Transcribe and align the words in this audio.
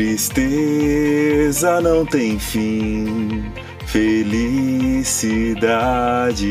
Tristeza 0.00 1.78
não 1.82 2.06
tem 2.06 2.38
fim, 2.38 3.52
felicidade 3.84 4.98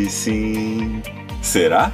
sim. 0.07 1.01
Será? 1.41 1.91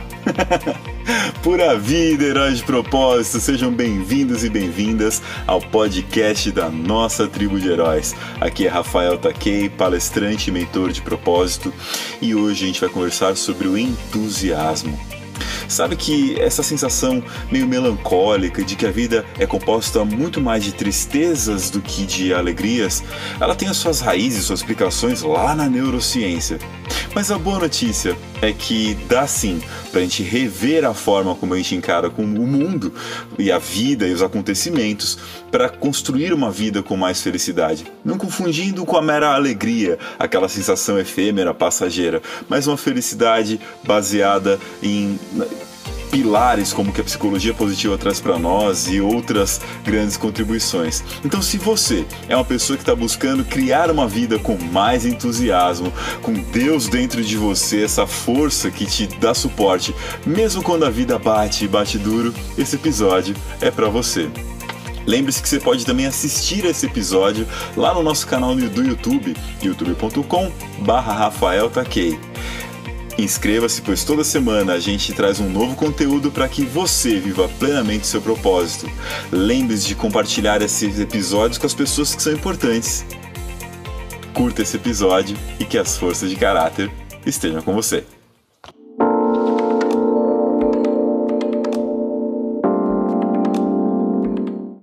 Pura 1.42 1.80
vida, 1.80 2.26
heróis 2.26 2.58
de 2.58 2.66
propósito, 2.66 3.40
sejam 3.40 3.72
bem-vindos 3.72 4.44
e 4.44 4.50
bem-vindas 4.50 5.24
ao 5.48 5.62
podcast 5.62 6.52
da 6.52 6.70
nossa 6.70 7.26
tribo 7.26 7.58
de 7.58 7.70
heróis. 7.70 8.14
Aqui 8.42 8.68
é 8.68 8.70
Rafael 8.70 9.18
Takei, 9.18 9.70
palestrante 9.70 10.50
e 10.50 10.54
mentor 10.54 10.92
de 10.92 11.02
propósito, 11.02 11.74
e 12.22 12.36
hoje 12.36 12.66
a 12.66 12.68
gente 12.68 12.82
vai 12.82 12.90
conversar 12.90 13.38
sobre 13.38 13.70
o 13.70 13.78
entusiasmo. 13.78 15.15
Sabe 15.68 15.96
que 15.96 16.40
essa 16.40 16.64
sensação 16.64 17.24
meio 17.52 17.68
melancólica 17.68 18.64
de 18.64 18.76
que 18.76 18.86
a 18.86 18.92
vida 18.92 19.26
é 19.40 19.46
composta 19.46 20.04
muito 20.06 20.40
mais 20.40 20.64
de 20.64 20.74
tristezas 20.74 21.70
do 21.70 21.82
que 21.82 22.06
de 22.06 22.34
alegrias, 22.34 23.04
ela 23.40 23.56
tem 23.56 23.68
as 23.68 23.78
suas 23.78 24.00
raízes, 24.00 24.46
suas 24.46 24.60
explicações 24.60 25.22
lá 25.22 25.56
na 25.56 25.68
neurociência. 25.68 26.60
Mas 27.16 27.32
a 27.32 27.38
boa 27.38 27.60
notícia 27.60 28.14
é 28.42 28.52
que 28.52 28.94
dá 29.08 29.26
sim 29.26 29.62
para 29.90 30.02
a 30.02 30.04
gente 30.04 30.22
rever 30.22 30.84
a 30.84 30.94
forma 30.94 31.34
como 31.34 31.54
a 31.54 31.58
gente 31.58 31.74
encara 31.74 32.10
com 32.10 32.24
o 32.24 32.28
mundo 32.28 32.94
e 33.40 33.50
a 33.50 33.58
vida 33.58 34.06
e 34.06 34.12
os 34.12 34.22
acontecimentos 34.22 35.18
para 35.50 35.70
construir 35.70 36.34
uma 36.34 36.52
vida 36.52 36.84
com 36.84 36.98
mais 36.98 37.22
felicidade. 37.22 37.86
Não 38.04 38.18
confundindo 38.18 38.86
com 38.86 38.98
a 38.98 39.02
mera 39.02 39.34
alegria, 39.34 39.98
aquela 40.20 40.50
sensação 40.50 41.00
efêmera, 41.00 41.54
passageira, 41.54 42.22
mas 42.50 42.68
uma 42.68 42.76
felicidade 42.76 43.62
baseada 43.82 44.60
em 44.84 45.18
pilares 46.16 46.72
como 46.72 46.94
que 46.94 47.02
a 47.02 47.04
psicologia 47.04 47.54
positiva 47.54 47.98
traz 47.98 48.22
para 48.22 48.40
nós 48.40 48.88
e 48.88 49.02
outras 49.02 49.60
grandes 49.84 50.16
contribuições. 50.16 51.04
Então, 51.26 51.42
se 51.42 51.58
você 51.58 52.06
é 52.30 52.36
uma 52.38 52.46
pessoa 52.46 52.78
que 52.78 52.84
está 52.84 52.96
buscando 52.96 53.44
criar 53.44 53.92
uma 53.92 54.08
vida 54.08 54.40
com 54.40 54.58
mais 54.72 55.06
entusiasmo, 55.06 55.92
com 56.22 56.32
Deus 56.32 56.88
dentro 56.88 57.22
de 57.22 57.36
você, 57.36 57.84
essa 57.84 58.08
força 58.08 58.72
que 58.72 58.86
te 58.86 59.08
dá 59.08 59.34
suporte, 59.34 59.94
mesmo 60.26 60.64
quando 60.64 60.86
a 60.86 60.90
vida 60.90 61.20
bate 61.20 61.66
e 61.66 61.68
bate 61.68 61.98
duro, 61.98 62.34
esse 62.58 62.78
episódio 62.78 63.36
é 63.60 63.70
para 63.70 63.90
você. 63.90 64.30
Lembre-se 65.06 65.42
que 65.42 65.50
você 65.50 65.60
pode 65.60 65.86
também 65.86 66.06
assistir 66.06 66.64
esse 66.64 66.86
episódio 66.86 67.46
lá 67.76 67.94
no 67.94 68.02
nosso 68.02 68.26
canal 68.26 68.56
do 68.56 68.82
YouTube, 68.82 69.36
youtube.com/rafael 69.62 71.70
Inscreva-se, 73.18 73.82
pois 73.82 74.04
toda 74.04 74.26
semana 74.26 74.74
a 74.74 74.80
gente 74.80 75.14
traz 75.14 75.40
um 75.40 75.50
novo 75.50 75.76
conteúdo 75.76 76.30
para 76.30 76.50
que 76.50 76.66
você 76.66 77.18
viva 77.18 77.48
plenamente 77.58 78.06
seu 78.06 78.22
propósito. 78.22 78.92
Lembre-se 79.32 79.88
de 79.88 79.96
compartilhar 79.96 80.62
esses 80.62 81.00
episódios 81.00 81.58
com 81.58 81.66
as 81.66 81.74
pessoas 81.74 82.14
que 82.14 82.22
são 82.22 82.34
importantes. 82.34 83.06
Curta 84.34 84.64
esse 84.64 84.76
episódio 84.76 85.38
e 85.58 85.64
que 85.64 85.78
as 85.78 85.98
forças 85.98 86.30
de 86.30 86.36
caráter 86.36 86.92
estejam 87.26 87.62
com 87.62 87.74
você. 87.74 88.04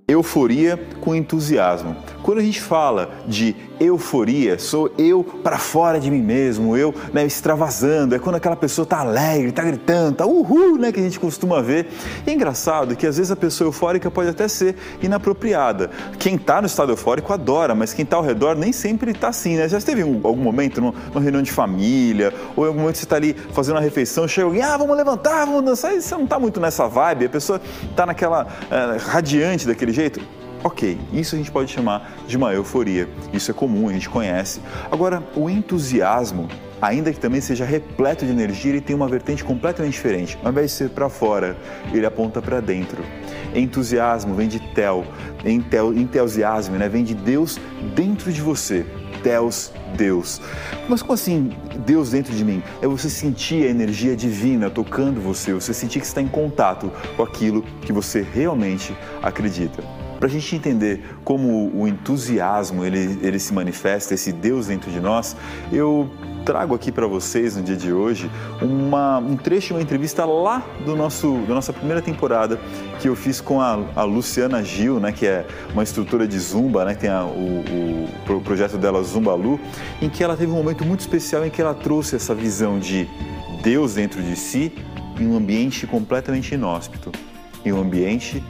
Euforia 0.07 0.77
com 1.01 1.13
entusiasmo. 1.13 1.95
Quando 2.23 2.37
a 2.37 2.41
gente 2.41 2.61
fala 2.61 3.11
de 3.27 3.53
euforia, 3.81 4.57
sou 4.57 4.89
eu 4.97 5.25
para 5.43 5.57
fora 5.57 5.99
de 5.99 6.09
mim 6.09 6.21
mesmo, 6.21 6.77
eu 6.77 6.95
né, 7.11 7.25
extravasando, 7.25 8.15
é 8.15 8.19
quando 8.19 8.35
aquela 8.35 8.55
pessoa 8.55 8.85
tá 8.85 8.99
alegre, 8.99 9.51
tá 9.51 9.61
gritando, 9.61 10.15
tá 10.15 10.25
uhul, 10.25 10.77
né, 10.77 10.89
que 10.93 11.01
a 11.01 11.03
gente 11.03 11.19
costuma 11.19 11.61
ver. 11.61 11.89
E 12.25 12.29
é 12.29 12.33
engraçado 12.33 12.95
que 12.95 13.05
às 13.05 13.17
vezes 13.17 13.29
a 13.29 13.35
pessoa 13.35 13.67
eufórica 13.67 14.09
pode 14.09 14.29
até 14.29 14.47
ser 14.47 14.77
inapropriada. 15.01 15.91
Quem 16.17 16.37
tá 16.37 16.61
no 16.61 16.67
estado 16.67 16.93
eufórico 16.93 17.33
adora, 17.33 17.75
mas 17.75 17.93
quem 17.93 18.05
tá 18.05 18.15
ao 18.15 18.23
redor 18.23 18.55
nem 18.55 18.71
sempre 18.71 19.13
tá 19.13 19.27
assim, 19.27 19.57
né? 19.57 19.67
Já 19.67 19.81
teve 19.81 20.01
algum 20.01 20.41
momento 20.41 20.79
numa, 20.79 21.19
reunião 21.19 21.43
de 21.43 21.51
família, 21.51 22.33
ou 22.55 22.63
em 22.63 22.67
algum 22.69 22.79
momento 22.79 22.99
você 22.99 23.05
tá 23.05 23.17
ali 23.17 23.35
fazendo 23.51 23.75
uma 23.75 23.81
refeição, 23.81 24.29
chega 24.29 24.47
alguém, 24.47 24.61
ah, 24.61 24.77
vamos 24.77 24.95
levantar, 24.95 25.45
vamos 25.45 25.65
dançar, 25.65 25.93
e 25.93 26.01
você 26.01 26.15
não 26.15 26.25
tá 26.25 26.39
muito 26.39 26.57
nessa 26.61 26.87
vibe, 26.87 27.25
a 27.25 27.29
pessoa 27.29 27.59
tá 27.97 28.05
naquela 28.05 28.43
uh, 28.45 29.09
radiante 29.09 29.67
daquele 29.67 29.91
jeito 29.91 30.21
Ok, 30.63 30.97
isso 31.11 31.35
a 31.35 31.37
gente 31.37 31.51
pode 31.51 31.69
chamar 31.69 32.15
de 32.25 32.37
uma 32.37 32.53
euforia. 32.53 33.09
Isso 33.33 33.51
é 33.51 33.53
comum, 33.53 33.89
a 33.89 33.93
gente 33.93 34.09
conhece. 34.09 34.61
Agora, 34.89 35.21
o 35.35 35.49
entusiasmo, 35.49 36.47
ainda 36.81 37.11
que 37.11 37.19
também 37.19 37.41
seja 37.41 37.65
repleto 37.65 38.25
de 38.25 38.31
energia, 38.31 38.71
ele 38.71 38.79
tem 38.79 38.95
uma 38.95 39.09
vertente 39.09 39.43
completamente 39.43 39.91
diferente. 39.93 40.37
Ao 40.41 40.51
invés 40.51 40.71
de 40.71 40.77
ser 40.77 40.89
para 40.91 41.09
fora, 41.09 41.57
ele 41.91 42.05
aponta 42.05 42.41
para 42.41 42.61
dentro. 42.61 43.03
Entusiasmo 43.53 44.33
vem 44.35 44.47
de 44.47 44.61
tel, 44.73 45.05
entel, 45.43 45.93
entusiasmo, 45.93 46.77
né? 46.77 46.87
vem 46.87 47.03
de 47.03 47.13
Deus 47.13 47.59
dentro 47.93 48.31
de 48.31 48.41
você. 48.41 48.85
Deus, 49.21 49.71
Deus. 49.97 50.41
Mas 50.87 51.01
como 51.01 51.13
assim 51.13 51.51
Deus 51.85 52.11
dentro 52.11 52.33
de 52.33 52.43
mim? 52.43 52.63
É 52.81 52.87
você 52.87 53.09
sentir 53.09 53.65
a 53.65 53.69
energia 53.69 54.15
divina 54.15 54.69
tocando 54.69 55.21
você, 55.21 55.53
você 55.53 55.73
sentir 55.73 55.99
que 55.99 56.05
está 56.05 56.21
em 56.21 56.27
contato 56.27 56.91
com 57.15 57.23
aquilo 57.23 57.63
que 57.81 57.93
você 57.93 58.21
realmente 58.21 58.95
acredita. 59.21 60.02
Para 60.23 60.29
a 60.29 60.31
gente 60.31 60.55
entender 60.55 61.03
como 61.25 61.69
o 61.75 61.85
entusiasmo 61.85 62.85
ele, 62.85 63.19
ele 63.21 63.37
se 63.37 63.53
manifesta, 63.53 64.13
esse 64.13 64.31
Deus 64.31 64.67
dentro 64.67 64.89
de 64.89 65.01
nós, 65.01 65.35
eu 65.69 66.09
trago 66.45 66.73
aqui 66.73 66.93
para 66.93 67.05
vocês 67.05 67.57
no 67.57 67.61
dia 67.61 67.75
de 67.75 67.91
hoje 67.91 68.31
uma, 68.61 69.17
um 69.17 69.35
trecho 69.35 69.67
de 69.67 69.73
uma 69.73 69.81
entrevista 69.81 70.23
lá 70.23 70.65
do 70.85 70.95
nosso, 70.95 71.39
da 71.45 71.53
nossa 71.53 71.73
primeira 71.73 72.01
temporada 72.01 72.57
que 73.01 73.09
eu 73.09 73.17
fiz 73.17 73.41
com 73.41 73.59
a, 73.59 73.77
a 73.97 74.03
Luciana 74.03 74.63
Gil, 74.63 74.97
né, 74.97 75.11
que 75.11 75.27
é 75.27 75.45
uma 75.73 75.83
instrutora 75.83 76.25
de 76.25 76.39
Zumba, 76.39 76.85
né, 76.85 76.95
tem 76.95 77.09
a, 77.09 77.25
o, 77.25 78.07
o, 78.29 78.41
projeto 78.45 78.77
dela 78.77 79.03
Zumbalu, 79.03 79.59
em 80.01 80.07
que 80.07 80.23
ela 80.23 80.37
teve 80.37 80.53
um 80.53 80.55
momento 80.55 80.85
muito 80.85 81.01
especial 81.01 81.45
em 81.45 81.49
que 81.49 81.61
ela 81.61 81.73
trouxe 81.73 82.15
essa 82.15 82.33
visão 82.33 82.79
de 82.79 83.09
Deus 83.61 83.95
dentro 83.95 84.23
de 84.23 84.37
si 84.37 84.71
em 85.19 85.27
um 85.27 85.35
ambiente 85.35 85.85
completamente 85.85 86.55
inóspito, 86.55 87.11
em 87.65 87.73
um 87.73 87.81
ambiente 87.81 88.41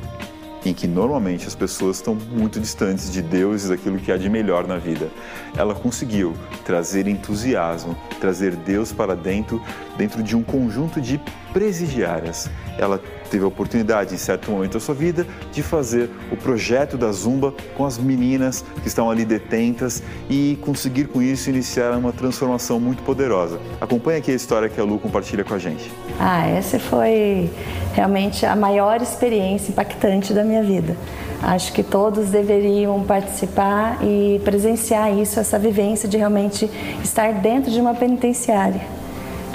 em 0.66 0.74
que 0.74 0.88
normalmente 0.88 1.47
as 1.47 1.56
pessoas 1.56 1.97
estão 1.97 2.16
muito 2.16 2.59
distantes 2.59 3.12
de 3.12 3.22
Deus 3.22 3.66
e 3.66 3.69
daquilo 3.69 3.97
que 3.97 4.12
há 4.12 4.18
de 4.18 4.29
melhor 4.29 4.68
na 4.68 4.78
vida. 4.78 5.09
Ela 5.56 5.75
conseguiu 5.75 6.34
trazer 6.66 7.07
entusiasmo, 7.07 7.97
trazer 8.19 8.56
Deus 8.56 8.91
para 8.91 9.16
dentro, 9.16 9.62
dentro 9.97 10.24
de 10.24 10.35
um 10.35 10.44
conjunto 10.44 11.01
de 11.01 11.19
presidiárias. 11.53 12.50
Ela 12.78 13.00
teve 13.30 13.46
a 13.46 13.47
oportunidade, 13.47 14.14
em 14.14 14.18
certo 14.18 14.52
momento 14.52 14.74
da 14.74 14.80
sua 14.80 14.96
vida, 14.96 15.25
de 15.52 15.64
fazer 15.64 16.09
o 16.31 16.36
projeto 16.36 16.97
da 16.97 17.12
Zumba 17.12 17.53
com 17.78 17.86
as 17.86 17.97
meninas 17.97 18.66
que 18.81 18.88
estão 18.88 19.09
ali 19.09 19.24
detentas 19.24 20.03
e 20.30 20.58
conseguir 20.62 21.06
com 21.06 21.22
isso 21.22 21.50
iniciar 21.50 21.92
uma 21.97 22.12
transformação 22.12 22.80
muito 22.80 23.03
poderosa. 23.03 23.59
Acompanhe 23.80 24.19
aqui 24.19 24.31
a 24.31 24.36
história 24.36 24.68
que 24.68 24.80
a 24.80 24.84
Lu 24.84 25.00
compartilha 25.00 25.44
com 25.44 25.53
a 25.53 25.59
gente. 25.59 25.92
Ah, 26.19 26.47
essa 26.47 26.80
foi 26.80 27.50
realmente 27.94 28.46
a 28.46 28.56
maior 28.56 29.02
experiência 29.02 29.72
impactante 29.72 30.34
da 30.34 30.44
minha 30.44 30.63
vida. 30.63 30.96
Acho 31.42 31.74
que 31.74 31.84
todos 31.84 32.30
deveriam 32.30 33.03
participar 33.03 34.00
e 34.02 34.40
presenciar 34.46 35.13
isso, 35.13 35.40
essa 35.40 35.59
vivência 35.59 36.08
de 36.08 36.18
realmente 36.18 36.69
estar 37.03 37.34
dentro 37.34 37.69
de 37.69 37.81
uma 37.81 37.94
penitenciária. 37.94 39.03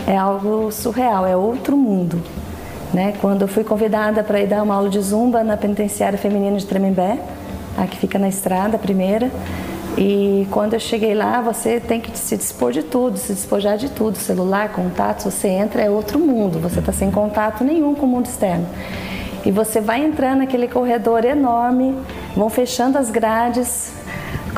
É 0.08 0.16
algo 0.16 0.72
surreal, 0.72 1.26
é 1.26 1.36
outro 1.36 1.76
mundo. 1.76 2.22
Né? 2.94 3.12
Quando 3.20 3.42
eu 3.42 3.48
fui 3.48 3.62
convidada 3.62 4.24
para 4.24 4.40
ir 4.40 4.46
dar 4.46 4.62
uma 4.62 4.74
aula 4.74 4.88
de 4.88 4.98
zumba 5.02 5.44
na 5.44 5.54
penitenciária 5.54 6.18
feminina 6.18 6.56
de 6.56 6.64
Tremembé, 6.64 7.18
a 7.76 7.86
que 7.86 7.98
fica 7.98 8.18
na 8.18 8.26
estrada, 8.26 8.76
a 8.76 8.78
primeira, 8.78 9.30
e 9.98 10.48
quando 10.50 10.72
eu 10.72 10.80
cheguei 10.80 11.12
lá, 11.12 11.42
você 11.42 11.78
tem 11.78 12.00
que 12.00 12.18
se 12.18 12.38
dispor 12.38 12.72
de 12.72 12.82
tudo, 12.82 13.18
se 13.18 13.34
despojar 13.34 13.76
de 13.76 13.90
tudo, 13.90 14.16
celular, 14.16 14.70
contatos, 14.70 15.26
você 15.26 15.48
entra, 15.48 15.82
é 15.82 15.90
outro 15.90 16.18
mundo, 16.18 16.58
você 16.58 16.78
está 16.78 16.90
sem 16.90 17.10
contato 17.10 17.62
nenhum 17.62 17.94
com 17.94 18.06
o 18.06 18.08
mundo 18.08 18.24
externo. 18.24 18.66
E 19.44 19.50
você 19.50 19.78
vai 19.78 20.02
entrando 20.02 20.38
naquele 20.38 20.68
corredor 20.68 21.22
enorme, 21.22 21.94
vão 22.34 22.48
fechando 22.48 22.96
as 22.96 23.10
grades, 23.10 23.92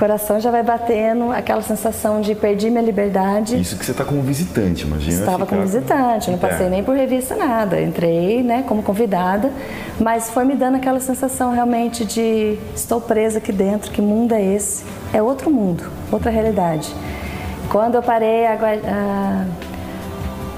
coração 0.00 0.40
já 0.40 0.50
vai 0.50 0.62
batendo, 0.62 1.30
aquela 1.30 1.60
sensação 1.60 2.22
de 2.22 2.34
perdi 2.34 2.70
minha 2.70 2.82
liberdade. 2.82 3.60
Isso 3.60 3.76
que 3.76 3.84
você 3.84 3.90
está 3.90 4.02
como 4.02 4.22
visitante, 4.22 4.86
imagina. 4.86 5.18
Estava 5.20 5.44
como 5.44 5.60
visitante, 5.60 6.30
não 6.30 6.38
passei 6.38 6.66
é. 6.66 6.70
nem 6.70 6.82
por 6.82 6.96
revista, 6.96 7.36
nada. 7.36 7.78
Entrei 7.80 8.42
né, 8.42 8.64
como 8.66 8.82
convidada, 8.82 9.52
mas 10.00 10.30
foi 10.30 10.44
me 10.44 10.54
dando 10.56 10.76
aquela 10.76 11.00
sensação 11.00 11.52
realmente 11.52 12.06
de 12.06 12.58
estou 12.74 12.98
presa 12.98 13.36
aqui 13.36 13.52
dentro, 13.52 13.90
que 13.90 14.00
mundo 14.00 14.32
é 14.32 14.42
esse? 14.42 14.82
é 15.12 15.20
outro 15.22 15.50
mundo, 15.50 15.84
outra 16.10 16.30
realidade. 16.30 16.94
Quando 17.68 17.96
eu 17.96 18.02
parei, 18.02 18.46
a, 18.46 18.54
a, 18.54 19.44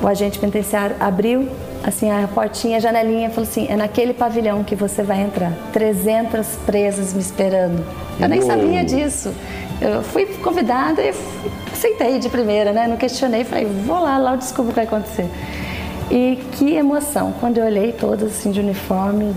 o 0.03 0.07
agente 0.07 0.39
penitenciário 0.39 0.97
abriu 1.01 1.49
assim 1.85 2.11
a 2.11 2.29
portinha, 2.29 2.77
a 2.77 2.81
janelinha, 2.81 3.31
falou 3.31 3.49
assim: 3.49 3.67
é 3.69 3.77
naquele 3.77 4.15
pavilhão 4.15 4.63
que 4.65 4.75
você 4.75 5.03
vai 5.03 5.23
entrar. 5.23 5.53
300 5.73 6.47
presas 6.67 7.13
me 7.15 7.21
esperando. 7.21 7.85
Eu 8.21 8.29
nem 8.29 8.43
sabia 8.43 8.85
disso. 8.85 9.33
Eu 9.81 10.03
fui 10.03 10.27
convidada 10.27 11.03
e 11.03 11.13
aceitei 11.73 12.19
de 12.19 12.29
primeira, 12.29 12.73
né? 12.73 12.87
Não 12.87 12.97
questionei, 12.97 13.45
falei: 13.45 13.65
vou 13.65 14.01
lá, 14.01 14.19
lá 14.19 14.33
eu 14.33 14.37
descubro 14.39 14.71
o 14.71 14.75
que 14.75 14.77
vai 14.77 14.85
acontecer. 14.85 15.29
E 16.11 16.39
que 16.53 16.75
emoção, 16.75 17.33
quando 17.41 17.59
eu 17.59 17.65
olhei 17.65 17.93
todas 17.93 18.33
assim 18.33 18.51
de 18.51 18.61
uniforme, 18.61 19.35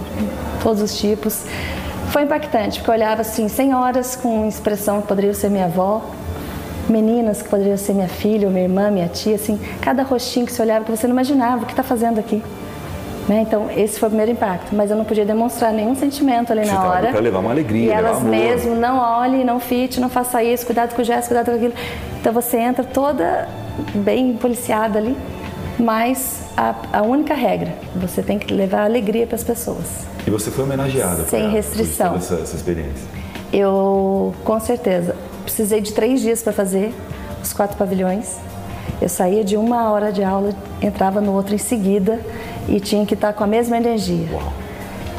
todos 0.62 0.82
os 0.82 0.98
tipos 0.98 1.46
Foi 2.12 2.24
impactante, 2.24 2.80
porque 2.80 2.92
eu 2.92 2.96
olhava 2.96 3.22
assim, 3.22 3.48
senhoras 3.48 4.16
com 4.16 4.48
expressão 4.48 5.02
que 5.02 5.08
poderiam 5.08 5.34
ser 5.34 5.50
minha 5.50 5.66
avó, 5.66 6.02
meninas 6.90 7.42
que 7.42 7.50
poderiam 7.50 7.78
ser 7.78 7.94
minha 7.94 8.08
filha, 8.08 8.48
ou 8.48 8.54
minha 8.54 8.66
irmã, 8.66 8.90
minha 8.92 9.08
tia, 9.08 9.36
assim, 9.36 9.60
cada 9.82 10.04
rostinho 10.04 10.46
que 10.46 10.52
você 10.52 10.62
olhava 10.62 10.86
que 10.86 10.92
você 10.92 11.08
não 11.08 11.14
imaginava 11.14 11.64
o 11.64 11.66
que 11.66 11.74
está 11.74 11.84
fazendo 11.84 12.20
aqui. 12.20 12.42
Né? 13.28 13.42
Então, 13.42 13.70
esse 13.76 14.00
foi 14.00 14.08
o 14.08 14.10
primeiro 14.12 14.32
impacto, 14.32 14.76
mas 14.76 14.92
eu 14.92 14.98
não 14.98 15.04
podia 15.04 15.26
demonstrar 15.26 15.74
nenhum 15.74 15.96
sentimento 15.96 16.52
ali 16.52 16.64
Você 16.64 16.72
na 16.72 16.88
hora. 16.88 17.08
Para 17.10 17.20
levar 17.20 17.40
uma 17.40 17.52
alegria, 17.52 17.88
E 17.88 17.90
elas 17.92 18.22
mesmo, 18.22 18.76
não 18.76 19.00
olhe, 19.00 19.44
não 19.44 19.60
fite, 19.60 20.00
não 20.00 20.10
faça 20.10 20.44
isso, 20.44 20.66
cuidado 20.66 20.94
com 20.94 21.02
o 21.02 21.06
gesto, 21.06 21.28
cuidado 21.28 21.46
com 21.48 21.56
aquilo. 21.56 21.74
Então, 22.22 22.32
você 22.32 22.58
entra 22.58 22.84
toda 22.84 23.48
bem 23.96 24.34
policiada 24.38 25.00
ali, 25.00 25.18
mas 25.80 26.44
a, 26.56 26.76
a 26.94 27.02
única 27.02 27.34
regra, 27.34 27.74
você 27.96 28.22
tem 28.22 28.38
que 28.38 28.54
levar 28.54 28.84
alegria 28.84 29.26
para 29.26 29.36
as 29.36 29.44
pessoas. 29.44 30.06
E 30.26 30.30
você 30.30 30.52
foi 30.52 30.64
homenageada 30.64 31.24
Sem 31.26 31.50
restrição. 31.50 32.12
por 32.12 32.18
essa, 32.18 32.36
essa 32.36 32.56
experiência. 32.56 33.08
Eu, 33.52 34.34
com 34.44 34.60
certeza, 34.60 35.15
precisei 35.56 35.80
de 35.80 35.94
três 35.94 36.20
dias 36.20 36.44
para 36.44 36.52
fazer 36.52 36.94
os 37.42 37.54
quatro 37.54 37.78
pavilhões. 37.78 38.36
Eu 39.02 39.08
saía 39.08 39.42
de 39.42 39.56
uma 39.56 39.90
hora 39.90 40.12
de 40.12 40.22
aula, 40.22 40.54
entrava 40.82 41.22
no 41.22 41.32
outro 41.32 41.56
em 41.56 41.58
seguida 41.58 42.20
e 42.68 42.78
tinha 42.82 43.06
que 43.06 43.14
estar 43.14 43.32
com 43.32 43.44
a 43.44 43.48
mesma 43.48 43.78
energia. 43.78 44.28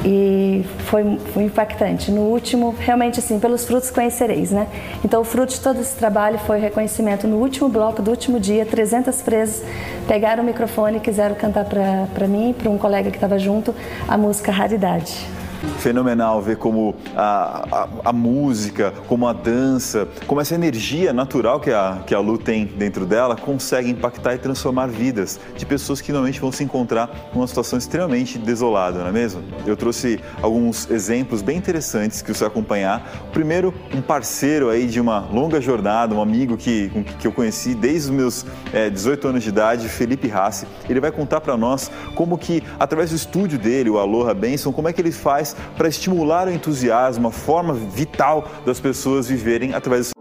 E 0.05 0.63
foi, 0.81 1.19
foi 1.33 1.45
impactante. 1.45 2.11
No 2.11 2.21
último, 2.21 2.75
realmente 2.79 3.19
assim, 3.19 3.41
pelos 3.41 3.65
frutos 3.65 3.91
conhecereis, 3.91 4.51
né? 4.51 4.67
Então, 5.03 5.23
o 5.23 5.25
fruto 5.25 5.55
de 5.55 5.61
todo 5.61 5.81
esse 5.81 5.97
trabalho 5.97 6.39
foi 6.41 6.59
o 6.59 6.61
reconhecimento. 6.61 7.27
No 7.27 7.39
último 7.39 7.71
bloco 7.71 8.03
do 8.03 8.11
último 8.11 8.39
dia, 8.39 8.67
300 8.67 9.23
presas 9.23 9.65
pegaram 10.07 10.43
o 10.43 10.47
microfone 10.47 10.99
e 10.99 11.01
quiseram 11.01 11.35
cantar 11.35 11.65
para 11.65 12.29
mim 12.29 12.55
para 12.57 12.71
um 12.71 12.77
colega 12.77 13.11
que 13.11 13.17
estava 13.17 13.39
junto 13.39 13.75
a 14.07 14.19
música 14.19 14.53
Raridade. 14.53 15.36
Fenomenal 15.79 16.41
ver 16.41 16.57
como 16.57 16.95
a, 17.15 17.67
a, 17.71 17.89
a 18.07 18.13
música, 18.13 18.93
como 19.07 19.27
a 19.27 19.33
dança, 19.33 20.09
como 20.27 20.41
essa 20.41 20.55
energia 20.55 21.13
natural 21.13 21.61
que 21.61 21.71
a, 21.71 22.03
que 22.07 22.15
a 22.15 22.19
Lu 22.19 22.39
tem 22.39 22.65
dentro 22.65 23.07
dela 23.07 23.37
consegue 23.37 23.91
impactar 23.91 24.35
e 24.35 24.39
transformar 24.39 24.89
vidas 24.89 25.39
de 25.57 25.65
pessoas 25.67 26.01
que 26.01 26.13
normalmente 26.13 26.41
vão 26.41 26.53
se 26.53 26.65
encontrar 26.65 27.11
numa 27.35 27.47
situação 27.47 27.79
extremamente 27.79 28.39
desolada, 28.39 29.01
não 29.01 29.09
é 29.09 29.13
mesmo? 29.13 29.43
Eu 29.67 29.77
trouxe 29.77 30.21
alguns 30.43 30.91
exemplos 30.91 31.43
bem 31.43 31.57
interessantes 31.57 32.23
que 32.23 32.33
você 32.33 32.41
vai 32.41 32.49
acompanhar. 32.49 33.29
Primeiro, 33.33 33.75
um 33.95 34.01
parceiro 34.01 34.71
aí 34.71 34.87
de 34.87 35.01
uma 35.01 35.21
longa 35.21 35.61
jornada, 35.61 36.15
um 36.15 36.21
amigo 36.21 36.57
que, 36.57 36.91
que 37.19 37.27
eu 37.27 37.33
conheci 37.33 37.75
desde 37.75 38.11
os 38.11 38.17
meus 38.17 38.47
eh, 38.73 38.91
18 38.91 39.29
anos 39.29 39.43
de 39.43 39.49
idade, 39.49 39.89
Felipe 39.89 40.29
Rassi. 40.29 40.67
Ele 40.89 41.01
vai 41.01 41.11
contar 41.11 41.41
para 41.41 41.57
nós 41.57 41.91
como 42.15 42.37
que, 42.39 42.63
através 42.79 43.11
do 43.11 43.17
estúdio 43.17 43.59
dele, 43.59 43.91
o 43.91 43.99
Aloha 43.99 44.35
Benson, 44.35 44.73
como 44.73 44.89
é 44.89 44.93
que 44.93 45.01
ele 45.01 45.13
faz 45.13 45.56
para 45.77 45.89
estimular 45.89 46.49
o 46.49 46.51
entusiasmo, 46.51 47.29
a 47.29 47.33
forma 47.33 47.75
vital 47.75 48.49
das 48.65 48.81
pessoas 48.81 49.29
viverem 49.29 49.75
através 49.75 50.16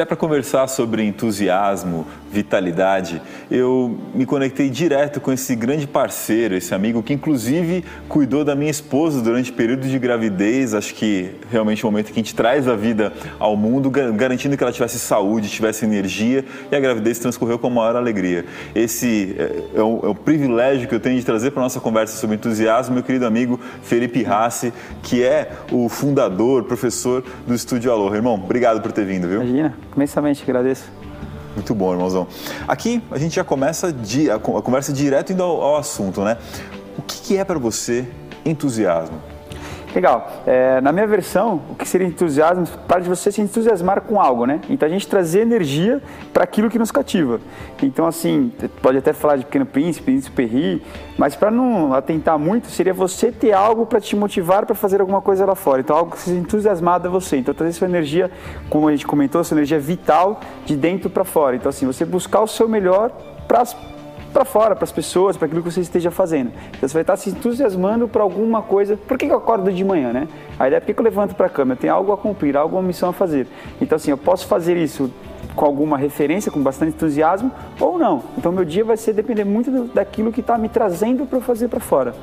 Se 0.00 0.02
é 0.02 0.06
para 0.06 0.16
conversar 0.16 0.66
sobre 0.66 1.04
entusiasmo, 1.04 2.06
vitalidade, 2.32 3.20
eu 3.50 3.98
me 4.14 4.24
conectei 4.24 4.70
direto 4.70 5.20
com 5.20 5.30
esse 5.30 5.54
grande 5.54 5.86
parceiro, 5.86 6.54
esse 6.54 6.74
amigo 6.74 7.02
que 7.02 7.12
inclusive 7.12 7.84
cuidou 8.08 8.42
da 8.42 8.54
minha 8.54 8.70
esposa 8.70 9.20
durante 9.20 9.50
o 9.50 9.54
período 9.54 9.86
de 9.86 9.98
gravidez, 9.98 10.72
acho 10.72 10.94
que 10.94 11.32
realmente 11.50 11.84
é 11.84 11.86
o 11.86 11.90
momento 11.90 12.06
que 12.06 12.12
a 12.12 12.22
gente 12.22 12.34
traz 12.34 12.66
a 12.66 12.74
vida 12.74 13.12
ao 13.38 13.54
mundo, 13.58 13.90
gar- 13.90 14.10
garantindo 14.12 14.56
que 14.56 14.62
ela 14.62 14.72
tivesse 14.72 14.98
saúde, 14.98 15.50
tivesse 15.50 15.84
energia 15.84 16.46
e 16.72 16.74
a 16.74 16.80
gravidez 16.80 17.18
transcorreu 17.18 17.58
com 17.58 17.66
a 17.66 17.70
maior 17.70 17.94
alegria. 17.94 18.46
Esse 18.74 19.36
é, 19.38 19.80
é 19.80 19.82
o, 19.82 20.00
é 20.04 20.08
o 20.08 20.14
privilégio 20.14 20.88
que 20.88 20.94
eu 20.94 21.00
tenho 21.00 21.18
de 21.18 21.26
trazer 21.26 21.50
para 21.50 21.62
nossa 21.62 21.78
conversa 21.78 22.16
sobre 22.16 22.36
entusiasmo, 22.36 22.94
meu 22.94 23.02
querido 23.02 23.26
amigo 23.26 23.60
Felipe 23.82 24.22
Rassi, 24.22 24.72
que 25.02 25.22
é 25.22 25.50
o 25.70 25.90
fundador, 25.90 26.64
professor 26.64 27.22
do 27.46 27.54
Estúdio 27.54 27.92
Aloha. 27.92 28.16
Irmão, 28.16 28.36
obrigado 28.36 28.80
por 28.80 28.92
ter 28.92 29.04
vindo, 29.04 29.28
viu? 29.28 29.42
Imagina, 29.42 29.74
imensamente 29.94 30.42
agradeço. 30.42 30.84
Muito 31.54 31.74
bom, 31.74 31.92
irmãozão. 31.92 32.26
Aqui 32.68 33.02
a 33.10 33.18
gente 33.18 33.34
já 33.34 33.44
começa 33.44 33.92
a 34.34 34.38
con- 34.38 34.56
a 34.56 34.62
conversa 34.62 34.92
direto 34.92 35.32
indo 35.32 35.42
ao, 35.42 35.76
assunto, 35.76 36.22
né? 36.22 36.36
O 36.96 37.02
que 37.02 37.36
é 37.36 37.44
para 37.44 37.58
você 37.58 38.06
entusiasmo? 38.44 39.20
Legal. 39.94 40.30
É, 40.46 40.80
na 40.80 40.92
minha 40.92 41.06
versão, 41.06 41.62
o 41.70 41.74
que 41.74 41.86
seria 41.86 42.06
entusiasmo? 42.06 42.66
Para 42.86 43.00
de 43.00 43.08
você 43.08 43.32
se 43.32 43.40
entusiasmar 43.40 44.02
com 44.02 44.20
algo, 44.20 44.46
né? 44.46 44.60
Então 44.68 44.86
a 44.88 44.90
gente 44.90 45.06
trazer 45.08 45.40
energia 45.40 46.00
para 46.32 46.44
aquilo 46.44 46.70
que 46.70 46.78
nos 46.78 46.92
cativa. 46.92 47.40
Então, 47.82 48.06
assim, 48.06 48.52
pode 48.80 48.98
até 48.98 49.12
falar 49.12 49.36
de 49.36 49.44
Pequeno 49.44 49.66
Príncipe, 49.66 50.04
Príncipe 50.04 50.36
Perry, 50.36 50.82
mas 51.18 51.34
para 51.34 51.50
não 51.50 51.92
atentar 51.92 52.38
muito, 52.38 52.68
seria 52.68 52.94
você 52.94 53.32
ter 53.32 53.52
algo 53.52 53.84
para 53.84 54.00
te 54.00 54.14
motivar 54.14 54.64
para 54.64 54.74
fazer 54.74 55.00
alguma 55.00 55.20
coisa 55.20 55.44
lá 55.44 55.54
fora. 55.54 55.80
Então, 55.80 55.96
algo 55.96 56.12
que 56.12 56.18
seja 56.20 56.38
entusiasmado 56.38 57.08
a 57.08 57.10
você. 57.10 57.36
Então, 57.36 57.52
trazer 57.52 57.72
sua 57.72 57.88
energia, 57.88 58.30
como 58.68 58.86
a 58.86 58.92
gente 58.92 59.06
comentou, 59.06 59.42
sua 59.42 59.56
energia 59.56 59.78
vital 59.78 60.40
de 60.64 60.76
dentro 60.76 61.10
para 61.10 61.24
fora. 61.24 61.56
Então, 61.56 61.68
assim, 61.68 61.84
você 61.84 62.04
buscar 62.04 62.40
o 62.40 62.46
seu 62.46 62.68
melhor 62.68 63.10
para 63.48 63.64
para 64.30 64.44
fora, 64.44 64.74
para 64.74 64.84
as 64.84 64.92
pessoas, 64.92 65.36
para 65.36 65.46
aquilo 65.46 65.62
que 65.62 65.70
você 65.70 65.80
esteja 65.80 66.10
fazendo. 66.10 66.52
Então 66.70 66.88
você 66.88 66.94
vai 66.94 67.02
estar 67.02 67.16
se 67.16 67.30
entusiasmando 67.30 68.08
para 68.08 68.22
alguma 68.22 68.62
coisa. 68.62 68.96
Por 68.96 69.18
que 69.18 69.26
eu 69.26 69.36
acordo 69.36 69.72
de 69.72 69.84
manhã, 69.84 70.12
né? 70.12 70.28
A 70.58 70.66
ideia 70.66 70.78
é 70.78 70.80
por 70.80 70.94
que 70.94 71.00
eu 71.00 71.04
levanto 71.04 71.34
para 71.34 71.46
a 71.46 71.50
cama? 71.50 71.74
Eu 71.74 71.76
tenho 71.76 71.92
algo 71.92 72.12
a 72.12 72.16
cumprir, 72.16 72.56
alguma 72.56 72.82
missão 72.82 73.10
a 73.10 73.12
fazer. 73.12 73.46
Então 73.80 73.96
assim, 73.96 74.10
eu 74.10 74.18
posso 74.18 74.46
fazer 74.46 74.76
isso 74.76 75.10
com 75.60 75.66
alguma 75.66 75.98
referência, 75.98 76.50
com 76.50 76.58
bastante 76.62 76.94
entusiasmo, 76.94 77.52
ou 77.78 77.98
não. 77.98 78.22
Então 78.38 78.50
meu 78.50 78.64
dia 78.64 78.82
vai 78.82 78.96
ser 78.96 79.12
depender 79.12 79.44
muito 79.44 79.70
do- 79.70 79.84
daquilo 79.92 80.32
que 80.32 80.40
está 80.40 80.56
me 80.56 80.70
trazendo 80.70 81.26
para 81.26 81.36
eu 81.36 81.42
fazer 81.42 81.68
para 81.68 81.78
fora. 81.78 82.14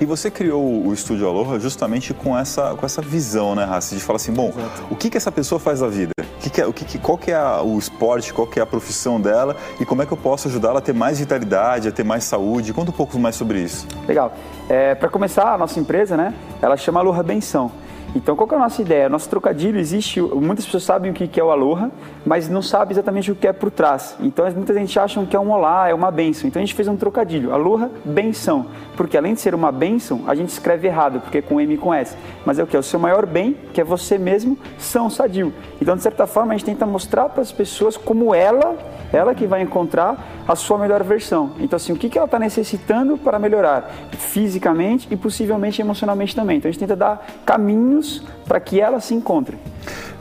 E 0.00 0.04
você 0.04 0.30
criou 0.30 0.62
o 0.86 0.92
Estúdio 0.94 1.26
Aloha 1.28 1.58
justamente 1.58 2.14
com 2.14 2.38
essa, 2.38 2.72
com 2.76 2.86
essa 2.86 3.02
visão, 3.02 3.56
né, 3.56 3.64
Rassi? 3.64 3.96
De 3.96 4.00
falar 4.00 4.18
assim, 4.18 4.30
bom, 4.32 4.52
o 4.88 4.94
que, 4.94 5.10
que 5.10 5.16
essa 5.16 5.32
pessoa 5.32 5.58
faz 5.58 5.80
da 5.80 5.88
vida? 5.88 6.12
O 6.20 6.38
que 6.44 6.50
que 6.50 6.60
é, 6.60 6.66
o 6.68 6.72
que 6.72 6.84
que- 6.84 6.98
qual 7.00 7.18
que 7.18 7.32
é 7.32 7.34
a- 7.34 7.62
o 7.62 7.76
esporte, 7.80 8.32
qual 8.32 8.46
que 8.46 8.60
é 8.60 8.62
a 8.62 8.66
profissão 8.66 9.20
dela 9.20 9.56
e 9.80 9.84
como 9.84 10.00
é 10.00 10.06
que 10.06 10.12
eu 10.12 10.16
posso 10.16 10.46
ajudá-la 10.46 10.78
a 10.78 10.82
ter 10.82 10.92
mais 10.94 11.18
vitalidade, 11.18 11.88
a 11.88 11.90
ter 11.92 12.04
mais 12.04 12.22
saúde? 12.22 12.72
Conta 12.72 12.92
um 12.92 12.94
pouco 12.94 13.18
mais 13.18 13.34
sobre 13.34 13.58
isso. 13.60 13.88
Legal. 14.06 14.32
É, 14.68 14.94
para 14.94 15.08
começar, 15.08 15.52
a 15.52 15.58
nossa 15.58 15.80
empresa, 15.80 16.16
né? 16.16 16.32
Ela 16.62 16.76
chama 16.76 17.00
Aloha 17.00 17.24
Benção. 17.24 17.72
Então, 18.14 18.36
qual 18.36 18.48
é 18.52 18.54
a 18.54 18.58
nossa 18.58 18.80
ideia? 18.80 19.08
Nosso 19.08 19.28
trocadilho 19.28 19.78
existe, 19.78 20.20
muitas 20.20 20.64
pessoas 20.64 20.84
sabem 20.84 21.10
o 21.10 21.14
que 21.14 21.40
é 21.40 21.42
o 21.42 21.50
Aloha, 21.50 21.90
mas 22.24 22.48
não 22.48 22.62
sabem 22.62 22.92
exatamente 22.92 23.32
o 23.32 23.34
que 23.34 23.46
é 23.46 23.52
por 23.52 23.72
trás. 23.72 24.16
Então, 24.20 24.48
muita 24.52 24.72
gente 24.72 24.96
acham 24.98 25.26
que 25.26 25.34
é 25.34 25.40
um 25.40 25.50
olá, 25.50 25.88
é 25.88 25.94
uma 25.94 26.12
benção. 26.12 26.46
Então, 26.46 26.62
a 26.62 26.64
gente 26.64 26.74
fez 26.74 26.86
um 26.86 26.96
trocadilho, 26.96 27.52
Aloha 27.52 27.90
Benção. 28.04 28.66
Porque 28.96 29.16
além 29.16 29.34
de 29.34 29.40
ser 29.40 29.52
uma 29.52 29.72
benção, 29.72 30.22
a 30.28 30.34
gente 30.34 30.50
escreve 30.50 30.86
errado, 30.86 31.20
porque 31.20 31.38
é 31.38 31.42
com 31.42 31.60
M 31.60 31.74
e 31.74 31.76
com 31.76 31.92
S. 31.92 32.16
Mas 32.46 32.60
é 32.60 32.62
o 32.62 32.66
que? 32.68 32.76
É 32.76 32.78
o 32.78 32.84
seu 32.84 33.00
maior 33.00 33.26
bem, 33.26 33.56
que 33.72 33.80
é 33.80 33.84
você 33.84 34.16
mesmo, 34.16 34.56
são 34.78 35.10
sadio. 35.10 35.52
Então, 35.82 35.96
de 35.96 36.02
certa 36.02 36.24
forma, 36.26 36.54
a 36.54 36.56
gente 36.56 36.66
tenta 36.66 36.86
mostrar 36.86 37.28
para 37.30 37.42
as 37.42 37.50
pessoas 37.50 37.96
como 37.96 38.32
ela, 38.32 38.76
ela 39.12 39.34
que 39.34 39.46
vai 39.46 39.62
encontrar 39.62 40.44
a 40.46 40.54
sua 40.54 40.78
melhor 40.78 41.02
versão. 41.02 41.52
Então, 41.58 41.76
assim, 41.76 41.92
o 41.92 41.96
que 41.96 42.16
ela 42.16 42.26
está 42.26 42.38
necessitando 42.38 43.18
para 43.18 43.40
melhorar 43.40 43.90
fisicamente 44.12 45.08
e 45.10 45.16
possivelmente 45.16 45.80
emocionalmente 45.80 46.36
também. 46.36 46.58
Então, 46.58 46.68
a 46.68 46.72
gente 46.72 46.80
tenta 46.80 46.94
dar 46.94 47.26
caminhos 47.44 48.03
para 48.46 48.60
que 48.60 48.80
ela 48.80 49.00
se 49.00 49.14
encontre. 49.14 49.56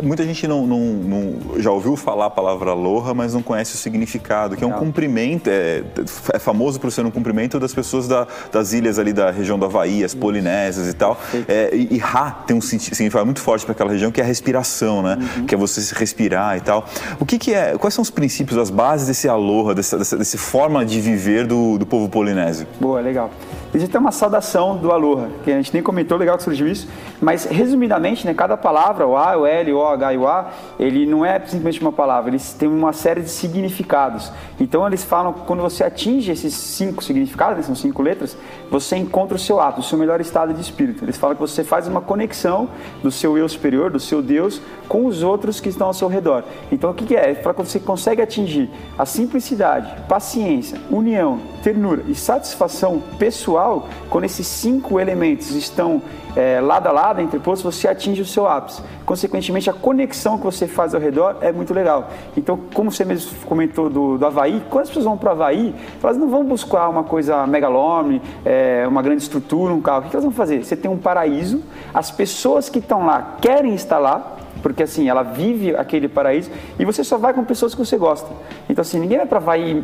Muita 0.02 0.24
gente 0.24 0.48
não, 0.48 0.66
não- 0.66 0.80
não- 0.80 1.60
já 1.62 1.72
ouviu 1.72 1.96
falar 1.96 2.26
a 2.26 2.30
palavra 2.30 2.72
aloha, 2.72 3.14
mas 3.14 3.34
não 3.34 3.42
conhece 3.42 3.76
o 3.76 3.78
significado, 3.78 4.58
que 4.58 4.64
é 4.64 4.68
um 4.68 4.72
cumprimento, 4.74 5.48
é, 5.50 5.84
é 6.34 6.40
famoso 6.40 6.80
por 6.80 6.92
ser 6.92 7.06
um 7.06 7.12
cumprimento 7.12 7.60
das 7.60 7.74
pessoas 7.74 8.08
da- 8.08 8.28
das 8.52 8.74
ilhas 8.74 8.98
ali 8.98 9.14
da 9.14 9.30
região 9.32 9.58
do 9.58 9.66
Havaí, 9.66 10.04
as 10.04 10.14
Polinésias 10.16 10.88
e 10.88 10.94
tal. 10.94 11.18
É, 11.48 11.70
e, 11.74 11.96
e 11.96 11.98
Ra 11.98 12.32
tem 12.32 12.58
um 12.58 12.62
significado 12.62 13.26
muito 13.26 13.40
forte 13.40 13.66
para 13.66 13.74
aquela 13.74 13.92
região, 13.92 14.12
que 14.12 14.20
é 14.20 14.24
a 14.24 14.28
respiração, 14.28 15.02
né? 15.04 15.18
Que 15.48 15.54
é 15.56 15.58
você 15.58 15.80
respirar 15.96 16.58
e 16.58 16.62
tal. 16.62 16.86
O 17.20 17.26
que, 17.26 17.38
que 17.38 17.54
é, 17.54 17.78
quais 17.78 17.94
são 17.94 18.02
os 18.02 18.10
princípios, 18.10 18.58
as 18.58 18.70
bases 18.70 19.08
desse 19.08 19.30
aloha, 19.30 19.76
dessa, 19.76 19.98
dessa, 19.98 20.18
dessa 20.18 20.38
forma 20.38 20.84
de 20.86 21.00
viver 21.00 21.46
do, 21.46 21.78
do 21.78 21.86
povo 21.86 22.10
polinésio? 22.10 22.68
Boa, 22.82 23.00
legal. 23.00 23.30
Existe 23.74 23.98
uma 23.98 24.12
saudação 24.12 24.78
do 24.78 24.92
Aloha, 24.92 25.30
que 25.44 25.52
a 25.52 25.56
gente 25.56 25.74
nem 25.74 25.82
comentou, 25.82 26.16
legal 26.16 26.38
que 26.38 26.44
surgiu 26.44 26.68
isso, 26.68 26.88
mas 27.20 27.46
resumidamente, 27.46 28.24
né, 28.24 28.32
cada 28.32 28.56
palavra, 28.56 29.08
o 29.08 29.18
A, 29.18 29.36
o 29.36 29.48
L, 29.48 29.74
o 29.74 29.84
H 29.84 30.14
e 30.14 30.18
o 30.18 30.28
A, 30.28 30.52
ele 30.80 31.08
não 31.08 31.26
é 31.26 31.40
simplesmente 31.40 31.82
uma 31.82 31.92
palavra, 31.92 32.30
eles 32.30 32.54
têm 32.54 32.70
uma 32.70 32.94
série 32.94 33.22
de 33.22 33.30
significados. 33.30 34.32
Então 34.60 34.86
eles 34.86 35.04
falam 35.04 35.34
que 35.34 35.42
quando 35.42 35.62
você 35.62 35.84
atinge 35.84 36.32
esses 36.32 36.54
cinco 36.54 37.04
significados, 37.04 37.58
né, 37.58 37.64
são 37.64 37.74
cinco 37.74 38.04
letras, 38.04 38.38
você 38.70 38.96
encontra 38.96 39.36
o 39.36 39.40
seu 39.40 39.60
ato, 39.60 39.80
o 39.80 39.84
seu 39.84 39.98
melhor 39.98 40.22
estado 40.22 40.54
de 40.54 40.62
espírito. 40.62 41.04
Eles 41.04 41.18
falam 41.18 41.36
que 41.36 41.42
você 41.42 41.64
faz 41.64 41.88
uma 41.88 42.02
conexão 42.02 42.70
do 43.02 43.10
seu 43.10 43.36
eu 43.40 43.50
superior, 43.50 43.90
do 43.90 44.00
seu 44.00 44.22
Deus, 44.22 44.62
com 44.88 45.08
os 45.08 45.24
outros 45.24 45.60
que 45.60 45.70
estão 45.70 45.88
ao 45.88 45.94
seu 45.96 46.08
redor. 46.08 46.44
Então 46.72 46.92
o 46.92 46.94
que, 46.94 47.06
que 47.06 47.16
é? 47.16 47.32
Ele 47.32 47.42
fala 47.42 47.56
que 47.56 47.66
você 47.66 47.80
consegue 47.80 48.22
atingir 48.22 48.70
a 49.00 49.06
simplicidade, 49.06 50.04
paciência, 50.08 50.80
união, 50.92 51.40
ternura 51.64 52.04
e 52.08 52.14
satisfação 52.14 53.02
pessoal, 53.18 53.63
quando 54.10 54.24
esses 54.26 54.48
cinco 54.48 55.00
elementos 55.00 55.52
estão 55.52 56.02
é, 56.36 56.60
lado 56.60 56.88
a 56.88 56.92
lado, 56.92 57.22
entrepostos, 57.22 57.76
você 57.76 57.88
atinge 57.88 58.22
o 58.22 58.26
seu 58.26 58.48
ápice. 58.48 58.82
Consequentemente, 59.06 59.44
consequentemente, 59.44 59.70
a 59.70 59.74
conexão 59.74 60.38
que 60.38 60.44
você 60.46 60.68
faz 60.68 60.96
ao 60.96 61.02
redor 61.02 61.38
é 61.42 61.52
muito 61.52 61.74
legal. 61.74 62.10
Então, 62.36 62.60
como 62.74 62.92
você 62.92 63.04
mesmo 63.04 63.32
comentou 63.46 63.90
do, 63.90 64.18
do 64.18 64.26
Havaí, 64.26 64.62
quando 64.70 64.84
as 64.84 64.90
pessoas 64.90 65.06
vão 65.06 65.18
para 65.18 65.30
o 65.30 65.32
Havaí, 65.34 65.76
elas 66.02 66.18
não 66.18 66.30
vão 66.30 66.44
buscar 66.44 66.90
uma 66.90 67.04
coisa 67.04 67.46
megalome, 67.46 68.22
é, 68.46 68.86
uma 68.88 69.02
grande 69.02 69.24
estrutura, 69.24 69.74
um 69.74 69.82
carro. 69.82 70.06
O 70.06 70.10
que 70.10 70.16
elas 70.16 70.24
vão 70.24 70.34
fazer? 70.34 70.64
Você 70.64 70.76
tem 70.76 70.90
um 70.90 70.98
paraíso, 70.98 71.62
as 71.94 72.12
pessoas 72.12 72.70
que 72.70 72.80
estão 72.80 73.06
lá 73.06 73.38
querem 73.42 73.74
estar 73.74 74.00
lá, 74.00 74.38
porque 74.62 74.84
assim, 74.84 75.10
ela 75.10 75.24
vive 75.24 75.76
aquele 75.76 76.08
paraíso 76.08 76.50
e 76.80 76.86
você 76.86 77.04
só 77.04 77.18
vai 77.18 77.34
com 77.34 77.44
pessoas 77.44 77.74
que 77.74 77.84
você 77.84 77.98
gosta. 77.98 78.30
Então 78.70 78.82
assim, 78.82 79.00
ninguém 79.00 79.18
vai 79.18 79.28
para 79.28 79.40
Havaí 79.40 79.84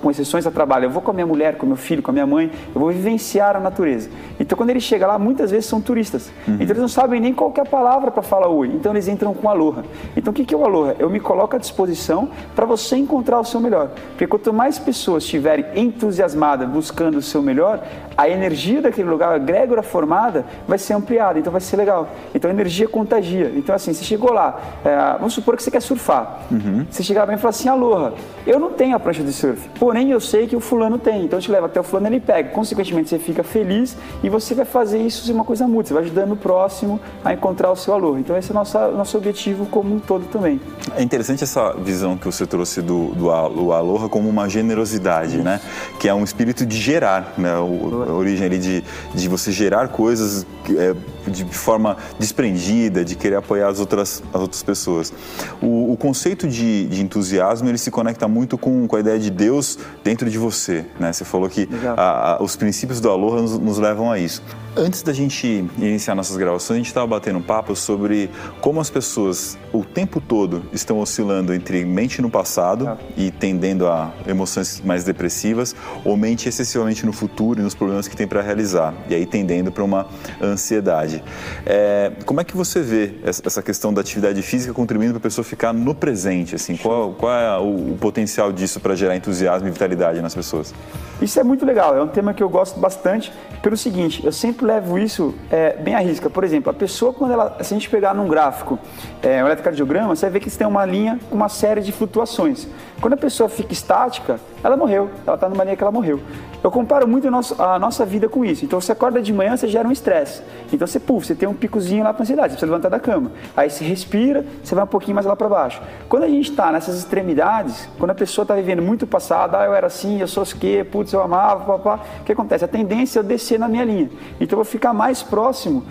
com 0.00 0.10
exceções 0.10 0.46
a 0.46 0.50
trabalho, 0.50 0.86
eu 0.86 0.90
vou 0.90 1.02
com 1.02 1.10
a 1.10 1.14
minha 1.14 1.26
mulher, 1.26 1.56
com 1.56 1.66
meu 1.66 1.76
filho, 1.76 2.02
com 2.02 2.10
a 2.10 2.14
minha 2.14 2.26
mãe, 2.26 2.50
eu 2.74 2.80
vou 2.80 2.90
vivenciar 2.90 3.56
a 3.56 3.60
natureza. 3.60 4.10
Então, 4.38 4.56
quando 4.56 4.70
ele 4.70 4.80
chega 4.80 5.06
lá, 5.06 5.18
muitas 5.18 5.50
vezes 5.50 5.66
são 5.66 5.80
turistas. 5.80 6.30
Uhum. 6.46 6.54
Então, 6.54 6.68
eles 6.68 6.78
não 6.78 6.88
sabem 6.88 7.20
nem 7.20 7.32
qual 7.32 7.52
é 7.56 7.60
a 7.60 7.64
palavra 7.64 8.10
para 8.10 8.22
falar 8.22 8.48
oi. 8.48 8.68
Então, 8.68 8.92
eles 8.92 9.06
entram 9.08 9.34
com 9.34 9.48
aloha. 9.48 9.84
Então, 10.16 10.32
o 10.32 10.34
que 10.34 10.54
é 10.54 10.56
o 10.56 10.64
aloha? 10.64 10.96
Eu 10.98 11.10
me 11.10 11.20
coloco 11.20 11.56
à 11.56 11.58
disposição 11.58 12.30
para 12.56 12.66
você 12.66 12.96
encontrar 12.96 13.38
o 13.38 13.44
seu 13.44 13.60
melhor. 13.60 13.90
Porque 14.10 14.26
quanto 14.26 14.52
mais 14.52 14.78
pessoas 14.78 15.24
estiverem 15.24 15.64
entusiasmadas 15.74 16.68
buscando 16.68 17.18
o 17.18 17.22
seu 17.22 17.42
melhor, 17.42 17.82
a 18.16 18.28
energia 18.28 18.82
daquele 18.82 19.08
lugar, 19.08 19.32
a 19.32 19.36
egrégora 19.36 19.82
formada, 19.82 20.44
vai 20.66 20.78
ser 20.78 20.94
ampliada. 20.94 21.38
Então, 21.38 21.52
vai 21.52 21.60
ser 21.60 21.76
legal. 21.76 22.08
Então, 22.34 22.50
a 22.50 22.54
energia 22.54 22.88
contagia. 22.88 23.52
Então, 23.54 23.74
assim, 23.74 23.92
você 23.92 24.04
chegou 24.04 24.32
lá, 24.32 24.58
é, 24.84 25.16
vamos 25.18 25.34
supor 25.34 25.56
que 25.56 25.62
você 25.62 25.70
quer 25.70 25.82
surfar. 25.82 26.40
Uhum. 26.50 26.86
Você 26.90 27.02
chegar 27.02 27.26
bem 27.26 27.36
e 27.36 27.38
falar 27.38 27.50
assim, 27.50 27.68
aloha, 27.68 28.12
eu 28.46 28.58
não 28.58 28.70
tenho 28.70 28.96
a 28.96 29.00
prancha 29.00 29.22
de 29.22 29.32
surf. 29.32 29.68
Pô, 29.78 29.89
porém 29.90 30.12
eu 30.12 30.20
sei 30.20 30.46
que 30.46 30.54
o 30.54 30.60
fulano 30.60 30.98
tem, 30.98 31.24
então 31.24 31.36
eu 31.36 31.42
te 31.42 31.50
levo 31.50 31.66
até 31.66 31.80
o 31.80 31.82
fulano 31.82 32.06
ele 32.06 32.20
pega. 32.20 32.50
Consequentemente, 32.50 33.08
você 33.08 33.18
fica 33.18 33.42
feliz 33.42 33.96
e 34.22 34.28
você 34.28 34.54
vai 34.54 34.64
fazer 34.64 34.98
isso 34.98 35.26
ser 35.26 35.32
uma 35.32 35.42
coisa 35.42 35.66
mútua, 35.66 35.86
você 35.86 35.94
vai 35.94 36.02
ajudando 36.04 36.30
o 36.30 36.36
próximo 36.36 37.00
a 37.24 37.34
encontrar 37.34 37.72
o 37.72 37.74
seu 37.74 37.92
valor. 37.92 38.16
Então 38.16 38.36
esse 38.36 38.50
é 38.50 38.52
o 38.52 38.54
nosso, 38.54 38.78
nosso 38.92 39.18
objetivo 39.18 39.66
como 39.66 39.92
um 39.92 39.98
todo 39.98 40.26
também. 40.26 40.60
É 40.96 41.02
interessante 41.02 41.42
essa 41.42 41.72
visão 41.72 42.16
que 42.16 42.24
você 42.24 42.46
trouxe 42.46 42.80
do, 42.80 43.06
do 43.08 43.32
Aloha 43.32 44.08
como 44.08 44.28
uma 44.28 44.48
generosidade, 44.48 45.34
isso. 45.34 45.42
né? 45.42 45.60
Que 45.98 46.08
é 46.08 46.14
um 46.14 46.22
espírito 46.22 46.64
de 46.64 46.76
gerar, 46.76 47.34
né? 47.36 47.58
O, 47.58 48.04
a 48.08 48.12
origem 48.12 48.46
ali 48.46 48.58
de, 48.58 48.84
de 49.12 49.28
você 49.28 49.50
gerar 49.50 49.88
coisas 49.88 50.46
é, 50.68 50.94
de 51.30 51.44
forma 51.44 51.96
desprendida, 52.18 53.04
de 53.04 53.14
querer 53.14 53.36
apoiar 53.36 53.68
as 53.68 53.80
outras, 53.80 54.22
as 54.32 54.40
outras 54.40 54.62
pessoas. 54.62 55.12
O, 55.60 55.92
o 55.92 55.96
conceito 55.96 56.48
de, 56.48 56.86
de, 56.86 57.02
entusiasmo 57.02 57.68
ele 57.68 57.78
se 57.78 57.90
conecta 57.90 58.28
muito 58.28 58.58
com, 58.58 58.86
com 58.86 58.96
a 58.96 59.00
ideia 59.00 59.18
de 59.18 59.30
Deus 59.30 59.78
dentro 60.02 60.28
de 60.28 60.38
você. 60.38 60.84
Né? 60.98 61.12
Você 61.12 61.24
falou 61.24 61.48
que 61.48 61.68
a, 61.96 62.36
a, 62.36 62.42
os 62.42 62.56
princípios 62.56 63.00
do 63.00 63.10
Aloha 63.10 63.42
nos, 63.42 63.58
nos 63.58 63.78
levam 63.78 64.10
a 64.10 64.18
isso. 64.18 64.42
Antes 64.76 65.02
da 65.02 65.12
gente 65.12 65.68
iniciar 65.78 66.14
nossas 66.14 66.36
gravações, 66.36 66.76
a 66.76 66.78
gente 66.78 66.86
estava 66.86 67.06
batendo 67.06 67.38
um 67.40 67.42
papo 67.42 67.74
sobre 67.74 68.30
como 68.60 68.80
as 68.80 68.88
pessoas 68.88 69.58
o 69.72 69.84
tempo 69.84 70.20
todo 70.20 70.62
estão 70.72 71.00
oscilando 71.00 71.52
entre 71.52 71.84
mente 71.84 72.22
no 72.22 72.30
passado 72.30 72.88
ah. 72.88 72.96
e 73.16 73.32
tendendo 73.32 73.88
a 73.88 74.12
emoções 74.28 74.80
mais 74.84 75.02
depressivas, 75.02 75.74
ou 76.04 76.16
mente 76.16 76.48
excessivamente 76.48 77.04
no 77.04 77.12
futuro 77.12 77.60
e 77.60 77.62
nos 77.62 77.74
problemas 77.74 78.06
que 78.06 78.16
tem 78.16 78.28
para 78.28 78.42
realizar, 78.42 78.94
e 79.08 79.14
aí 79.14 79.26
tendendo 79.26 79.72
para 79.72 79.82
uma 79.82 80.06
ansiedade. 80.40 81.19
É, 81.66 82.12
como 82.24 82.40
é 82.40 82.44
que 82.44 82.56
você 82.56 82.80
vê 82.80 83.14
essa 83.22 83.62
questão 83.62 83.92
da 83.92 84.00
atividade 84.00 84.40
física 84.42 84.72
contribuindo 84.72 85.12
para 85.12 85.18
a 85.18 85.22
pessoa 85.22 85.44
ficar 85.44 85.72
no 85.72 85.94
presente? 85.94 86.54
Assim, 86.54 86.76
qual, 86.76 87.12
qual 87.12 87.32
é 87.32 87.58
o, 87.58 87.92
o 87.92 87.98
potencial 88.00 88.52
disso 88.52 88.80
para 88.80 88.94
gerar 88.94 89.16
entusiasmo 89.16 89.68
e 89.68 89.70
vitalidade 89.70 90.20
nas 90.20 90.34
pessoas? 90.34 90.74
Isso 91.20 91.38
é 91.38 91.44
muito 91.44 91.66
legal, 91.66 91.94
é 91.94 92.02
um 92.02 92.08
tema 92.08 92.32
que 92.32 92.42
eu 92.42 92.48
gosto 92.48 92.80
bastante 92.80 93.30
pelo 93.62 93.76
seguinte, 93.76 94.24
eu 94.24 94.32
sempre 94.32 94.64
levo 94.64 94.98
isso 94.98 95.34
é, 95.50 95.76
bem 95.76 95.94
à 95.94 95.98
risca. 95.98 96.30
Por 96.30 96.44
exemplo, 96.44 96.70
a 96.70 96.72
pessoa, 96.74 97.12
quando 97.12 97.32
ela, 97.32 97.58
se 97.62 97.74
a 97.74 97.76
gente 97.76 97.90
pegar 97.90 98.14
num 98.14 98.26
gráfico, 98.26 98.78
é, 99.22 99.42
um 99.44 99.46
eletrocardiograma, 99.46 100.16
você 100.16 100.22
vai 100.22 100.30
ver 100.30 100.40
que 100.40 100.50
tem 100.50 100.66
uma 100.66 100.86
linha 100.86 101.20
com 101.28 101.36
uma 101.36 101.50
série 101.50 101.82
de 101.82 101.92
flutuações. 101.92 102.66
Quando 103.00 103.14
a 103.14 103.16
pessoa 103.16 103.48
fica 103.48 103.72
estática, 103.72 104.38
ela 104.62 104.76
morreu, 104.76 105.08
ela 105.26 105.34
está 105.34 105.48
numa 105.48 105.64
linha 105.64 105.74
que 105.74 105.82
ela 105.82 105.90
morreu. 105.90 106.20
Eu 106.62 106.70
comparo 106.70 107.08
muito 107.08 107.26
a 107.26 107.78
nossa, 107.78 108.04
vida 108.04 108.28
com 108.28 108.44
isso. 108.44 108.66
Então 108.66 108.78
você 108.78 108.92
acorda 108.92 109.22
de 109.22 109.32
manhã, 109.32 109.56
você 109.56 109.66
gera 109.66 109.88
um 109.88 109.92
estresse. 109.92 110.42
Então 110.70 110.86
você, 110.86 111.00
puf, 111.00 111.26
você 111.26 111.34
tem 111.34 111.48
um 111.48 111.54
picozinho 111.54 112.04
lá 112.04 112.12
para 112.12 112.22
ansiedade, 112.22 112.48
você 112.48 112.56
precisa 112.56 112.70
levantar 112.70 112.90
da 112.90 113.00
cama. 113.00 113.32
Aí 113.56 113.70
você 113.70 113.82
respira, 113.82 114.44
você 114.62 114.74
vai 114.74 114.84
um 114.84 114.86
pouquinho 114.86 115.14
mais 115.14 115.26
lá 115.26 115.34
para 115.34 115.48
baixo. 115.48 115.80
Quando 116.10 116.24
a 116.24 116.28
gente 116.28 116.50
está 116.50 116.70
nessas 116.70 116.98
extremidades, 116.98 117.88
quando 117.98 118.10
a 118.10 118.14
pessoa 118.14 118.42
está 118.42 118.54
vivendo 118.54 118.82
muito 118.82 119.06
passado, 119.06 119.54
ah, 119.54 119.64
eu 119.64 119.74
era 119.74 119.86
assim, 119.86 120.20
eu 120.20 120.28
sou 120.28 120.42
o 120.42 120.46
quê, 120.46 120.84
putz, 120.84 121.14
eu 121.14 121.22
amava, 121.22 121.78
papá, 121.78 122.04
o 122.20 122.24
que 122.24 122.32
acontece? 122.32 122.66
A 122.66 122.68
tendência 122.68 123.18
é 123.18 123.20
eu 123.20 123.24
descer 123.24 123.58
na 123.58 123.68
minha 123.68 123.84
linha. 123.84 124.10
Então 124.38 124.58
eu 124.58 124.62
vou 124.62 124.70
ficar 124.70 124.92
mais 124.92 125.22
próximo 125.22 125.84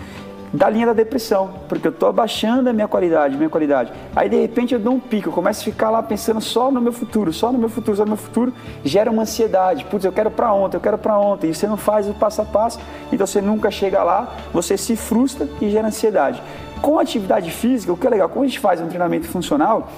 da 0.52 0.68
linha 0.68 0.86
da 0.86 0.92
depressão, 0.92 1.50
porque 1.68 1.86
eu 1.86 1.92
estou 1.92 2.08
abaixando 2.08 2.68
a 2.68 2.72
minha 2.72 2.88
qualidade, 2.88 3.36
minha 3.36 3.48
qualidade. 3.48 3.92
Aí 4.14 4.28
de 4.28 4.40
repente 4.40 4.74
eu 4.74 4.80
dou 4.80 4.94
um 4.94 5.00
pico, 5.00 5.28
eu 5.28 5.32
começo 5.32 5.60
a 5.60 5.64
ficar 5.64 5.90
lá 5.90 6.02
pensando 6.02 6.40
só 6.40 6.70
no 6.70 6.80
meu 6.80 6.92
futuro, 6.92 7.32
só 7.32 7.52
no 7.52 7.58
meu 7.58 7.68
futuro, 7.68 7.96
só 7.96 8.04
no 8.04 8.10
meu 8.10 8.16
futuro, 8.16 8.52
gera 8.84 9.10
uma 9.10 9.22
ansiedade. 9.22 9.84
Putz, 9.84 10.04
eu 10.04 10.12
quero 10.12 10.30
para 10.30 10.52
ontem, 10.52 10.76
eu 10.76 10.80
quero 10.80 10.98
para 10.98 11.18
ontem. 11.18 11.50
E 11.50 11.54
você 11.54 11.66
não 11.66 11.76
faz 11.76 12.08
o 12.08 12.14
passo 12.14 12.42
a 12.42 12.44
passo, 12.44 12.80
então 13.12 13.26
você 13.26 13.40
nunca 13.40 13.70
chega 13.70 14.02
lá, 14.02 14.34
você 14.52 14.76
se 14.76 14.96
frustra 14.96 15.48
e 15.60 15.70
gera 15.70 15.86
ansiedade. 15.86 16.42
Com 16.82 16.98
a 16.98 17.02
atividade 17.02 17.50
física, 17.50 17.92
o 17.92 17.96
que 17.96 18.06
é 18.06 18.10
legal, 18.10 18.28
quando 18.28 18.44
a 18.44 18.48
gente 18.48 18.58
faz 18.58 18.80
um 18.80 18.86
treinamento 18.86 19.26
funcional, 19.26 19.88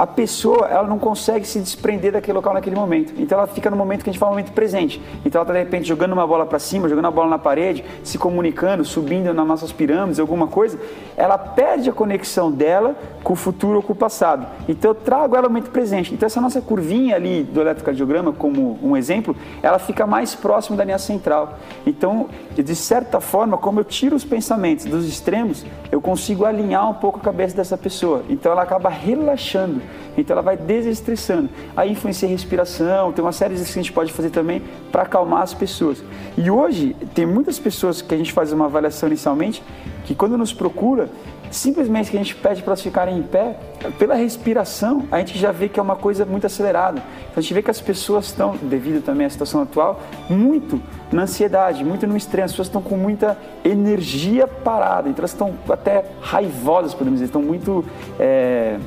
a 0.00 0.06
pessoa 0.06 0.66
ela 0.66 0.88
não 0.88 0.98
consegue 0.98 1.46
se 1.46 1.60
desprender 1.60 2.12
daquele 2.12 2.32
local 2.32 2.54
naquele 2.54 2.74
momento. 2.74 3.12
Então 3.18 3.36
ela 3.36 3.46
fica 3.46 3.68
no 3.68 3.76
momento 3.76 4.02
que 4.02 4.08
a 4.08 4.12
gente 4.14 4.18
fala, 4.18 4.32
momento 4.32 4.50
presente. 4.52 4.98
Então 5.26 5.38
ela 5.38 5.42
está 5.42 5.52
de 5.52 5.58
repente 5.58 5.86
jogando 5.86 6.14
uma 6.14 6.26
bola 6.26 6.46
para 6.46 6.58
cima, 6.58 6.88
jogando 6.88 7.04
a 7.04 7.10
bola 7.10 7.28
na 7.28 7.38
parede, 7.38 7.84
se 8.02 8.16
comunicando, 8.16 8.82
subindo 8.82 9.34
nas 9.34 9.46
nossas 9.46 9.72
pirâmides, 9.72 10.18
alguma 10.18 10.46
coisa. 10.46 10.78
Ela 11.18 11.36
perde 11.36 11.90
a 11.90 11.92
conexão 11.92 12.50
dela 12.50 12.96
com 13.22 13.34
o 13.34 13.36
futuro 13.36 13.76
ou 13.76 13.82
com 13.82 13.92
o 13.92 13.94
passado. 13.94 14.46
Então 14.66 14.92
eu 14.92 14.94
trago 14.94 15.36
ela 15.36 15.48
no 15.48 15.50
momento 15.50 15.70
presente. 15.70 16.14
Então 16.14 16.26
essa 16.26 16.40
nossa 16.40 16.62
curvinha 16.62 17.14
ali 17.16 17.42
do 17.42 17.60
eletrocardiograma, 17.60 18.32
como 18.32 18.78
um 18.82 18.96
exemplo, 18.96 19.36
ela 19.62 19.78
fica 19.78 20.06
mais 20.06 20.34
próximo 20.34 20.78
da 20.78 20.84
linha 20.84 20.98
central. 20.98 21.58
Então, 21.86 22.30
de 22.56 22.74
certa 22.74 23.20
forma, 23.20 23.58
como 23.58 23.80
eu 23.80 23.84
tiro 23.84 24.16
os 24.16 24.24
pensamentos 24.24 24.86
dos 24.86 25.06
extremos, 25.06 25.66
eu 25.92 26.00
consigo 26.00 26.46
alinhar 26.46 26.88
um 26.88 26.94
pouco 26.94 27.18
a 27.18 27.22
cabeça 27.22 27.54
dessa 27.54 27.76
pessoa. 27.76 28.22
Então 28.30 28.50
ela 28.50 28.62
acaba 28.62 28.88
relaxando. 28.88 29.89
Então 30.16 30.34
ela 30.34 30.42
vai 30.42 30.56
desestressando. 30.56 31.48
Aí 31.76 31.92
influencia 31.92 32.28
a 32.28 32.30
respiração, 32.30 33.12
tem 33.12 33.24
uma 33.24 33.32
série 33.32 33.54
de 33.54 33.60
exercícios 33.60 33.74
que 33.74 33.80
a 33.80 33.82
gente 33.82 33.92
pode 33.92 34.12
fazer 34.12 34.30
também 34.30 34.62
para 34.90 35.02
acalmar 35.02 35.42
as 35.42 35.54
pessoas. 35.54 36.02
E 36.36 36.50
hoje 36.50 36.96
tem 37.14 37.26
muitas 37.26 37.58
pessoas 37.58 38.02
que 38.02 38.14
a 38.14 38.18
gente 38.18 38.32
faz 38.32 38.52
uma 38.52 38.66
avaliação 38.66 39.08
inicialmente 39.08 39.62
que 40.04 40.14
quando 40.14 40.36
nos 40.36 40.52
procura, 40.52 41.08
simplesmente 41.50 42.10
que 42.10 42.16
a 42.16 42.20
gente 42.20 42.34
pede 42.34 42.62
para 42.62 42.70
elas 42.70 42.82
ficarem 42.82 43.18
em 43.18 43.22
pé, 43.22 43.56
pela 43.98 44.14
respiração, 44.14 45.04
a 45.10 45.18
gente 45.18 45.38
já 45.38 45.52
vê 45.52 45.68
que 45.68 45.78
é 45.78 45.82
uma 45.82 45.96
coisa 45.96 46.24
muito 46.24 46.46
acelerada. 46.46 47.02
Então 47.22 47.34
a 47.36 47.40
gente 47.40 47.54
vê 47.54 47.62
que 47.62 47.70
as 47.70 47.80
pessoas 47.80 48.26
estão, 48.26 48.56
devido 48.62 49.04
também 49.04 49.26
à 49.26 49.30
situação 49.30 49.62
atual, 49.62 50.00
muito 50.28 50.80
na 51.12 51.22
ansiedade, 51.22 51.84
muito 51.84 52.06
no 52.06 52.16
estresse. 52.16 52.46
As 52.46 52.52
pessoas 52.52 52.68
estão 52.68 52.82
com 52.82 52.96
muita 52.96 53.36
energia 53.64 54.46
parada, 54.46 55.08
então 55.08 55.20
elas 55.20 55.32
estão 55.32 55.54
até 55.68 56.04
raivosas, 56.20 56.94
podemos 56.94 57.18
dizer, 57.20 57.26
estão 57.26 57.42
muito. 57.42 57.84
É 58.18 58.78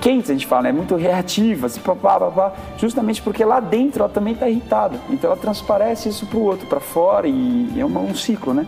quentes, 0.00 0.30
a 0.30 0.32
gente 0.32 0.46
fala, 0.46 0.62
né? 0.62 0.72
muito 0.72 0.96
reativas, 0.96 1.76
papá, 1.78 2.18
papá, 2.18 2.52
justamente 2.78 3.20
porque 3.22 3.44
lá 3.44 3.60
dentro 3.60 4.02
ela 4.02 4.12
também 4.12 4.32
está 4.32 4.48
irritada. 4.48 4.98
Então 5.10 5.30
ela 5.30 5.38
transparece 5.38 6.08
isso 6.08 6.26
para 6.26 6.38
o 6.38 6.42
outro, 6.42 6.66
para 6.66 6.80
fora, 6.80 7.28
e 7.28 7.78
é 7.78 7.84
um 7.84 8.14
ciclo, 8.14 8.54
né? 8.54 8.66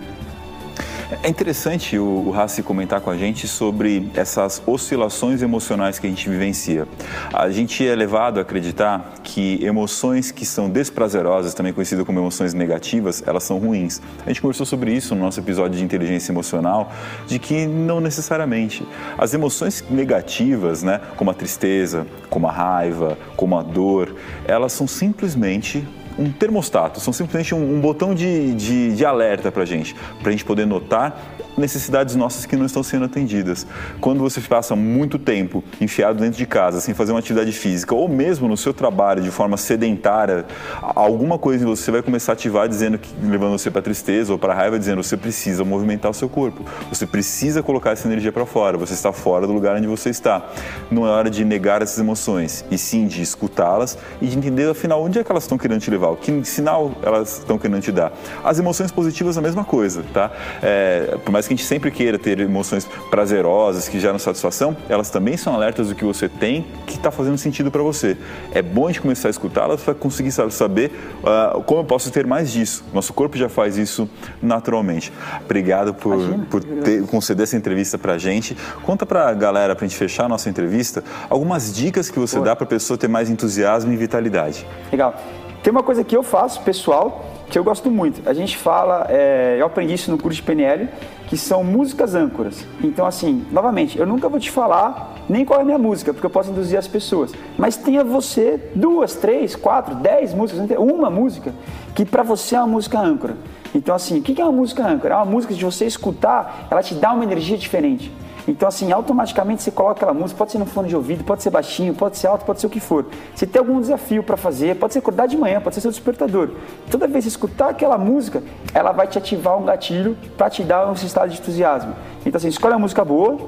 É 1.22 1.28
interessante 1.28 1.98
o, 1.98 2.30
o 2.30 2.62
comentar 2.64 3.00
com 3.00 3.10
a 3.10 3.16
gente 3.16 3.46
sobre 3.46 4.10
essas 4.14 4.62
oscilações 4.66 5.42
emocionais 5.42 5.98
que 5.98 6.06
a 6.06 6.10
gente 6.10 6.28
vivencia. 6.28 6.88
A 7.32 7.50
gente 7.50 7.86
é 7.86 7.94
levado 7.94 8.38
a 8.38 8.42
acreditar 8.42 9.12
que 9.22 9.62
emoções 9.62 10.30
que 10.30 10.46
são 10.46 10.70
desprazerosas, 10.70 11.52
também 11.52 11.72
conhecidas 11.72 12.06
como 12.06 12.18
emoções 12.18 12.54
negativas, 12.54 13.22
elas 13.26 13.42
são 13.42 13.58
ruins. 13.58 14.00
A 14.24 14.28
gente 14.28 14.40
conversou 14.40 14.64
sobre 14.64 14.92
isso 14.92 15.14
no 15.14 15.20
nosso 15.20 15.38
episódio 15.38 15.76
de 15.76 15.84
inteligência 15.84 16.32
emocional, 16.32 16.90
de 17.26 17.38
que 17.38 17.66
não 17.66 18.00
necessariamente. 18.00 18.86
As 19.18 19.34
emoções 19.34 19.84
negativas, 19.90 20.82
né, 20.82 21.00
como 21.16 21.30
a 21.30 21.34
tristeza, 21.34 22.06
como 22.30 22.46
a 22.46 22.52
raiva, 22.52 23.18
como 23.36 23.58
a 23.58 23.62
dor, 23.62 24.14
elas 24.46 24.72
são 24.72 24.86
simplesmente 24.86 25.86
um 26.18 26.30
termostato, 26.30 27.00
são 27.00 27.12
simplesmente 27.12 27.54
um, 27.54 27.76
um 27.76 27.80
botão 27.80 28.14
de, 28.14 28.54
de, 28.54 28.94
de 28.94 29.04
alerta 29.04 29.50
para 29.50 29.62
a 29.62 29.66
gente, 29.66 29.94
para 30.20 30.28
a 30.28 30.32
gente 30.32 30.44
poder 30.44 30.66
notar 30.66 31.36
necessidades 31.56 32.14
nossas 32.14 32.46
que 32.46 32.56
não 32.56 32.66
estão 32.66 32.82
sendo 32.82 33.04
atendidas. 33.04 33.66
Quando 34.00 34.20
você 34.20 34.40
passa 34.40 34.74
muito 34.74 35.18
tempo 35.18 35.62
enfiado 35.80 36.18
dentro 36.18 36.38
de 36.38 36.46
casa, 36.46 36.80
sem 36.80 36.94
fazer 36.94 37.12
uma 37.12 37.18
atividade 37.18 37.52
física, 37.52 37.94
ou 37.94 38.08
mesmo 38.08 38.48
no 38.48 38.56
seu 38.56 38.72
trabalho 38.72 39.22
de 39.22 39.30
forma 39.30 39.56
sedentária, 39.56 40.44
alguma 40.80 41.38
coisa 41.38 41.64
em 41.64 41.66
você 41.66 41.90
vai 41.90 42.02
começar 42.02 42.32
a 42.32 42.34
ativar 42.34 42.68
dizendo 42.68 42.98
que 42.98 43.10
levando 43.22 43.52
você 43.52 43.70
para 43.70 43.82
tristeza 43.82 44.32
ou 44.32 44.38
para 44.38 44.54
raiva, 44.54 44.78
dizendo 44.78 45.02
você 45.02 45.16
precisa 45.16 45.64
movimentar 45.64 46.10
o 46.10 46.14
seu 46.14 46.28
corpo, 46.28 46.64
você 46.88 47.06
precisa 47.06 47.62
colocar 47.62 47.90
essa 47.90 48.06
energia 48.06 48.32
para 48.32 48.46
fora, 48.46 48.76
você 48.76 48.94
está 48.94 49.12
fora 49.12 49.46
do 49.46 49.52
lugar 49.52 49.76
onde 49.76 49.86
você 49.86 50.10
está. 50.10 50.46
Não 50.90 51.06
é 51.06 51.10
hora 51.10 51.30
de 51.30 51.44
negar 51.44 51.82
essas 51.82 51.98
emoções, 51.98 52.64
e 52.70 52.78
sim 52.78 53.06
de 53.06 53.22
escutá-las 53.22 53.98
e 54.20 54.26
de 54.26 54.36
entender 54.36 54.68
afinal 54.68 55.02
onde 55.02 55.18
é 55.18 55.24
que 55.24 55.30
elas 55.30 55.44
estão 55.44 55.58
querendo 55.58 55.80
te 55.80 55.90
levar, 55.90 56.14
que 56.16 56.44
sinal 56.44 56.92
elas 57.02 57.38
estão 57.38 57.58
querendo 57.58 57.82
te 57.82 57.92
dar. 57.92 58.12
As 58.44 58.58
emoções 58.58 58.90
positivas 58.90 59.36
a 59.36 59.40
mesma 59.40 59.64
coisa, 59.64 60.02
tá? 60.12 60.30
É, 60.62 61.18
por 61.24 61.30
mais 61.30 61.41
mais 61.42 61.48
que 61.48 61.54
a 61.54 61.56
gente 61.56 61.66
sempre 61.66 61.90
queira 61.90 62.18
ter 62.18 62.38
emoções 62.38 62.88
prazerosas 63.10 63.88
que 63.88 63.98
geram 63.98 64.18
satisfação, 64.18 64.76
elas 64.88 65.10
também 65.10 65.36
são 65.36 65.54
alertas 65.54 65.88
do 65.88 65.94
que 65.94 66.04
você 66.04 66.28
tem 66.28 66.64
que 66.86 66.96
está 66.96 67.10
fazendo 67.10 67.36
sentido 67.36 67.70
para 67.70 67.82
você. 67.82 68.16
É 68.52 68.62
bom 68.62 68.86
a 68.86 68.88
gente 68.88 69.00
começar 69.00 69.28
a 69.28 69.30
escutá-las 69.30 69.80
para 69.80 69.94
conseguir 69.94 70.30
saber 70.30 70.92
uh, 71.22 71.62
como 71.62 71.80
eu 71.80 71.84
posso 71.84 72.10
ter 72.10 72.26
mais 72.26 72.50
disso. 72.50 72.84
Nosso 72.92 73.12
corpo 73.12 73.36
já 73.36 73.48
faz 73.48 73.76
isso 73.76 74.08
naturalmente. 74.40 75.12
Obrigado 75.44 75.92
por, 75.94 76.18
por 76.50 76.62
ter, 76.62 77.04
conceder 77.06 77.44
essa 77.44 77.56
entrevista 77.56 77.98
para 77.98 78.14
a 78.14 78.18
gente. 78.18 78.56
Conta 78.84 79.04
para 79.04 79.28
a 79.28 79.34
galera, 79.34 79.74
para 79.74 79.84
a 79.84 79.88
gente 79.88 79.98
fechar 79.98 80.26
a 80.26 80.28
nossa 80.28 80.48
entrevista, 80.48 81.02
algumas 81.28 81.74
dicas 81.74 82.10
que 82.10 82.18
você 82.18 82.38
Pô. 82.38 82.44
dá 82.44 82.54
para 82.54 82.64
a 82.64 82.68
pessoa 82.68 82.96
ter 82.96 83.08
mais 83.08 83.28
entusiasmo 83.28 83.92
e 83.92 83.96
vitalidade. 83.96 84.66
Legal. 84.90 85.14
Tem 85.62 85.70
uma 85.70 85.82
coisa 85.82 86.02
que 86.02 86.16
eu 86.16 86.24
faço, 86.24 86.60
pessoal, 86.62 87.24
que 87.48 87.56
eu 87.56 87.62
gosto 87.62 87.88
muito. 87.88 88.28
A 88.28 88.34
gente 88.34 88.56
fala, 88.56 89.06
é, 89.08 89.56
eu 89.60 89.66
aprendi 89.66 89.94
isso 89.94 90.10
no 90.10 90.18
curso 90.18 90.36
de 90.36 90.42
PNL, 90.42 90.88
que 91.28 91.36
são 91.36 91.62
músicas 91.62 92.16
âncoras. 92.16 92.66
Então, 92.82 93.06
assim, 93.06 93.46
novamente, 93.52 93.96
eu 93.96 94.04
nunca 94.04 94.28
vou 94.28 94.40
te 94.40 94.50
falar 94.50 95.14
nem 95.28 95.44
qual 95.44 95.60
é 95.60 95.62
a 95.62 95.64
minha 95.64 95.78
música, 95.78 96.12
porque 96.12 96.26
eu 96.26 96.30
posso 96.30 96.50
induzir 96.50 96.76
as 96.76 96.88
pessoas. 96.88 97.32
Mas 97.56 97.76
tenha 97.76 98.02
você 98.02 98.60
duas, 98.74 99.14
três, 99.14 99.54
quatro, 99.54 99.94
dez 99.94 100.34
músicas, 100.34 100.68
uma 100.76 101.08
música 101.08 101.54
que 101.94 102.04
para 102.04 102.24
você 102.24 102.56
é 102.56 102.58
uma 102.58 102.66
música 102.66 102.98
âncora. 102.98 103.36
Então, 103.72 103.94
assim, 103.94 104.18
o 104.18 104.22
que 104.22 104.40
é 104.40 104.44
uma 104.44 104.52
música 104.52 104.84
âncora? 104.84 105.14
É 105.14 105.16
uma 105.16 105.24
música 105.24 105.54
de 105.54 105.64
você 105.64 105.86
escutar, 105.86 106.66
ela 106.70 106.82
te 106.82 106.94
dá 106.94 107.12
uma 107.12 107.22
energia 107.22 107.56
diferente. 107.56 108.10
Então, 108.46 108.68
assim, 108.68 108.90
automaticamente 108.90 109.62
você 109.62 109.70
coloca 109.70 109.94
aquela 109.94 110.12
música, 110.12 110.36
pode 110.36 110.52
ser 110.52 110.58
no 110.58 110.66
fone 110.66 110.88
de 110.88 110.96
ouvido, 110.96 111.22
pode 111.24 111.42
ser 111.42 111.50
baixinho, 111.50 111.94
pode 111.94 112.18
ser 112.18 112.26
alto, 112.26 112.44
pode 112.44 112.60
ser 112.60 112.66
o 112.66 112.70
que 112.70 112.80
for. 112.80 113.06
Se 113.34 113.46
tem 113.46 113.60
algum 113.60 113.80
desafio 113.80 114.22
para 114.22 114.36
fazer, 114.36 114.76
pode 114.76 114.92
ser 114.92 114.98
acordar 114.98 115.28
de 115.28 115.36
manhã, 115.36 115.60
pode 115.60 115.74
ser 115.74 115.80
seu 115.80 115.90
despertador. 115.90 116.50
Toda 116.90 117.06
vez 117.06 117.24
que 117.24 117.30
você 117.30 117.36
escutar 117.36 117.70
aquela 117.70 117.96
música, 117.96 118.42
ela 118.74 118.92
vai 118.92 119.06
te 119.06 119.18
ativar 119.18 119.56
um 119.56 119.64
gatilho 119.64 120.16
para 120.36 120.50
te 120.50 120.62
dar 120.62 120.88
um 120.88 120.92
estado 120.92 121.30
de 121.30 121.38
entusiasmo. 121.38 121.94
Então, 122.26 122.38
assim, 122.38 122.48
escolhe 122.48 122.74
uma 122.74 122.80
música 122.80 123.04
boa, 123.04 123.38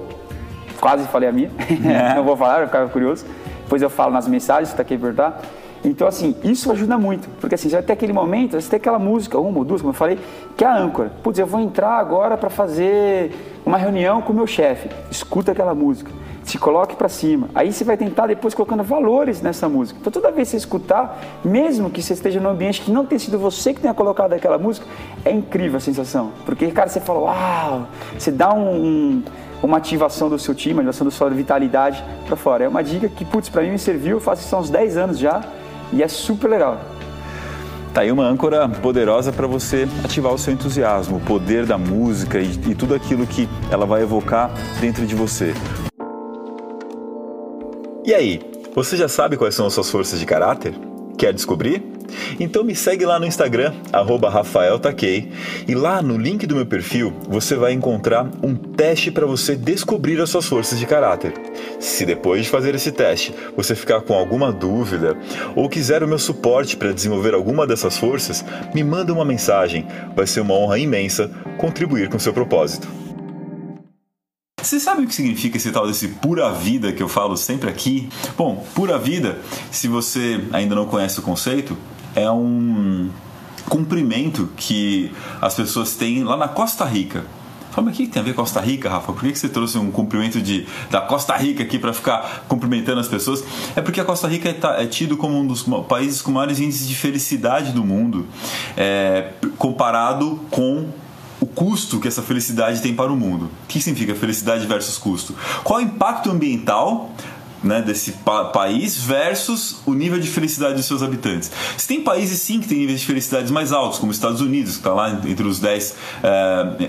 quase 0.81 1.07
falei 1.09 1.29
a 1.29 1.33
minha, 1.33 1.51
é. 1.85 2.15
não 2.15 2.25
vou 2.25 2.37
falar, 2.37 2.61
eu 2.61 2.67
ficava 2.67 2.89
curioso. 2.89 3.25
Depois 3.65 3.81
eu 3.83 3.91
falo 3.91 4.13
nas 4.13 4.29
mensagens, 4.29 4.69
se 4.69 4.77
tá 4.77 4.83
aqui 4.83 4.97
perguntar. 4.97 5.41
Então, 5.85 6.09
assim, 6.09 6.35
isso 6.43 6.73
ajuda 6.73 6.97
muito, 6.97 7.29
porque 7.39 7.55
assim, 7.55 7.69
você 7.69 7.77
vai 7.77 7.83
ter 7.83 7.93
aquele 7.93 8.13
momento, 8.13 8.59
você 8.59 8.71
tem 8.71 8.79
aquela 8.79 8.99
música, 8.99 9.39
uma 9.39 9.59
ou 9.59 9.65
duas, 9.65 9.83
como 9.83 9.91
eu 9.91 9.95
falei, 9.95 10.19
que 10.57 10.65
é 10.65 10.67
a 10.67 10.75
âncora. 10.75 11.13
Putz, 11.23 11.39
eu 11.39 11.47
vou 11.47 11.61
entrar 11.61 11.99
agora 11.99 12.39
para 12.39 12.49
fazer 12.49 13.33
uma 13.67 13.77
reunião 13.77 14.23
com 14.23 14.33
o 14.33 14.37
meu 14.37 14.47
chefe. 14.47 14.89
Escuta 15.11 15.53
aquela 15.53 15.75
música, 15.75 16.11
se 16.43 16.57
coloque 16.57 16.97
para 16.97 17.09
cima. 17.11 17.51
Aí 17.55 17.71
você 17.71 17.85
vai 17.85 17.99
tentar 17.99 18.27
depois 18.27 18.55
colocando 18.55 18.83
valores 18.83 19.43
nessa 19.43 19.69
música. 19.69 19.99
Então, 20.01 20.11
toda 20.11 20.31
vez 20.33 20.49
que 20.49 20.53
você 20.53 20.57
escutar, 20.57 21.21
mesmo 21.45 21.91
que 21.91 22.03
você 22.03 22.15
esteja 22.15 22.41
num 22.41 22.49
ambiente 22.49 22.81
que 22.81 22.91
não 22.91 23.05
tenha 23.05 23.19
sido 23.19 23.39
você 23.39 23.75
que 23.75 23.81
tenha 23.81 23.93
colocado 23.93 24.33
aquela 24.33 24.57
música, 24.57 24.87
é 25.23 25.33
incrível 25.33 25.77
a 25.77 25.81
sensação. 25.81 26.33
Porque, 26.47 26.71
cara, 26.71 26.89
você 26.89 27.01
fala, 27.01 27.21
uau, 27.21 27.87
você 28.19 28.31
dá 28.31 28.55
um, 28.55 28.75
um 28.75 29.23
uma 29.63 29.79
ativação 29.79 30.29
do 30.29 30.39
seu 30.39 30.55
time, 30.55 30.75
uma 30.75 30.83
ativação 30.83 31.07
da 31.07 31.11
sua 31.11 31.31
vitalidade 31.31 32.05
para 32.27 32.37
fora. 32.37 32.65
É 32.65 32.69
uma 32.69 32.85
dica 32.85 33.09
que, 33.09 33.25
putz, 33.25 33.49
para 33.49 33.63
mim 33.63 33.71
me 33.71 33.79
serviu, 33.79 34.19
eu 34.19 34.21
faço 34.21 34.43
isso 34.43 34.55
há 34.55 34.59
uns 34.59 34.69
10 34.69 34.99
anos 34.99 35.19
já 35.19 35.43
e 35.93 36.03
é 36.03 36.09
super 36.09 36.49
legal. 36.49 36.81
Tá 37.93 38.01
aí 38.01 38.11
uma 38.11 38.27
âncora 38.27 38.69
poderosa 38.69 39.33
para 39.33 39.47
você 39.47 39.87
ativar 40.05 40.35
o 40.35 40.39
seu 40.39 40.53
entusiasmo, 40.53 41.19
o 41.19 41.21
poder 41.21 41.65
da 41.65 41.79
música 41.79 42.41
e, 42.41 42.51
e 42.69 42.75
tudo 42.75 42.95
aquilo 42.95 43.25
que 43.25 43.49
ela 43.71 43.87
vai 43.87 44.03
evocar 44.03 44.51
dentro 44.81 45.07
de 45.07 45.15
você. 45.15 45.55
E 48.05 48.13
aí, 48.13 48.41
você 48.75 48.97
já 48.97 49.09
sabe 49.09 49.37
quais 49.37 49.55
são 49.55 49.67
as 49.67 49.73
suas 49.73 49.91
forças 49.91 50.19
de 50.19 50.27
caráter? 50.27 50.75
Quer 51.17 51.33
descobrir? 51.33 51.94
Então 52.39 52.65
me 52.65 52.75
segue 52.75 53.05
lá 53.05 53.19
no 53.19 53.27
Instagram, 53.27 53.73
RafaelTaquei, 53.93 55.31
e 55.67 55.75
lá 55.75 56.03
no 56.03 56.17
link 56.17 56.47
do 56.47 56.57
meu 56.57 56.67
perfil 56.67 57.13
você 57.29 57.55
vai 57.55 57.73
encontrar 57.73 58.29
um 58.43 58.55
teste 58.55 59.11
para 59.11 59.27
você 59.27 59.55
descobrir 59.55 60.21
as 60.21 60.31
suas 60.31 60.47
forças 60.47 60.79
de 60.79 60.87
caráter. 60.87 61.33
Se 61.79 62.05
depois 62.05 62.45
de 62.45 62.51
fazer 62.51 62.75
esse 62.75 62.93
teste 62.93 63.35
você 63.57 63.75
ficar 63.75 64.01
com 64.01 64.15
alguma 64.15 64.53
dúvida 64.53 65.17
ou 65.55 65.69
quiser 65.69 66.03
o 66.03 66.09
meu 66.09 66.19
suporte 66.19 66.77
para 66.77 66.93
desenvolver 66.93 67.35
alguma 67.35 67.67
dessas 67.67 67.97
forças, 67.97 68.45
me 68.75 68.83
manda 68.83 69.13
uma 69.13 69.25
mensagem. 69.25 69.87
Vai 70.17 70.27
ser 70.27 70.41
uma 70.41 70.55
honra 70.55 70.79
imensa 70.79 71.31
contribuir 71.59 72.09
com 72.09 72.19
seu 72.19 72.33
propósito. 72.33 72.89
Você 74.61 74.81
sabe 74.81 75.03
o 75.03 75.07
que 75.07 75.15
significa 75.15 75.59
esse 75.59 75.71
tal 75.71 75.87
desse 75.87 76.09
pura 76.09 76.51
vida 76.51 76.91
que 76.91 77.03
eu 77.03 77.09
falo 77.09 77.37
sempre 77.37 77.69
aqui? 77.69 78.09
Bom, 78.35 78.65
pura 78.75 78.99
vida, 78.99 79.39
se 79.71 79.89
você 79.89 80.41
ainda 80.53 80.75
não 80.75 80.87
conhece 80.87 81.19
o 81.19 81.23
conceito, 81.23 81.77
é 82.15 82.31
um 82.31 83.11
cumprimento 83.69 84.49
que 84.57 85.11
as 85.41 85.55
pessoas 85.55 85.95
têm 85.95 86.25
lá 86.25 86.37
na 86.37 86.49
Costa 86.49 86.85
Rica. 86.85 87.25
Fala, 87.75 87.87
mas 87.87 87.95
o 87.95 87.97
que 87.97 88.07
tem 88.07 88.23
a 88.23 88.25
ver 88.25 88.35
Costa 88.35 88.61
Rica, 88.61 88.89
Rafa? 88.89 89.13
Por 89.13 89.21
que 89.21 89.35
você 89.35 89.49
trouxe 89.49 89.77
um 89.79 89.91
cumprimento 89.91 90.41
de, 90.41 90.65
da 90.93 91.01
Costa 91.01 91.37
Rica 91.37 91.65
aqui 91.65 91.77
para 91.77 91.93
ficar 91.93 92.45
cumprimentando 92.47 93.01
as 93.01 93.09
pessoas? 93.09 93.43
É 93.75 93.81
porque 93.81 94.01
a 94.01 94.05
Costa 94.05 94.29
Rica 94.29 94.49
é, 94.49 94.85
é, 94.85 94.87
tido 94.87 95.17
como 95.17 95.37
um 95.41 95.45
dos 95.45 95.67
países 95.89 96.23
com 96.23 96.31
maiores 96.31 96.61
índices 96.61 96.87
de 96.87 96.95
felicidade 96.95 97.73
do 97.73 97.83
mundo, 97.83 98.29
é, 98.77 99.33
comparado 99.59 100.39
com 100.53 100.87
o 101.41 101.47
custo 101.47 101.99
que 101.99 102.07
essa 102.07 102.23
felicidade 102.23 102.81
tem 102.81 102.95
para 102.95 103.13
o 103.13 103.17
mundo. 103.17 103.47
O 103.47 103.67
que 103.67 103.81
significa 103.81 104.15
felicidade 104.15 104.65
versus 104.69 104.97
custo? 104.97 105.35
Qual 105.65 105.81
é 105.81 105.83
o 105.83 105.87
impacto 105.87 106.31
ambiental 106.31 107.11
né, 107.65 107.81
desse 107.81 108.13
pa 108.13 108.45
país 108.45 108.97
versus 108.99 109.77
o 109.87 109.95
nível 109.95 110.21
de 110.21 110.29
felicidade 110.29 110.75
dos 110.75 110.85
seus 110.85 111.03
habitantes. 111.03 111.51
Se 111.77 111.89
tem 111.89 112.03
países 112.03 112.41
sim 112.41 112.61
que 112.61 112.69
têm 112.69 112.79
níveis 112.79 113.01
de 113.01 113.07
felicidade 113.07 113.51
mais 113.53 113.73
altos, 113.73 113.99
como 113.99 114.11
os 114.11 114.17
Estados 114.17 114.41
Unidos, 114.41 114.73
que 114.73 114.79
está 114.79 114.93
lá 114.93 115.11
entre 115.27 115.47
os 115.47 115.59
10, 115.59 115.97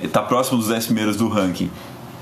está 0.04 0.20
é, 0.20 0.24
próximo 0.24 0.58
dos 0.58 0.68
10 0.68 0.86
primeiros 0.86 1.16
do 1.16 1.28
ranking. 1.30 1.72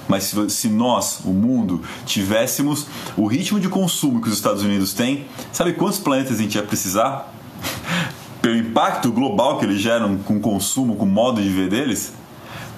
Mas 0.08 0.34
se, 0.50 0.68
nós, 0.68 1.22
o 1.24 1.32
mundo, 1.32 1.82
tivéssemos 2.06 2.88
o 3.18 3.26
ritmo 3.26 3.60
de 3.60 3.70
consumo 3.70 4.22
que 4.22 4.28
os 4.28 4.36
Estados 4.36 4.62
Unidos 4.62 4.94
têm, 4.94 5.26
sabe 5.52 5.74
quantos 5.74 6.00
planetas 6.00 6.40
a 6.40 6.42
gente 6.42 6.56
ia 6.56 6.64
precisar? 6.64 7.34
Pelo 8.42 8.58
impacto 8.58 9.12
global 9.12 9.58
que 9.58 9.66
eles 9.66 9.80
geram 9.80 10.18
com 10.18 10.36
o 10.36 10.40
consumo, 10.42 10.98
com 10.98 11.06
o 11.06 11.08
modo 11.08 11.42
de 11.42 11.48
viver 11.48 11.70
deles? 11.70 12.14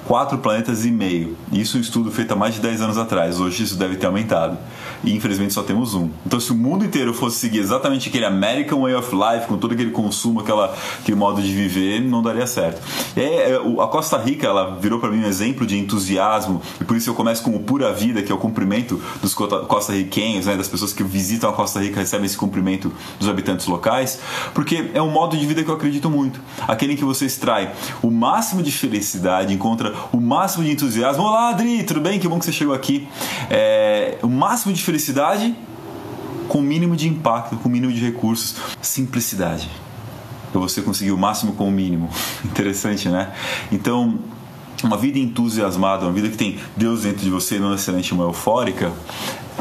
Quatro 0.05 0.37
planetas 0.37 0.85
e 0.85 0.91
meio. 0.91 1.35
Isso 1.51 1.77
é 1.77 1.79
um 1.79 1.81
estudo 1.81 2.11
feito 2.11 2.31
há 2.31 2.35
mais 2.35 2.55
de 2.55 2.61
10 2.61 2.81
anos 2.81 2.97
atrás. 2.97 3.39
Hoje 3.39 3.63
isso 3.63 3.75
deve 3.75 3.97
ter 3.97 4.05
aumentado 4.05 4.57
e 5.03 5.13
infelizmente 5.13 5.53
só 5.53 5.63
temos 5.63 5.93
um. 5.93 6.09
Então, 6.25 6.39
se 6.39 6.51
o 6.51 6.55
mundo 6.55 6.85
inteiro 6.85 7.13
fosse 7.13 7.37
seguir 7.37 7.59
exatamente 7.59 8.09
aquele 8.09 8.25
American 8.25 8.81
Way 8.81 8.95
of 8.95 9.15
Life, 9.15 9.47
com 9.47 9.57
todo 9.57 9.73
aquele 9.73 9.91
consumo, 9.91 10.39
aquela, 10.39 10.73
aquele 10.99 11.17
modo 11.17 11.41
de 11.41 11.51
viver, 11.53 12.01
não 12.01 12.21
daria 12.21 12.47
certo. 12.47 12.81
É, 13.15 13.55
a 13.55 13.87
Costa 13.87 14.17
Rica 14.17 14.47
ela 14.47 14.77
virou 14.79 14.99
para 14.99 15.09
mim 15.09 15.23
um 15.23 15.27
exemplo 15.27 15.65
de 15.65 15.77
entusiasmo 15.77 16.61
e 16.79 16.83
por 16.83 16.95
isso 16.95 17.09
eu 17.09 17.15
começo 17.15 17.43
com 17.43 17.55
o 17.55 17.59
Pura 17.59 17.91
Vida, 17.93 18.21
que 18.21 18.31
é 18.31 18.35
o 18.35 18.37
cumprimento 18.37 19.01
dos 19.21 19.33
costa-riquenhos, 19.33 20.45
né, 20.45 20.55
das 20.55 20.67
pessoas 20.67 20.93
que 20.93 21.03
visitam 21.03 21.49
a 21.49 21.53
Costa 21.53 21.79
Rica 21.79 21.99
recebem 21.99 22.25
esse 22.25 22.37
cumprimento 22.37 22.91
dos 23.19 23.27
habitantes 23.27 23.65
locais, 23.67 24.19
porque 24.53 24.91
é 24.93 25.01
um 25.01 25.09
modo 25.09 25.37
de 25.37 25.45
vida 25.45 25.63
que 25.63 25.69
eu 25.69 25.75
acredito 25.75 26.09
muito. 26.09 26.39
Aquele 26.67 26.93
em 26.93 26.95
que 26.95 27.03
você 27.03 27.25
extrai 27.25 27.71
o 28.01 28.11
máximo 28.11 28.61
de 28.61 28.71
felicidade, 28.71 29.53
encontra 29.53 29.94
o 30.11 30.19
máximo 30.19 30.63
de 30.63 30.71
entusiasmo. 30.71 31.23
Olá, 31.23 31.49
Adri, 31.49 31.83
tudo 31.83 32.01
bem? 32.01 32.19
Que 32.19 32.27
bom 32.27 32.39
que 32.39 32.45
você 32.45 32.51
chegou 32.51 32.73
aqui. 32.73 33.07
É, 33.49 34.17
o 34.21 34.27
máximo 34.27 34.73
de 34.73 34.83
felicidade 34.83 35.55
com 36.47 36.59
o 36.59 36.61
mínimo 36.61 36.95
de 36.95 37.07
impacto, 37.07 37.55
com 37.57 37.69
o 37.69 37.71
mínimo 37.71 37.91
de 37.91 37.99
recursos. 37.99 38.55
Simplicidade. 38.81 39.69
Para 40.51 40.61
você 40.61 40.81
conseguir 40.81 41.11
o 41.11 41.17
máximo 41.17 41.53
com 41.53 41.67
o 41.67 41.71
mínimo. 41.71 42.09
Interessante, 42.45 43.09
né? 43.09 43.33
Então, 43.71 44.19
uma 44.83 44.97
vida 44.97 45.17
entusiasmada, 45.19 46.05
uma 46.05 46.13
vida 46.13 46.29
que 46.29 46.37
tem 46.37 46.59
Deus 46.75 47.03
dentro 47.03 47.21
de 47.21 47.29
você, 47.29 47.59
não 47.59 47.71
necessariamente 47.71 48.13
uma 48.13 48.23
eufórica, 48.23 48.91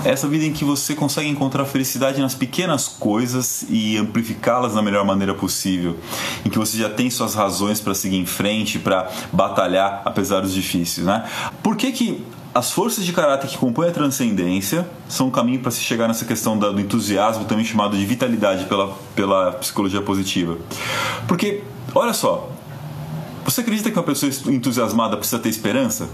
essa 0.05 0.27
vida 0.27 0.45
em 0.45 0.53
que 0.53 0.65
você 0.65 0.95
consegue 0.95 1.29
encontrar 1.29 1.65
felicidade 1.65 2.21
nas 2.21 2.35
pequenas 2.35 2.89
coisas 2.89 3.65
e 3.69 3.97
amplificá-las 3.97 4.75
da 4.75 4.83
melhor 4.83 5.05
maneira 5.05 5.35
possível, 5.35 5.97
em 6.45 6.51
que 6.51 6.59
você 6.59 6.77
já 6.77 6.89
tem 6.89 7.09
suas 7.11 7.35
razões 7.35 7.81
para 7.81 7.95
seguir 7.95 8.17
em 8.17 8.27
frente, 8.27 8.79
para 8.79 9.11
batalhar 9.33 10.03
apesar 10.05 10.41
dos 10.41 10.53
difíceis, 10.53 11.07
né? 11.07 11.25
Por 11.63 11.77
que 11.77 11.93
que 11.93 12.25
as 12.55 12.71
forças 12.71 13.05
de 13.05 13.13
caráter 13.13 13.49
que 13.49 13.59
compõem 13.59 13.89
a 13.89 13.93
transcendência 13.93 14.89
são 15.09 15.27
um 15.27 15.31
caminho 15.31 15.61
para 15.61 15.73
se 15.73 15.81
chegar 15.81 16.07
nessa 16.07 16.25
questão 16.25 16.57
do 16.57 16.81
entusiasmo, 16.81 17.45
também 17.45 17.65
chamado 17.65 17.97
de 17.97 18.07
vitalidade 18.07 18.67
pela, 18.67 18.97
pela 19.17 19.53
psicologia 19.53 20.01
positiva. 20.01 20.57
Porque, 21.27 21.65
olha 21.93 22.13
só, 22.13 22.49
você 23.45 23.61
acredita 23.61 23.91
que 23.91 23.99
uma 23.99 24.05
pessoa 24.05 24.31
entusiasmada 24.47 25.17
precisa 25.17 25.41
ter 25.41 25.49
esperança? 25.49 26.09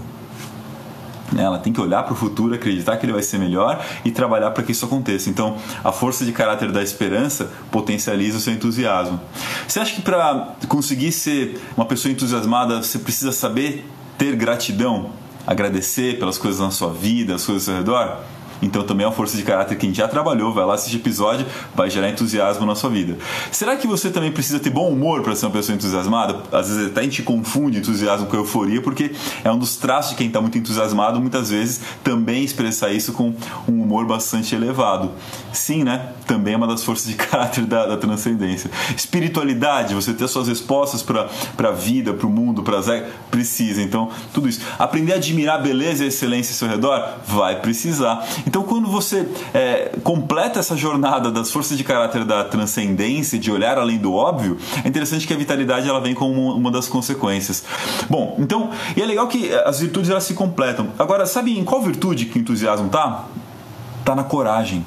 Ela 1.37 1.57
tem 1.57 1.71
que 1.71 1.79
olhar 1.79 2.03
para 2.03 2.13
o 2.13 2.15
futuro, 2.15 2.53
acreditar 2.53 2.97
que 2.97 3.05
ele 3.05 3.13
vai 3.13 3.23
ser 3.23 3.37
melhor 3.37 3.83
e 4.03 4.11
trabalhar 4.11 4.51
para 4.51 4.63
que 4.63 4.71
isso 4.71 4.85
aconteça. 4.85 5.29
Então, 5.29 5.57
a 5.83 5.91
força 5.91 6.25
de 6.25 6.31
caráter 6.31 6.71
da 6.71 6.83
esperança 6.83 7.51
potencializa 7.71 8.37
o 8.37 8.41
seu 8.41 8.53
entusiasmo. 8.53 9.19
Você 9.67 9.79
acha 9.79 9.95
que 9.95 10.01
para 10.01 10.55
conseguir 10.67 11.11
ser 11.11 11.59
uma 11.75 11.85
pessoa 11.85 12.11
entusiasmada, 12.11 12.83
você 12.83 12.99
precisa 12.99 13.31
saber 13.31 13.85
ter 14.17 14.35
gratidão, 14.35 15.11
agradecer 15.47 16.19
pelas 16.19 16.37
coisas 16.37 16.59
na 16.59 16.71
sua 16.71 16.91
vida, 16.93 17.35
as 17.35 17.45
coisas 17.45 17.67
ao 17.67 17.75
seu 17.75 17.83
redor? 17.83 18.19
Então 18.61 18.83
também 18.83 19.03
é 19.03 19.07
uma 19.07 19.15
força 19.15 19.35
de 19.35 19.43
caráter 19.43 19.77
que 19.77 19.85
a 19.85 19.89
gente 19.89 19.97
já 19.97 20.07
trabalhou, 20.07 20.53
vai 20.53 20.65
lá 20.65 20.75
assistir 20.75 20.97
episódio, 20.97 21.45
vai 21.75 21.89
gerar 21.89 22.09
entusiasmo 22.09 22.65
na 22.65 22.75
sua 22.75 22.89
vida. 22.89 23.17
Será 23.51 23.75
que 23.75 23.87
você 23.87 24.09
também 24.09 24.31
precisa 24.31 24.59
ter 24.59 24.69
bom 24.69 24.89
humor 24.89 25.21
para 25.21 25.35
ser 25.35 25.47
uma 25.47 25.51
pessoa 25.51 25.75
entusiasmada? 25.75 26.37
Às 26.51 26.69
vezes 26.69 26.87
até 26.87 27.01
a 27.01 27.03
gente 27.03 27.23
confunde 27.23 27.79
entusiasmo 27.79 28.27
com 28.27 28.37
euforia, 28.37 28.81
porque 28.81 29.11
é 29.43 29.51
um 29.51 29.57
dos 29.57 29.77
traços 29.77 30.11
de 30.11 30.17
quem 30.17 30.27
está 30.27 30.39
muito 30.39 30.57
entusiasmado, 30.57 31.19
muitas 31.19 31.49
vezes 31.49 31.81
também 32.03 32.43
expressar 32.43 32.91
isso 32.91 33.13
com 33.13 33.33
um 33.67 33.81
humor 33.81 34.05
bastante 34.05 34.53
elevado. 34.53 35.11
Sim, 35.51 35.83
né? 35.83 36.11
Também 36.27 36.53
é 36.53 36.57
uma 36.57 36.67
das 36.67 36.83
forças 36.83 37.07
de 37.07 37.15
caráter 37.15 37.65
da, 37.65 37.87
da 37.87 37.97
transcendência. 37.97 38.69
Espiritualidade, 38.95 39.95
você 39.95 40.13
ter 40.13 40.27
suas 40.27 40.47
respostas 40.47 41.01
para 41.01 41.29
a 41.67 41.71
vida, 41.71 42.13
para 42.13 42.27
o 42.27 42.29
mundo, 42.29 42.61
para 42.61 42.77
as 42.77 42.91
precisa. 43.29 43.81
Então, 43.81 44.09
tudo 44.33 44.49
isso. 44.49 44.61
Aprender 44.77 45.13
a 45.13 45.15
admirar 45.15 45.55
a 45.55 45.61
beleza 45.61 46.03
e 46.03 46.05
a 46.05 46.07
excelência 46.07 46.51
ao 46.53 46.57
seu 46.57 46.67
redor 46.67 47.17
vai 47.25 47.59
precisar. 47.59 48.25
Então, 48.51 48.63
quando 48.63 48.89
você 48.89 49.25
é, 49.53 49.93
completa 50.03 50.59
essa 50.59 50.75
jornada 50.75 51.31
das 51.31 51.49
forças 51.49 51.77
de 51.77 51.85
caráter 51.85 52.25
da 52.25 52.43
transcendência, 52.43 53.39
de 53.39 53.49
olhar 53.49 53.77
além 53.77 53.97
do 53.97 54.13
óbvio, 54.13 54.57
é 54.83 54.89
interessante 54.89 55.25
que 55.25 55.33
a 55.33 55.37
vitalidade 55.37 55.87
ela 55.87 56.01
vem 56.01 56.13
como 56.13 56.53
uma 56.53 56.69
das 56.69 56.85
consequências. 56.85 57.63
Bom, 58.09 58.35
então, 58.37 58.71
e 58.93 59.01
é 59.01 59.05
legal 59.05 59.25
que 59.29 59.53
as 59.53 59.79
virtudes 59.79 60.09
elas 60.09 60.25
se 60.25 60.33
completam. 60.33 60.89
Agora, 60.99 61.25
sabe 61.25 61.57
em 61.57 61.63
qual 61.63 61.81
virtude 61.81 62.25
que 62.25 62.37
o 62.37 62.41
entusiasmo 62.41 62.89
tá? 62.89 63.23
Tá 64.03 64.13
na 64.13 64.25
coragem. 64.25 64.83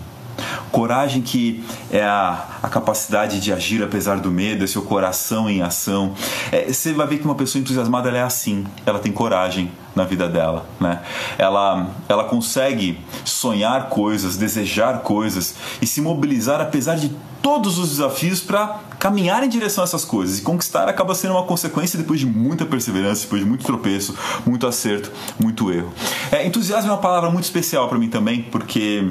Coragem 0.74 1.22
que 1.22 1.62
é 1.88 2.02
a, 2.02 2.58
a 2.60 2.68
capacidade 2.68 3.38
de 3.38 3.52
agir 3.52 3.80
apesar 3.80 4.18
do 4.18 4.28
medo, 4.28 4.64
é 4.64 4.66
seu 4.66 4.82
coração 4.82 5.48
em 5.48 5.62
ação. 5.62 6.14
É, 6.50 6.64
você 6.64 6.92
vai 6.92 7.06
ver 7.06 7.18
que 7.18 7.24
uma 7.24 7.36
pessoa 7.36 7.62
entusiasmada 7.62 8.10
é 8.10 8.20
assim, 8.20 8.66
ela 8.84 8.98
tem 8.98 9.12
coragem 9.12 9.70
na 9.94 10.02
vida 10.02 10.28
dela, 10.28 10.66
né? 10.80 11.00
Ela, 11.38 11.90
ela 12.08 12.24
consegue 12.24 12.98
sonhar 13.24 13.88
coisas, 13.88 14.36
desejar 14.36 15.02
coisas 15.02 15.54
e 15.80 15.86
se 15.86 16.00
mobilizar 16.00 16.60
apesar 16.60 16.96
de 16.96 17.12
todos 17.40 17.78
os 17.78 17.90
desafios 17.90 18.40
para 18.40 18.80
caminhar 18.98 19.44
em 19.44 19.48
direção 19.48 19.84
a 19.84 19.86
essas 19.86 20.04
coisas. 20.04 20.38
E 20.38 20.42
conquistar 20.42 20.88
acaba 20.88 21.14
sendo 21.14 21.34
uma 21.34 21.42
consequência 21.44 21.98
depois 21.98 22.18
de 22.18 22.26
muita 22.26 22.64
perseverança, 22.64 23.22
depois 23.22 23.42
de 23.42 23.46
muito 23.46 23.64
tropeço, 23.64 24.16
muito 24.44 24.66
acerto, 24.66 25.12
muito 25.38 25.70
erro. 25.70 25.92
É, 26.32 26.44
entusiasmo 26.46 26.90
é 26.90 26.92
uma 26.94 27.00
palavra 27.00 27.30
muito 27.30 27.44
especial 27.44 27.86
para 27.86 27.98
mim 27.98 28.08
também, 28.08 28.42
porque 28.50 29.06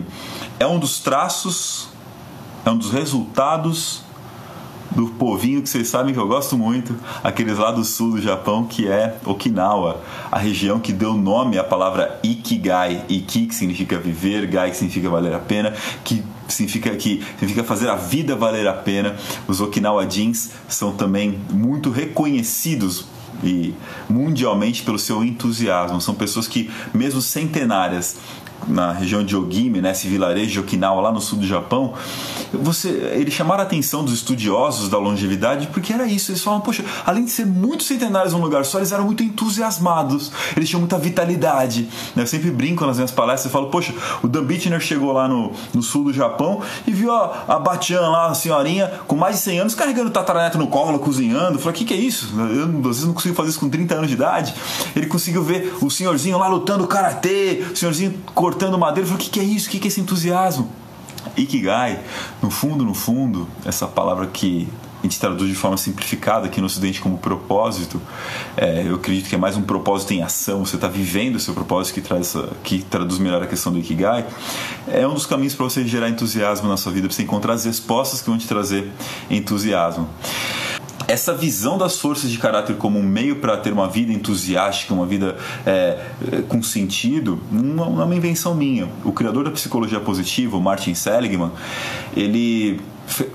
é 0.63 0.67
um 0.67 0.79
dos 0.79 0.99
traços, 0.99 1.89
é 2.65 2.69
um 2.69 2.77
dos 2.77 2.89
resultados 2.89 4.01
do 4.91 5.07
povinho 5.07 5.61
que 5.61 5.67
vocês 5.67 5.89
sabem 5.89 6.13
que 6.13 6.19
eu 6.19 6.27
gosto 6.27 6.57
muito, 6.57 6.95
aqueles 7.21 7.57
lá 7.57 7.71
do 7.71 7.83
sul 7.83 8.11
do 8.11 8.21
Japão, 8.21 8.65
que 8.65 8.87
é 8.87 9.17
Okinawa, 9.25 10.01
a 10.31 10.37
região 10.37 10.79
que 10.79 10.93
deu 10.93 11.15
nome 11.15 11.57
à 11.57 11.63
palavra 11.63 12.17
Ikigai. 12.23 13.03
Iki 13.09 13.47
que 13.47 13.55
significa 13.55 13.97
viver, 13.97 14.45
Gai 14.47 14.69
que 14.69 14.77
significa 14.77 15.09
valer 15.09 15.33
a 15.33 15.39
pena, 15.39 15.73
que 16.03 16.23
significa 16.47 16.95
que 16.95 17.21
significa 17.39 17.63
fazer 17.63 17.89
a 17.89 17.95
vida 17.95 18.35
valer 18.35 18.67
a 18.67 18.73
pena. 18.73 19.17
Os 19.47 19.59
Okinawa 19.59 20.05
Jeans 20.05 20.51
são 20.69 20.93
também 20.93 21.39
muito 21.51 21.89
reconhecidos 21.89 23.05
e 23.43 23.73
mundialmente 24.09 24.83
pelo 24.83 24.99
seu 24.99 25.23
entusiasmo. 25.23 25.99
São 25.99 26.13
pessoas 26.13 26.47
que, 26.47 26.69
mesmo 26.93 27.21
centenárias, 27.21 28.17
na 28.67 28.91
região 28.91 29.23
de 29.23 29.35
Ogimi, 29.35 29.81
né, 29.81 29.91
esse 29.91 30.07
vilarejo 30.07 30.51
de 30.51 30.59
Okinawa 30.59 31.01
lá 31.01 31.11
no 31.11 31.21
sul 31.21 31.39
do 31.39 31.47
Japão, 31.47 31.93
você, 32.51 32.89
eles 33.13 33.33
chamaram 33.33 33.61
a 33.61 33.65
atenção 33.65 34.03
dos 34.03 34.13
estudiosos 34.13 34.89
da 34.89 34.97
longevidade 34.97 35.67
porque 35.67 35.93
era 35.93 36.05
isso. 36.05 36.31
Eles 36.31 36.43
falavam, 36.43 36.63
poxa, 36.63 36.83
além 37.05 37.25
de 37.25 37.31
ser 37.31 37.45
muito 37.45 37.83
centenários 37.83 38.33
num 38.33 38.41
lugar 38.41 38.65
só, 38.65 38.79
eles 38.79 38.91
eram 38.91 39.05
muito 39.05 39.23
entusiasmados, 39.23 40.31
eles 40.55 40.69
tinham 40.69 40.79
muita 40.79 40.97
vitalidade. 40.97 41.89
Né? 42.15 42.23
Eu 42.23 42.27
sempre 42.27 42.51
brinco 42.51 42.85
nas 42.85 42.97
minhas 42.97 43.11
palestras 43.11 43.49
e 43.49 43.53
falo, 43.53 43.69
poxa, 43.69 43.93
o 44.21 44.27
Dan 44.27 44.43
Bittner 44.43 44.79
chegou 44.79 45.11
lá 45.11 45.27
no, 45.27 45.51
no 45.73 45.81
sul 45.81 46.05
do 46.05 46.13
Japão 46.13 46.61
e 46.87 46.91
viu 46.91 47.11
a, 47.11 47.43
a 47.47 47.59
Batian 47.59 48.01
lá, 48.01 48.27
a 48.27 48.33
senhorinha, 48.33 48.91
com 49.07 49.15
mais 49.15 49.35
de 49.35 49.41
100 49.41 49.59
anos, 49.59 49.75
carregando 49.75 50.09
o 50.09 50.11
tataraneto 50.11 50.57
no 50.57 50.67
colo, 50.67 50.99
cozinhando. 50.99 51.59
Falei, 51.59 51.75
o 51.75 51.77
que, 51.77 51.85
que 51.85 51.93
é 51.93 51.97
isso? 51.97 52.33
Eu, 52.37 52.65
às 52.65 52.97
vezes 52.97 53.05
não 53.05 53.13
consigo 53.13 53.35
fazer 53.35 53.49
isso 53.49 53.59
com 53.59 53.69
30 53.69 53.95
anos 53.95 54.07
de 54.07 54.13
idade. 54.13 54.53
Ele 54.95 55.07
conseguiu 55.07 55.43
ver 55.43 55.75
o 55.81 55.89
senhorzinho 55.89 56.37
lá 56.37 56.47
lutando 56.47 56.87
karatê, 56.87 57.63
o 57.71 57.75
senhorzinho 57.75 58.13
cortando 58.33 58.52
cortando 58.53 58.77
madeira. 58.77 59.09
Eu 59.09 59.11
falei, 59.11 59.27
o 59.27 59.29
que, 59.31 59.39
é 59.39 59.43
isso? 59.43 59.67
O 59.67 59.71
que, 59.71 59.83
é 59.83 59.87
esse 59.87 59.99
entusiasmo? 59.99 60.69
Ikigai, 61.35 61.99
no 62.41 62.51
fundo, 62.51 62.85
no 62.85 62.93
fundo, 62.93 63.47
essa 63.65 63.87
palavra 63.87 64.27
que 64.27 64.67
a 64.99 65.03
gente 65.03 65.19
traduz 65.19 65.49
de 65.49 65.55
forma 65.55 65.75
simplificada 65.75 66.45
aqui 66.45 66.61
no 66.61 66.67
Ocidente 66.67 67.01
como 67.01 67.17
propósito, 67.17 68.01
é, 68.55 68.83
eu 68.87 68.95
acredito 68.95 69.27
que 69.27 69.35
é 69.35 69.37
mais 69.37 69.57
um 69.57 69.61
propósito 69.61 70.13
em 70.13 70.21
ação, 70.21 70.65
você 70.65 70.75
está 70.75 70.87
vivendo 70.87 71.35
o 71.35 71.39
seu 71.39 71.53
propósito 71.53 71.95
que, 71.95 72.01
traz, 72.01 72.35
que 72.63 72.83
traduz 72.83 73.19
melhor 73.19 73.41
a 73.41 73.47
questão 73.47 73.71
do 73.73 73.79
Ikigai, 73.79 74.25
é 74.87 75.05
um 75.05 75.13
dos 75.13 75.25
caminhos 75.25 75.55
para 75.55 75.65
você 75.65 75.85
gerar 75.85 76.09
entusiasmo 76.09 76.69
na 76.69 76.77
sua 76.77 76.91
vida, 76.91 77.07
para 77.07 77.15
você 77.15 77.23
encontrar 77.23 77.53
as 77.53 77.65
respostas 77.65 78.21
que 78.21 78.29
vão 78.29 78.37
te 78.37 78.47
trazer 78.47 78.89
entusiasmo 79.29 80.07
essa 81.07 81.33
visão 81.33 81.77
das 81.77 81.99
forças 81.99 82.29
de 82.29 82.37
caráter 82.37 82.75
como 82.77 82.99
um 82.99 83.03
meio 83.03 83.37
para 83.37 83.57
ter 83.57 83.73
uma 83.73 83.87
vida 83.87 84.11
entusiástica, 84.11 84.93
uma 84.93 85.05
vida 85.05 85.37
é, 85.65 85.99
com 86.47 86.61
sentido, 86.61 87.41
não 87.51 88.01
é 88.01 88.05
uma 88.05 88.15
invenção 88.15 88.55
minha. 88.55 88.89
O 89.03 89.11
criador 89.11 89.43
da 89.43 89.51
psicologia 89.51 89.99
positiva, 89.99 90.59
Martin 90.59 90.93
Seligman, 90.93 91.51
ele 92.15 92.79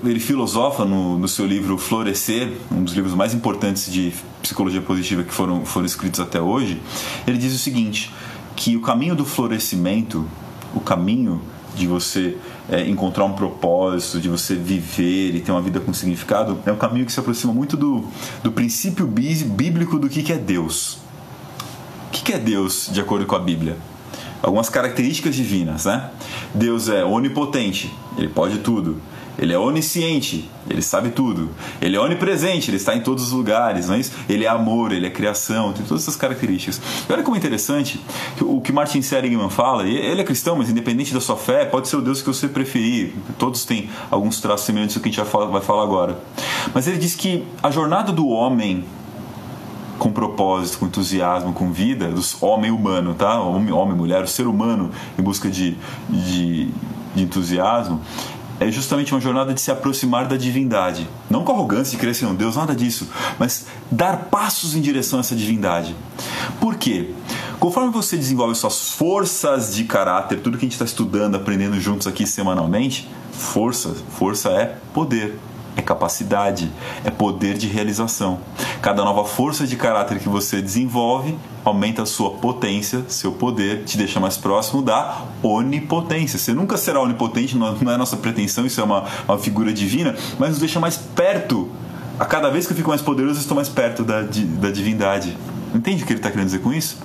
ele 0.03 0.19
filosofa 0.19 0.83
no, 0.83 1.17
no, 1.19 1.27
seu 1.27 1.45
livro 1.45 1.77
Florescer, 1.77 2.53
um 2.71 2.83
dos 2.83 2.93
livros 2.93 3.13
mais 3.13 3.35
importantes 3.35 3.91
de 3.91 4.11
psicologia 4.41 4.81
positiva 4.81 5.23
que 5.23 5.31
foram, 5.31 5.63
foram 5.63 5.85
escritos 5.85 6.19
até 6.19 6.41
hoje. 6.41 6.81
Ele 7.27 7.37
diz 7.37 7.53
o 7.53 7.57
seguinte: 7.57 8.11
que 8.55 8.75
o 8.75 8.81
caminho 8.81 9.15
do 9.15 9.25
florescimento, 9.25 10.25
o 10.73 10.79
caminho 10.79 11.41
de 11.75 11.87
você 11.87 12.35
é, 12.71 12.87
encontrar 12.87 13.25
um 13.25 13.33
propósito, 13.33 14.19
de 14.19 14.29
você 14.29 14.55
viver 14.55 15.35
e 15.35 15.41
ter 15.41 15.51
uma 15.51 15.61
vida 15.61 15.79
com 15.79 15.93
significado, 15.93 16.59
é 16.65 16.71
um 16.71 16.77
caminho 16.77 17.05
que 17.05 17.11
se 17.11 17.19
aproxima 17.19 17.53
muito 17.53 17.75
do, 17.75 18.05
do 18.43 18.51
princípio 18.51 19.07
bíblico 19.07 19.97
do 19.97 20.07
que, 20.09 20.21
que 20.21 20.33
é 20.33 20.37
Deus. 20.37 20.99
O 22.07 22.11
que, 22.11 22.23
que 22.23 22.33
é 22.33 22.37
Deus, 22.37 22.89
de 22.91 23.01
acordo 23.01 23.25
com 23.25 23.35
a 23.35 23.39
Bíblia? 23.39 23.77
Algumas 24.41 24.69
características 24.69 25.35
divinas, 25.35 25.85
né? 25.85 26.09
Deus 26.53 26.87
é 26.87 27.03
onipotente, 27.03 27.93
ele 28.17 28.29
pode 28.29 28.59
tudo. 28.59 29.01
Ele 29.39 29.53
é 29.53 29.57
onisciente, 29.57 30.49
ele 30.69 30.81
sabe 30.81 31.09
tudo. 31.09 31.49
Ele 31.81 31.95
é 31.95 31.99
onipresente, 31.99 32.69
ele 32.69 32.77
está 32.77 32.95
em 32.95 33.01
todos 33.01 33.23
os 33.23 33.31
lugares, 33.31 33.87
não 33.87 33.95
é 33.95 33.99
isso? 33.99 34.11
Ele 34.27 34.43
é 34.43 34.49
amor, 34.49 34.91
ele 34.91 35.07
é 35.07 35.09
criação, 35.09 35.71
tem 35.71 35.85
todas 35.85 36.03
essas 36.03 36.17
características. 36.17 36.81
E 37.07 37.13
olha 37.13 37.23
como 37.23 37.35
é 37.35 37.39
interessante 37.39 37.99
o 38.41 38.59
que 38.59 38.71
Martin 38.71 39.01
Seligman 39.01 39.49
fala, 39.49 39.87
ele 39.87 40.19
é 40.19 40.23
cristão, 40.23 40.57
mas 40.57 40.69
independente 40.69 41.13
da 41.13 41.21
sua 41.21 41.37
fé, 41.37 41.63
pode 41.65 41.87
ser 41.87 41.95
o 41.95 42.01
Deus 42.01 42.21
que 42.21 42.27
você 42.27 42.47
preferir. 42.49 43.13
Todos 43.37 43.63
têm 43.63 43.89
alguns 44.11 44.41
traços 44.41 44.65
semelhantes 44.65 44.97
ao 44.97 45.01
que 45.01 45.09
a 45.09 45.11
gente 45.11 45.31
vai 45.31 45.61
falar 45.61 45.83
agora. 45.83 46.19
Mas 46.73 46.87
ele 46.87 46.97
diz 46.97 47.15
que 47.15 47.45
a 47.63 47.71
jornada 47.71 48.11
do 48.11 48.27
homem 48.27 48.83
com 49.97 50.11
propósito, 50.11 50.79
com 50.79 50.85
entusiasmo, 50.85 51.53
com 51.53 51.71
vida, 51.71 52.07
dos 52.07 52.41
homem 52.41 52.71
humano, 52.71 53.13
tá? 53.13 53.39
Homem, 53.41 53.71
homem 53.71 53.95
mulher, 53.95 54.23
o 54.23 54.27
ser 54.27 54.47
humano 54.47 54.89
em 55.17 55.21
busca 55.21 55.49
de, 55.49 55.77
de, 56.09 56.71
de 57.13 57.23
entusiasmo, 57.23 58.01
é 58.59 58.69
justamente 58.71 59.13
uma 59.13 59.21
jornada 59.21 59.53
de 59.53 59.61
se 59.61 59.71
aproximar 59.71 60.27
da 60.27 60.35
divindade. 60.35 61.07
Não 61.29 61.43
com 61.43 61.53
arrogância 61.53 61.97
de 61.97 62.13
ser 62.13 62.25
um 62.25 62.35
Deus, 62.35 62.55
nada 62.55 62.75
disso, 62.75 63.07
mas 63.37 63.67
dar 63.89 64.25
passos 64.25 64.75
em 64.75 64.81
direção 64.81 65.19
a 65.19 65.21
essa 65.21 65.35
divindade. 65.35 65.95
Por 66.59 66.75
quê? 66.75 67.11
Conforme 67.59 67.91
você 67.91 68.17
desenvolve 68.17 68.55
suas 68.55 68.91
forças 68.91 69.75
de 69.75 69.83
caráter, 69.83 70.41
tudo 70.41 70.57
que 70.57 70.65
a 70.65 70.67
gente 70.67 70.73
está 70.73 70.85
estudando, 70.85 71.35
aprendendo 71.35 71.79
juntos 71.79 72.07
aqui 72.07 72.25
semanalmente, 72.25 73.09
força, 73.31 73.95
força 74.17 74.49
é 74.49 74.77
poder 74.93 75.37
é 75.79 75.81
capacidade, 75.81 76.71
é 77.03 77.09
poder 77.09 77.57
de 77.57 77.67
realização. 77.67 78.39
Cada 78.81 79.03
nova 79.03 79.25
força 79.25 79.65
de 79.65 79.75
caráter 79.75 80.19
que 80.19 80.29
você 80.29 80.61
desenvolve 80.61 81.37
aumenta 81.63 82.03
a 82.03 82.05
sua 82.05 82.31
potência, 82.31 83.03
seu 83.07 83.31
poder, 83.31 83.83
te 83.83 83.97
deixa 83.97 84.19
mais 84.19 84.37
próximo 84.37 84.81
da 84.81 85.23
onipotência. 85.41 86.37
Você 86.37 86.53
nunca 86.53 86.77
será 86.77 87.01
onipotente, 87.01 87.57
não 87.57 87.91
é 87.91 87.97
nossa 87.97 88.17
pretensão, 88.17 88.65
isso 88.65 88.79
é 88.79 88.83
uma, 88.83 89.05
uma 89.27 89.37
figura 89.37 89.73
divina, 89.73 90.15
mas 90.37 90.51
nos 90.51 90.59
deixa 90.59 90.79
mais 90.79 90.97
perto. 90.97 91.69
A 92.19 92.25
cada 92.25 92.49
vez 92.49 92.67
que 92.67 92.73
eu 92.73 92.77
fico 92.77 92.89
mais 92.89 93.01
poderoso, 93.01 93.39
eu 93.39 93.41
estou 93.41 93.55
mais 93.55 93.69
perto 93.69 94.03
da, 94.03 94.21
da 94.21 94.69
divindade. 94.69 95.37
Entende 95.73 96.03
o 96.03 96.05
que 96.05 96.13
ele 96.13 96.19
está 96.19 96.29
querendo 96.29 96.47
dizer 96.47 96.59
com 96.59 96.73
isso? 96.73 96.97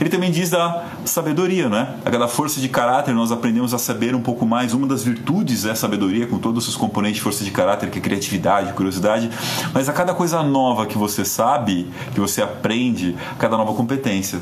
Ele 0.00 0.10
também 0.10 0.30
diz 0.30 0.50
da 0.50 0.84
sabedoria, 1.04 1.68
né? 1.68 1.96
A 2.04 2.10
cada 2.10 2.28
força 2.28 2.60
de 2.60 2.68
caráter 2.68 3.14
nós 3.14 3.32
aprendemos 3.32 3.72
a 3.72 3.78
saber 3.78 4.14
um 4.14 4.20
pouco 4.20 4.44
mais. 4.46 4.74
Uma 4.74 4.86
das 4.86 5.02
virtudes 5.02 5.64
é 5.64 5.70
a 5.70 5.74
sabedoria, 5.74 6.26
com 6.26 6.38
todos 6.38 6.68
os 6.68 6.76
componentes 6.76 7.16
de 7.16 7.22
força 7.22 7.44
de 7.44 7.50
caráter, 7.50 7.90
que 7.90 7.98
é 7.98 8.02
criatividade, 8.02 8.72
curiosidade. 8.72 9.30
Mas 9.72 9.88
a 9.88 9.92
cada 9.92 10.14
coisa 10.14 10.42
nova 10.42 10.86
que 10.86 10.98
você 10.98 11.24
sabe, 11.24 11.88
que 12.12 12.20
você 12.20 12.42
aprende, 12.42 13.16
a 13.32 13.34
cada 13.34 13.56
nova 13.56 13.72
competência, 13.74 14.40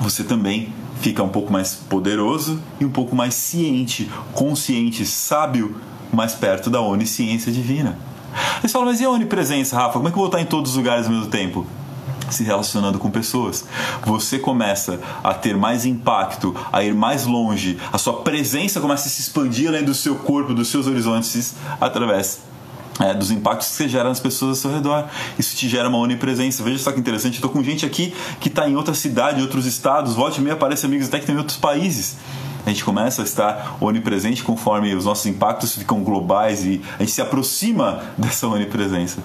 você 0.00 0.24
também 0.24 0.72
fica 1.00 1.22
um 1.22 1.28
pouco 1.28 1.52
mais 1.52 1.74
poderoso 1.74 2.60
e 2.80 2.84
um 2.84 2.90
pouco 2.90 3.14
mais 3.14 3.34
ciente, 3.34 4.10
consciente, 4.32 5.06
sábio, 5.06 5.76
mais 6.12 6.34
perto 6.34 6.68
da 6.70 6.80
onisciência 6.80 7.52
divina. 7.52 7.96
Você 8.60 8.68
fala, 8.68 8.86
mas 8.86 9.00
e 9.00 9.04
a 9.04 9.10
onipresença, 9.10 9.76
Rafa? 9.76 9.94
Como 9.94 10.08
é 10.08 10.10
que 10.10 10.16
eu 10.16 10.20
vou 10.20 10.26
estar 10.26 10.40
em 10.40 10.44
todos 10.44 10.72
os 10.72 10.76
lugares 10.76 11.06
ao 11.06 11.12
mesmo 11.12 11.30
tempo? 11.30 11.66
Se 12.34 12.44
relacionando 12.44 12.98
com 12.98 13.10
pessoas. 13.10 13.64
Você 14.04 14.38
começa 14.38 15.00
a 15.22 15.34
ter 15.34 15.56
mais 15.56 15.84
impacto, 15.84 16.54
a 16.72 16.82
ir 16.82 16.94
mais 16.94 17.26
longe, 17.26 17.78
a 17.92 17.98
sua 17.98 18.22
presença 18.22 18.80
começa 18.80 19.08
a 19.08 19.10
se 19.10 19.20
expandir 19.20 19.68
além 19.68 19.84
do 19.84 19.94
seu 19.94 20.16
corpo, 20.16 20.54
dos 20.54 20.68
seus 20.68 20.86
horizontes, 20.86 21.54
através 21.80 22.40
é, 23.00 23.14
dos 23.14 23.30
impactos 23.30 23.68
que 23.68 23.74
você 23.74 23.88
gera 23.88 24.08
nas 24.08 24.20
pessoas 24.20 24.50
ao 24.50 24.56
seu 24.56 24.72
redor. 24.72 25.06
Isso 25.38 25.56
te 25.56 25.68
gera 25.68 25.88
uma 25.88 25.98
onipresença. 25.98 26.62
Veja 26.62 26.78
só 26.78 26.92
que 26.92 27.00
interessante, 27.00 27.34
estou 27.34 27.50
com 27.50 27.62
gente 27.62 27.86
aqui 27.86 28.14
que 28.40 28.48
está 28.48 28.68
em 28.68 28.76
outra 28.76 28.94
cidade, 28.94 29.38
em 29.38 29.42
outros 29.42 29.66
estados, 29.66 30.14
volte 30.14 30.38
e 30.38 30.40
meia 30.40 30.54
aparece 30.54 30.86
amigos 30.86 31.08
até 31.08 31.18
que 31.18 31.24
estão 31.24 31.34
em 31.34 31.38
outros 31.38 31.58
países. 31.58 32.16
A 32.66 32.70
gente 32.70 32.84
começa 32.84 33.22
a 33.22 33.24
estar 33.24 33.76
onipresente 33.80 34.42
conforme 34.42 34.94
os 34.94 35.04
nossos 35.04 35.26
impactos 35.26 35.74
ficam 35.74 36.02
globais 36.02 36.64
e 36.64 36.82
a 36.96 37.00
gente 37.00 37.12
se 37.12 37.22
aproxima 37.22 38.02
dessa 38.16 38.46
onipresença. 38.46 39.22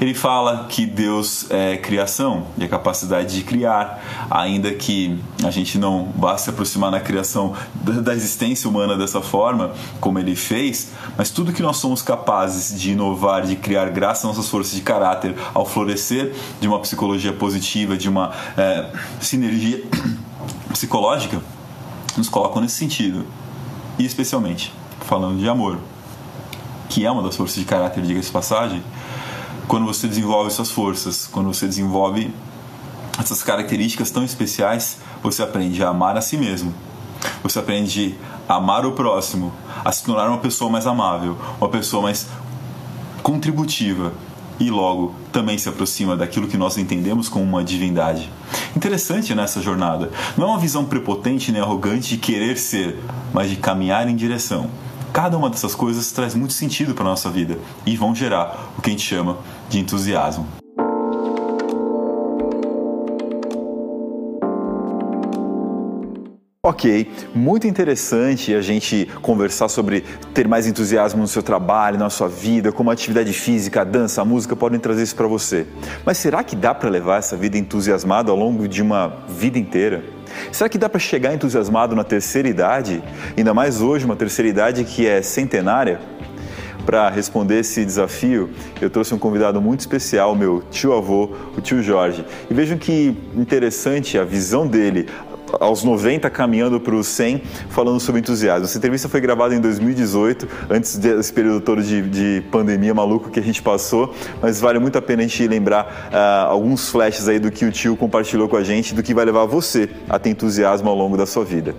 Ele 0.00 0.14
fala 0.14 0.66
que 0.68 0.84
Deus 0.84 1.50
é 1.50 1.76
criação 1.76 2.46
e 2.58 2.64
a 2.64 2.68
capacidade 2.68 3.34
de 3.34 3.42
criar, 3.42 4.02
ainda 4.30 4.72
que 4.72 5.18
a 5.44 5.50
gente 5.50 5.78
não 5.78 6.12
vá 6.16 6.36
se 6.36 6.50
aproximar 6.50 6.90
na 6.90 7.00
criação 7.00 7.54
da 7.74 8.14
existência 8.14 8.68
humana 8.68 8.96
dessa 8.96 9.20
forma, 9.20 9.72
como 10.00 10.18
ele 10.18 10.36
fez, 10.36 10.90
mas 11.16 11.30
tudo 11.30 11.52
que 11.52 11.62
nós 11.62 11.78
somos 11.78 12.02
capazes 12.02 12.78
de 12.78 12.92
inovar, 12.92 13.42
de 13.42 13.56
criar, 13.56 13.90
graças 13.90 14.24
às 14.24 14.36
nossas 14.36 14.50
forças 14.50 14.74
de 14.74 14.82
caráter, 14.82 15.34
ao 15.54 15.64
florescer 15.64 16.34
de 16.60 16.68
uma 16.68 16.78
psicologia 16.80 17.32
positiva, 17.32 17.96
de 17.96 18.08
uma 18.08 18.32
é, 18.56 18.90
sinergia 19.20 19.82
psicológica, 20.72 21.40
nos 22.16 22.28
colocam 22.28 22.60
nesse 22.60 22.76
sentido. 22.76 23.26
E 23.98 24.04
especialmente 24.04 24.72
falando 25.06 25.38
de 25.38 25.48
amor, 25.48 25.78
que 26.88 27.06
é 27.06 27.10
uma 27.10 27.22
das 27.22 27.36
forças 27.36 27.56
de 27.56 27.64
caráter, 27.64 28.02
diga-se 28.02 28.30
passagem, 28.30 28.82
quando 29.68 29.86
você 29.86 30.06
desenvolve 30.06 30.50
suas 30.50 30.70
forças, 30.70 31.28
quando 31.30 31.52
você 31.52 31.66
desenvolve 31.66 32.32
essas 33.18 33.42
características 33.42 34.10
tão 34.10 34.24
especiais, 34.24 34.98
você 35.22 35.42
aprende 35.42 35.82
a 35.82 35.88
amar 35.88 36.16
a 36.16 36.20
si 36.20 36.36
mesmo. 36.36 36.72
Você 37.42 37.58
aprende 37.58 38.16
a 38.48 38.54
amar 38.56 38.84
o 38.86 38.92
próximo, 38.92 39.52
a 39.84 39.90
se 39.90 40.04
tornar 40.04 40.28
uma 40.28 40.38
pessoa 40.38 40.70
mais 40.70 40.86
amável, 40.86 41.36
uma 41.58 41.68
pessoa 41.68 42.02
mais 42.02 42.26
contributiva 43.22 44.12
e 44.58 44.70
logo 44.70 45.14
também 45.32 45.58
se 45.58 45.68
aproxima 45.68 46.16
daquilo 46.16 46.46
que 46.46 46.56
nós 46.56 46.78
entendemos 46.78 47.28
como 47.28 47.44
uma 47.44 47.64
divindade. 47.64 48.30
Interessante 48.76 49.34
nessa 49.34 49.60
jornada. 49.60 50.10
Não 50.36 50.46
é 50.46 50.50
uma 50.50 50.58
visão 50.58 50.84
prepotente 50.84 51.50
nem 51.50 51.60
arrogante 51.60 52.10
de 52.10 52.18
querer 52.18 52.56
ser, 52.56 53.02
mas 53.32 53.50
de 53.50 53.56
caminhar 53.56 54.08
em 54.08 54.14
direção. 54.14 54.70
Cada 55.12 55.36
uma 55.38 55.48
dessas 55.48 55.74
coisas 55.74 56.12
traz 56.12 56.34
muito 56.34 56.52
sentido 56.52 56.94
para 56.94 57.04
a 57.04 57.08
nossa 57.08 57.30
vida 57.30 57.58
e 57.86 57.96
vão 57.96 58.14
gerar 58.14 58.70
o 58.76 58.82
que 58.82 58.90
a 58.90 58.92
gente 58.92 59.04
chama 59.04 59.38
de 59.68 59.78
entusiasmo. 59.78 60.46
Ok, 66.68 67.08
muito 67.32 67.64
interessante 67.68 68.52
a 68.52 68.60
gente 68.60 69.08
conversar 69.22 69.68
sobre 69.68 70.00
ter 70.34 70.48
mais 70.48 70.66
entusiasmo 70.66 71.20
no 71.20 71.28
seu 71.28 71.40
trabalho, 71.40 71.96
na 71.96 72.10
sua 72.10 72.26
vida, 72.26 72.72
como 72.72 72.90
a 72.90 72.92
atividade 72.92 73.32
física, 73.32 73.82
a 73.82 73.84
dança, 73.84 74.20
a 74.20 74.24
música 74.24 74.56
podem 74.56 74.80
trazer 74.80 75.04
isso 75.04 75.14
para 75.14 75.28
você. 75.28 75.64
Mas 76.04 76.18
será 76.18 76.42
que 76.42 76.56
dá 76.56 76.74
para 76.74 76.90
levar 76.90 77.18
essa 77.18 77.36
vida 77.36 77.56
entusiasmada 77.56 78.32
ao 78.32 78.36
longo 78.36 78.66
de 78.66 78.82
uma 78.82 79.22
vida 79.28 79.60
inteira? 79.60 80.02
Será 80.50 80.68
que 80.68 80.76
dá 80.76 80.88
para 80.88 80.98
chegar 80.98 81.32
entusiasmado 81.32 81.94
na 81.94 82.02
terceira 82.02 82.48
idade? 82.48 83.00
Ainda 83.36 83.54
mais 83.54 83.80
hoje, 83.80 84.04
uma 84.04 84.16
terceira 84.16 84.48
idade 84.48 84.82
que 84.82 85.06
é 85.06 85.22
centenária? 85.22 86.00
Para 86.86 87.10
responder 87.10 87.58
esse 87.58 87.84
desafio, 87.84 88.48
eu 88.80 88.88
trouxe 88.88 89.12
um 89.12 89.18
convidado 89.18 89.60
muito 89.60 89.80
especial, 89.80 90.36
meu 90.36 90.62
tio-avô, 90.70 91.30
o 91.58 91.60
tio 91.60 91.82
Jorge. 91.82 92.24
E 92.48 92.54
vejam 92.54 92.78
que 92.78 93.12
interessante 93.34 94.16
a 94.16 94.22
visão 94.22 94.68
dele, 94.68 95.08
aos 95.58 95.82
90 95.82 96.30
caminhando 96.30 96.78
para 96.78 96.94
os 96.94 97.08
100, 97.08 97.42
falando 97.70 97.98
sobre 97.98 98.20
entusiasmo. 98.20 98.66
Essa 98.66 98.78
entrevista 98.78 99.08
foi 99.08 99.20
gravada 99.20 99.52
em 99.52 99.60
2018, 99.60 100.48
antes 100.70 100.96
desse 100.96 101.32
período 101.32 101.60
todo 101.60 101.82
de, 101.82 102.02
de 102.02 102.42
pandemia 102.52 102.94
maluco 102.94 103.30
que 103.30 103.40
a 103.40 103.42
gente 103.42 103.60
passou, 103.62 104.14
mas 104.40 104.60
vale 104.60 104.78
muito 104.78 104.96
a 104.96 105.02
pena 105.02 105.22
a 105.22 105.26
gente 105.26 105.44
lembrar 105.48 106.10
uh, 106.12 106.52
alguns 106.52 106.88
flashes 106.88 107.26
aí 107.26 107.40
do 107.40 107.50
que 107.50 107.64
o 107.64 107.72
tio 107.72 107.96
compartilhou 107.96 108.48
com 108.48 108.56
a 108.56 108.62
gente, 108.62 108.94
do 108.94 109.02
que 109.02 109.12
vai 109.12 109.24
levar 109.24 109.44
você 109.44 109.90
a 110.08 110.20
ter 110.20 110.30
entusiasmo 110.30 110.88
ao 110.88 110.96
longo 110.96 111.16
da 111.16 111.26
sua 111.26 111.44
vida. 111.44 111.74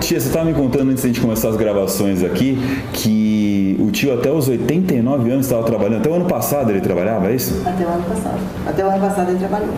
Tia, 0.00 0.18
você 0.18 0.28
estava 0.28 0.46
me 0.46 0.54
contando 0.54 0.90
antes 0.90 1.02
de 1.02 1.08
a 1.08 1.12
gente 1.12 1.20
começar 1.20 1.50
as 1.50 1.56
gravações 1.56 2.22
aqui 2.22 2.58
que 2.92 3.76
o 3.78 3.90
tio 3.90 4.14
até 4.14 4.32
os 4.32 4.48
89 4.48 5.30
anos 5.30 5.46
estava 5.46 5.62
trabalhando. 5.64 6.00
Até 6.00 6.10
o 6.10 6.14
ano 6.14 6.24
passado 6.24 6.70
ele 6.70 6.80
trabalhava, 6.80 7.30
é 7.30 7.34
isso? 7.34 7.60
Até 7.66 7.84
o 7.84 7.88
ano 7.88 8.04
passado. 8.04 8.38
Até 8.66 8.84
o 8.84 8.88
ano 8.88 9.00
passado 9.00 9.30
ele 9.30 9.38
trabalhou. 9.38 9.74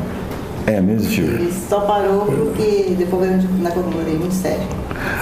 É 0.67 0.81
mesmo, 0.81 1.11
tio? 1.11 1.25
Ele 1.25 1.53
só 1.53 1.81
parou 1.81 2.27
porque 2.27 2.95
depois 2.97 3.45
na 3.61 3.71
coluna 3.71 4.05
dele 4.05 4.19
muito 4.19 4.35
sério. 4.35 4.63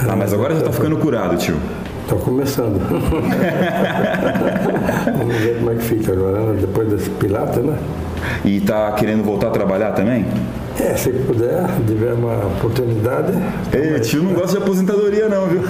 Ah, 0.06 0.14
mas 0.14 0.34
agora 0.34 0.54
já 0.54 0.60
está 0.60 0.72
ficando 0.72 0.98
curado, 0.98 1.36
tio. 1.36 1.56
Estou 2.02 2.18
começando. 2.18 2.78
Vamos 5.16 5.36
ver 5.36 5.58
como 5.58 5.70
é 5.70 5.74
que 5.76 5.82
fica 5.82 6.12
agora, 6.12 6.52
depois 6.54 6.90
desse 6.90 7.08
pilata, 7.10 7.60
né? 7.60 7.78
E 8.44 8.56
está 8.58 8.90
querendo 8.92 9.22
voltar 9.22 9.46
a 9.46 9.50
trabalhar 9.50 9.92
também? 9.92 10.26
É, 10.80 10.96
se 10.96 11.10
puder, 11.10 11.66
tiver 11.86 12.14
uma 12.14 12.46
oportunidade. 12.46 13.32
Ei, 13.72 14.00
tio 14.00 14.22
não 14.22 14.32
gosta 14.32 14.56
de 14.56 14.62
aposentadoria 14.62 15.28
não, 15.28 15.46
viu? 15.46 15.60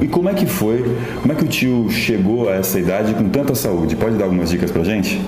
e, 0.00 0.04
e, 0.04 0.08
como 0.08 0.28
é 0.28 0.34
que 0.34 0.44
foi? 0.44 0.84
Como 1.22 1.32
é 1.32 1.34
que 1.36 1.44
o 1.44 1.48
tio 1.48 1.88
chegou 1.90 2.50
a 2.50 2.56
essa 2.56 2.78
idade 2.78 3.14
com 3.14 3.30
tanta 3.30 3.54
saúde? 3.54 3.96
Pode 3.96 4.16
dar 4.16 4.26
algumas 4.26 4.50
dicas 4.50 4.70
pra 4.70 4.84
gente? 4.84 5.24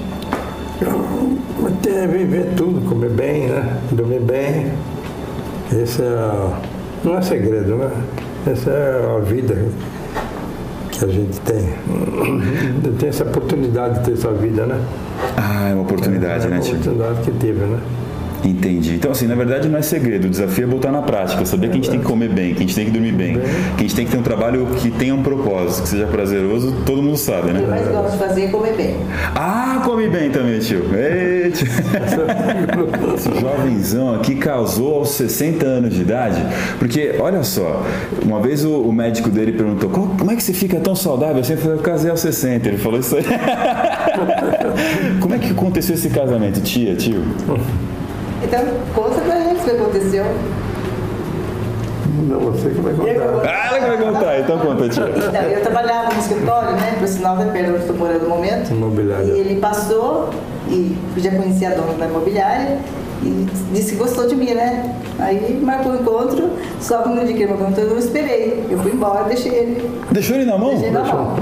Ter, 1.83 2.07
viver 2.07 2.52
tudo, 2.55 2.87
comer 2.87 3.11
bem, 3.11 3.48
né? 3.48 3.79
Dormir 3.90 4.20
bem. 4.20 4.72
Esse 5.72 6.02
é, 6.02 6.50
não 7.02 7.16
é 7.16 7.22
segredo, 7.22 7.76
né? 7.76 7.90
Essa 8.46 8.70
é 8.70 9.16
a 9.16 9.20
vida 9.20 9.55
que 10.98 11.04
a 11.04 11.09
gente 11.09 11.40
tem. 11.40 11.74
Tem 12.98 13.09
essa 13.09 13.24
oportunidade 13.24 13.98
de 13.98 14.04
ter 14.06 14.12
essa 14.12 14.32
vida, 14.32 14.66
né? 14.66 14.80
Ah, 15.37 15.68
é 15.70 15.74
uma 15.74 15.82
oportunidade, 15.82 16.46
é, 16.46 16.48
né? 16.48 16.56
É 16.56 16.61
uma 16.61 16.68
oportunidade 16.68 17.20
que 17.22 17.30
teve, 17.32 17.64
né? 17.64 17.80
Entendi. 18.44 18.94
Então, 18.94 19.11
assim, 19.11 19.27
na 19.27 19.35
verdade 19.35 19.68
não 19.68 19.79
é 19.79 19.83
segredo. 19.83 20.27
O 20.27 20.31
desafio 20.31 20.64
é 20.64 20.66
botar 20.66 20.92
na 20.92 21.03
prática, 21.03 21.44
saber 21.44 21.68
que 21.68 21.72
a 21.72 21.77
gente 21.77 21.90
tem 21.90 22.01
que 22.01 22.07
comer 22.07 22.29
bem, 22.29 22.55
que 22.55 22.59
a 22.59 22.66
gente 22.66 22.75
tem 22.75 22.85
que 22.87 22.90
dormir 22.90 23.12
bem, 23.12 23.35
que 23.77 23.79
a 23.79 23.83
gente 23.83 23.94
tem 23.94 24.05
que 24.05 24.12
ter 24.12 24.18
um 24.18 24.22
trabalho 24.22 24.66
que 24.77 24.90
tenha 24.90 25.14
um 25.14 25.22
propósito, 25.22 25.83
que 25.83 25.88
seja 25.88 26.07
prazeroso, 26.07 26.75
todo 26.85 27.03
mundo 27.03 27.16
sabe, 27.16 27.53
né? 27.53 27.61
O 27.61 27.62
que 27.62 27.70
mais 27.70 27.88
gosto 27.88 28.12
de 28.12 28.18
fazer 28.18 28.42
é 28.44 28.49
comer 28.49 28.75
bem. 28.75 28.96
Ah, 29.35 29.83
come 29.85 30.09
bem 30.09 30.31
também, 30.31 30.59
tio. 30.59 30.85
Ei, 30.94 31.51
tio. 31.51 31.66
Esse 33.14 33.40
jovenzão 33.40 34.14
aqui 34.14 34.35
casou 34.35 34.96
aos 34.96 35.11
60 35.11 35.64
anos 35.66 35.94
de 35.94 36.03
idade, 36.03 36.42
porque, 36.79 37.16
olha 37.18 37.42
só, 37.42 37.83
uma 38.22 38.40
vez 38.40 38.64
o, 38.64 38.81
o 38.81 38.92
médico 38.92 39.31
dele 39.31 39.53
perguntou, 39.53 39.90
como 39.90 40.31
é 40.31 40.37
que 40.37 40.42
você 40.42 40.53
fica 40.53 40.79
tão 40.79 40.94
saudável? 40.94 41.40
Assim, 41.40 41.55
eu 41.55 41.59
falei, 41.59 41.79
eu 41.79 41.83
casei 41.83 42.11
aos 42.11 42.20
60. 42.20 42.68
Ele 42.68 42.79
falou 42.79 43.01
isso 43.01 43.16
aí. 43.16 43.25
como 45.20 45.35
é 45.35 45.38
que 45.38 45.51
aconteceu 45.51 45.94
esse 45.94 46.11
casamento, 46.11 46.61
tia, 46.61 46.94
tio? 46.94 47.22
Então, 48.46 48.64
conta 48.94 49.20
pra 49.22 49.40
gente 49.40 49.61
o 49.61 49.64
que 49.64 49.70
aconteceu. 49.70 50.24
Não, 52.28 52.40
você 52.40 52.70
que 52.70 52.80
vai 52.80 52.94
contar. 52.94 53.42
Ah, 53.44 53.66
ela 53.66 53.80
que 53.80 53.87
vai 53.87 54.12
contar, 54.12 54.40
então 54.40 54.59
conta, 54.59 54.88
tia. 54.88 55.04
Então, 55.09 55.42
eu 55.42 55.61
trabalhava 55.62 56.14
no 56.14 56.20
escritório, 56.20 56.72
né? 56.72 56.94
Por 56.98 57.09
sinal 57.09 57.37
da 57.37 57.46
perda 57.46 57.70
onde 57.70 57.80
estou 57.80 57.96
morando 57.96 58.22
no 58.22 58.28
momento. 58.28 58.70
Imobiliária. 58.70 59.24
E 59.24 59.40
ele 59.40 59.61
passou 59.61 60.30
e 60.68 60.96
já 61.16 61.30
conhecia 61.32 61.70
a 61.70 61.74
dona 61.74 61.92
da 61.94 62.06
imobiliária 62.06 62.78
e 63.22 63.46
disse 63.72 63.92
que 63.92 63.98
gostou 63.98 64.28
de 64.28 64.37
mim, 64.37 64.54
né? 64.54 64.94
Aí 65.18 65.61
marcou 65.62 65.92
o 65.92 65.96
encontro, 65.96 66.50
só 66.80 66.98
que 66.98 67.09
no 67.09 67.24
dia 67.24 67.35
que 67.35 67.42
ele 67.42 67.50
marcou 67.50 67.66
o 67.66 67.70
encontro 67.70 67.85
eu 67.85 67.90
não 67.90 67.98
esperei. 67.98 68.64
Eu 68.70 68.78
fui 68.78 68.92
embora, 68.92 69.24
deixei 69.24 69.52
ele. 69.52 70.00
Deixou 70.12 70.37
ele 70.37 70.44
na 70.44 70.56
mão? 70.56 70.70
Deixei 70.70 70.90
na 70.92 71.02
mão. 71.02 71.37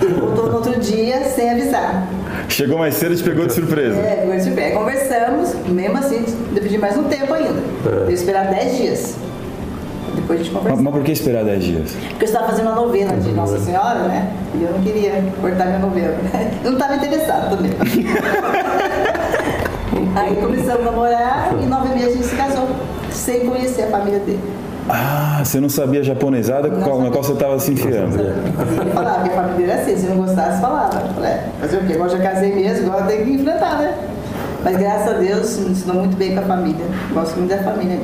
Ele 0.00 0.14
voltou 0.14 0.48
no 0.48 0.56
outro 0.56 0.78
dia 0.78 1.24
sem 1.24 1.50
avisar. 1.50 2.06
Chegou 2.48 2.78
mais 2.78 2.94
cedo 2.94 3.14
e 3.14 3.16
te 3.16 3.22
pegou 3.22 3.46
de 3.46 3.52
surpresa. 3.52 4.00
É, 4.00 4.16
pegou 4.16 4.34
de 4.34 4.42
surpresa. 4.42 4.74
Conversamos, 4.74 5.54
mesmo 5.66 5.98
assim, 5.98 6.24
eu 6.54 6.62
pedi 6.62 6.78
mais 6.78 6.96
um 6.96 7.04
tempo 7.04 7.32
ainda. 7.32 7.60
É. 7.86 8.04
Eu 8.06 8.10
esperar 8.10 8.46
10 8.46 8.76
dias. 8.76 9.16
Depois 10.14 10.40
a 10.40 10.42
gente 10.42 10.52
conversou. 10.54 10.76
Mas, 10.76 10.84
mas 10.84 10.94
por 10.94 11.02
que 11.02 11.12
esperar 11.12 11.44
10 11.44 11.64
dias? 11.64 11.90
Porque 12.10 12.24
eu 12.24 12.28
estava 12.28 12.46
fazendo 12.46 12.66
uma 12.66 12.76
novena 12.76 13.16
de 13.16 13.32
Nossa 13.32 13.58
Senhora, 13.58 14.04
né? 14.04 14.32
E 14.54 14.62
eu 14.62 14.70
não 14.70 14.80
queria 14.80 15.24
cortar 15.40 15.66
minha 15.66 15.80
novena. 15.80 16.14
Eu 16.64 16.70
não 16.70 16.78
estava 16.78 16.96
interessado 16.96 17.56
também. 17.56 17.72
Aí 20.16 20.36
começamos 20.36 20.86
a 20.86 20.90
namorar 20.90 21.54
e 21.60 21.66
nove 21.66 21.88
meses 21.94 22.12
a 22.12 22.12
gente 22.12 22.26
se 22.26 22.36
casou, 22.36 22.68
sem 23.10 23.46
conhecer 23.46 23.82
a 23.82 23.86
família 23.88 24.20
dele. 24.20 24.40
Ah, 24.88 25.40
você 25.42 25.60
não 25.60 25.68
sabia 25.68 26.02
japonesada 26.02 26.68
não 26.68 26.82
qual, 26.82 27.00
na 27.00 27.10
qual 27.10 27.24
você 27.24 27.32
estava 27.32 27.58
se 27.58 27.72
enfiando. 27.72 28.20
Ele 28.20 28.90
falava 28.92 29.22
que 29.22 29.30
a 29.30 29.42
família 29.42 29.72
era 29.72 29.82
assim, 29.82 29.96
se 29.96 30.06
não 30.06 30.16
gostasse, 30.16 30.60
falava. 30.60 31.00
Falei, 31.14 31.32
fazer 31.60 31.78
o 31.78 31.86
quê? 31.86 31.94
Agora 31.94 32.10
já 32.10 32.18
casei 32.18 32.54
mesmo, 32.54 32.92
agora 32.92 33.06
tem 33.06 33.24
que 33.24 33.32
enfrentar, 33.32 33.78
né? 33.78 33.94
Mas 34.62 34.76
graças 34.76 35.08
a 35.08 35.18
Deus, 35.18 35.58
me 35.58 35.70
ensinou 35.70 35.96
muito 35.96 36.16
bem 36.16 36.34
com 36.34 36.40
a 36.40 36.44
família. 36.44 36.84
Gosto 37.12 37.36
muito 37.36 37.50
da 37.50 37.62
família. 37.62 37.98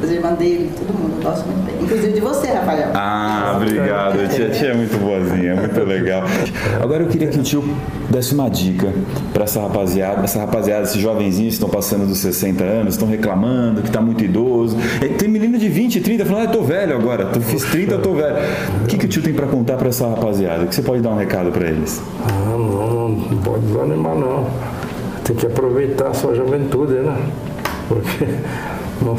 Das 0.00 0.10
irmãs 0.10 0.38
dele, 0.38 0.70
todo 0.78 0.96
mundo, 0.96 1.16
eu 1.18 1.22
gosto 1.22 1.46
muito 1.46 1.64
bem. 1.64 1.74
Inclusive 1.82 2.12
de 2.12 2.20
você, 2.20 2.48
Rafael. 2.48 2.90
Ah, 2.94 3.54
obrigado. 3.56 4.20
A 4.20 4.28
tia, 4.28 4.50
tia 4.50 4.68
é 4.68 4.74
muito 4.74 4.96
boazinha, 4.98 5.56
muito 5.56 5.80
legal. 5.84 6.22
Agora 6.80 7.02
eu 7.02 7.08
queria 7.08 7.28
que 7.28 7.38
o 7.38 7.42
tio 7.42 7.64
desse 8.08 8.34
uma 8.34 8.48
dica 8.48 8.92
para 9.32 9.44
essa 9.44 9.60
rapaziada, 9.60 10.22
essa 10.22 10.40
rapaziada, 10.40 10.82
esses 10.84 11.00
jovenzinhos 11.00 11.54
que 11.54 11.64
estão 11.64 11.68
passando 11.68 12.06
dos 12.06 12.18
60 12.18 12.62
anos, 12.62 12.94
estão 12.94 13.08
reclamando 13.08 13.82
que 13.82 13.88
está 13.88 14.00
muito 14.00 14.24
idoso. 14.24 14.76
Tem 15.18 15.28
menino 15.28 15.58
de 15.58 15.68
20, 15.68 16.00
30 16.00 16.24
falando, 16.24 16.42
ah, 16.42 16.50
eu 16.50 16.52
tô 16.52 16.62
velho 16.62 16.94
agora, 16.94 17.26
tô, 17.26 17.40
fiz 17.40 17.64
30, 17.64 17.94
eu 17.94 18.02
tô 18.02 18.14
velho. 18.14 18.36
O 18.82 18.86
que, 18.86 18.96
que 18.96 19.06
o 19.06 19.08
tio 19.08 19.22
tem 19.22 19.34
para 19.34 19.46
contar 19.46 19.76
para 19.76 19.88
essa 19.88 20.08
rapaziada? 20.08 20.64
O 20.64 20.66
que 20.68 20.74
você 20.74 20.82
pode 20.82 21.02
dar 21.02 21.10
um 21.10 21.16
recado 21.16 21.50
para 21.50 21.68
eles? 21.68 22.00
Ah, 22.24 22.56
não, 22.56 23.08
não 23.08 23.38
pode 23.38 23.66
desanimar 23.66 24.14
não. 24.14 24.46
Tem 25.24 25.34
que 25.36 25.46
aproveitar 25.46 26.08
a 26.08 26.14
sua 26.14 26.34
juventude, 26.34 26.94
né? 26.94 27.16
Porque 27.88 28.26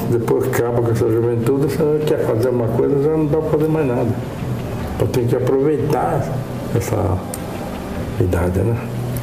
depois 0.09 0.47
que 0.47 0.61
acaba 0.61 0.81
com 0.81 0.91
essa 0.91 1.09
juventude, 1.09 1.67
você 1.67 2.03
quer 2.05 2.25
fazer 2.25 2.49
uma 2.49 2.67
coisa, 2.67 3.01
já 3.01 3.11
não 3.11 3.25
dá 3.25 3.37
para 3.37 3.49
fazer 3.51 3.67
mais 3.67 3.87
nada. 3.87 4.09
Então 4.95 5.07
tem 5.07 5.25
que 5.25 5.35
aproveitar 5.35 6.21
essa 6.75 7.17
idade, 8.19 8.59
né? 8.59 8.75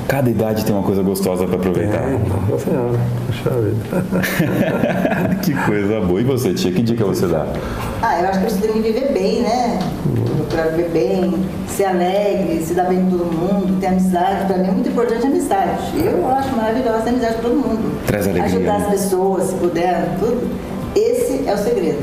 Cada 0.08 0.30
idade 0.30 0.64
tem 0.64 0.74
uma 0.74 0.84
coisa 0.84 1.02
gostosa 1.02 1.46
para 1.46 1.56
aproveitar. 1.56 1.98
É, 1.98 2.18
nossa 2.50 2.64
senhora, 2.64 2.98
puxa 3.26 3.50
vida. 3.50 5.36
que 5.42 5.52
coisa 5.52 6.00
boa. 6.00 6.20
E 6.20 6.24
você, 6.24 6.54
tia, 6.54 6.70
que 6.70 6.80
dica 6.80 7.04
você 7.04 7.26
dá? 7.26 7.44
Ah, 8.02 8.20
eu 8.20 8.28
acho 8.28 8.40
que 8.40 8.50
você 8.50 8.68
tem 8.68 8.72
que 8.74 8.92
viver 8.92 9.12
bem, 9.12 9.42
né? 9.42 9.80
Procurar 10.56 10.74
viver 10.74 10.88
bem, 10.90 11.34
ser 11.68 11.84
alegre, 11.84 12.64
se 12.64 12.72
dar 12.72 12.84
bem 12.84 13.04
com 13.04 13.18
todo 13.18 13.26
mundo, 13.26 13.78
ter 13.78 13.88
amizade. 13.88 14.46
Para 14.46 14.56
mim 14.56 14.68
é 14.68 14.70
muito 14.70 14.88
importante 14.88 15.26
a 15.26 15.28
amizade. 15.28 15.92
Eu 16.02 16.26
acho 16.30 16.56
maravilhosa 16.56 17.04
a 17.04 17.08
amizade 17.10 17.34
com 17.36 17.42
todo 17.42 17.54
mundo. 17.56 18.06
Traz 18.06 18.26
alegria. 18.26 18.44
Ajudar 18.44 18.76
as 18.76 18.86
pessoas, 18.88 19.50
se 19.50 19.54
puder, 19.56 20.16
tudo. 20.18 20.50
Esse 20.94 21.46
é 21.46 21.52
o 21.52 21.58
segredo. 21.58 22.02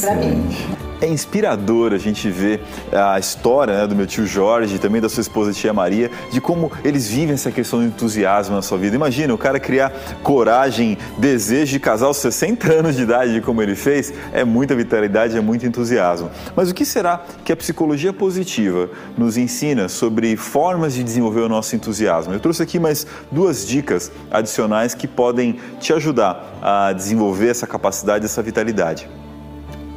Para 0.00 0.14
mim. 0.16 0.77
É 1.00 1.06
inspirador 1.06 1.92
a 1.92 1.98
gente 1.98 2.28
ver 2.28 2.60
a 2.92 3.18
história 3.18 3.78
né, 3.78 3.86
do 3.86 3.94
meu 3.94 4.06
tio 4.06 4.26
Jorge 4.26 4.76
e 4.76 4.78
também 4.78 5.00
da 5.00 5.08
sua 5.08 5.20
esposa 5.20 5.52
tia 5.52 5.72
Maria, 5.72 6.10
de 6.32 6.40
como 6.40 6.72
eles 6.84 7.08
vivem 7.08 7.34
essa 7.34 7.50
questão 7.50 7.78
do 7.80 7.86
entusiasmo 7.86 8.56
na 8.56 8.62
sua 8.62 8.78
vida. 8.78 8.96
Imagina 8.96 9.32
o 9.32 9.38
cara 9.38 9.60
criar 9.60 9.92
coragem, 10.22 10.98
desejo 11.18 11.72
de 11.72 11.80
casar 11.80 12.06
aos 12.06 12.16
60 12.18 12.72
anos 12.72 12.96
de 12.96 13.02
idade, 13.02 13.40
como 13.40 13.62
ele 13.62 13.74
fez, 13.74 14.12
é 14.32 14.44
muita 14.44 14.74
vitalidade, 14.74 15.36
é 15.36 15.40
muito 15.40 15.66
entusiasmo. 15.66 16.30
Mas 16.56 16.70
o 16.70 16.74
que 16.74 16.84
será 16.84 17.22
que 17.44 17.52
a 17.52 17.56
psicologia 17.56 18.12
positiva 18.12 18.90
nos 19.16 19.36
ensina 19.36 19.88
sobre 19.88 20.36
formas 20.36 20.94
de 20.94 21.04
desenvolver 21.04 21.40
o 21.40 21.48
nosso 21.48 21.76
entusiasmo? 21.76 22.32
Eu 22.32 22.40
trouxe 22.40 22.62
aqui 22.62 22.78
mais 22.78 23.06
duas 23.30 23.66
dicas 23.66 24.10
adicionais 24.30 24.94
que 24.94 25.06
podem 25.06 25.58
te 25.78 25.92
ajudar 25.92 26.58
a 26.62 26.92
desenvolver 26.92 27.48
essa 27.48 27.66
capacidade, 27.66 28.24
essa 28.24 28.42
vitalidade. 28.42 29.08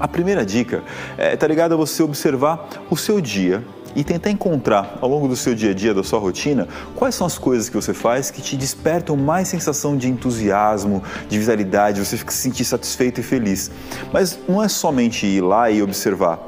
A 0.01 0.07
primeira 0.07 0.43
dica 0.43 0.83
é 1.15 1.37
tá 1.37 1.45
ligado 1.45 1.75
a 1.75 1.77
você 1.77 2.01
observar 2.01 2.67
o 2.89 2.97
seu 2.97 3.21
dia 3.21 3.63
e 3.95 4.03
tentar 4.03 4.31
encontrar 4.31 4.97
ao 4.99 5.07
longo 5.07 5.27
do 5.27 5.35
seu 5.35 5.53
dia 5.53 5.69
a 5.69 5.73
dia, 5.75 5.93
da 5.93 6.03
sua 6.03 6.17
rotina, 6.17 6.67
quais 6.95 7.13
são 7.13 7.27
as 7.27 7.37
coisas 7.37 7.69
que 7.69 7.75
você 7.75 7.93
faz 7.93 8.31
que 8.31 8.41
te 8.41 8.57
despertam 8.57 9.15
mais 9.15 9.47
sensação 9.47 9.95
de 9.95 10.09
entusiasmo, 10.09 11.03
de 11.29 11.37
vitalidade, 11.37 12.03
você 12.03 12.17
se 12.17 12.25
sentir 12.33 12.65
satisfeito 12.65 13.19
e 13.19 13.23
feliz. 13.23 13.69
Mas 14.11 14.39
não 14.49 14.63
é 14.63 14.67
somente 14.67 15.27
ir 15.27 15.41
lá 15.41 15.69
e 15.69 15.83
observar, 15.83 16.39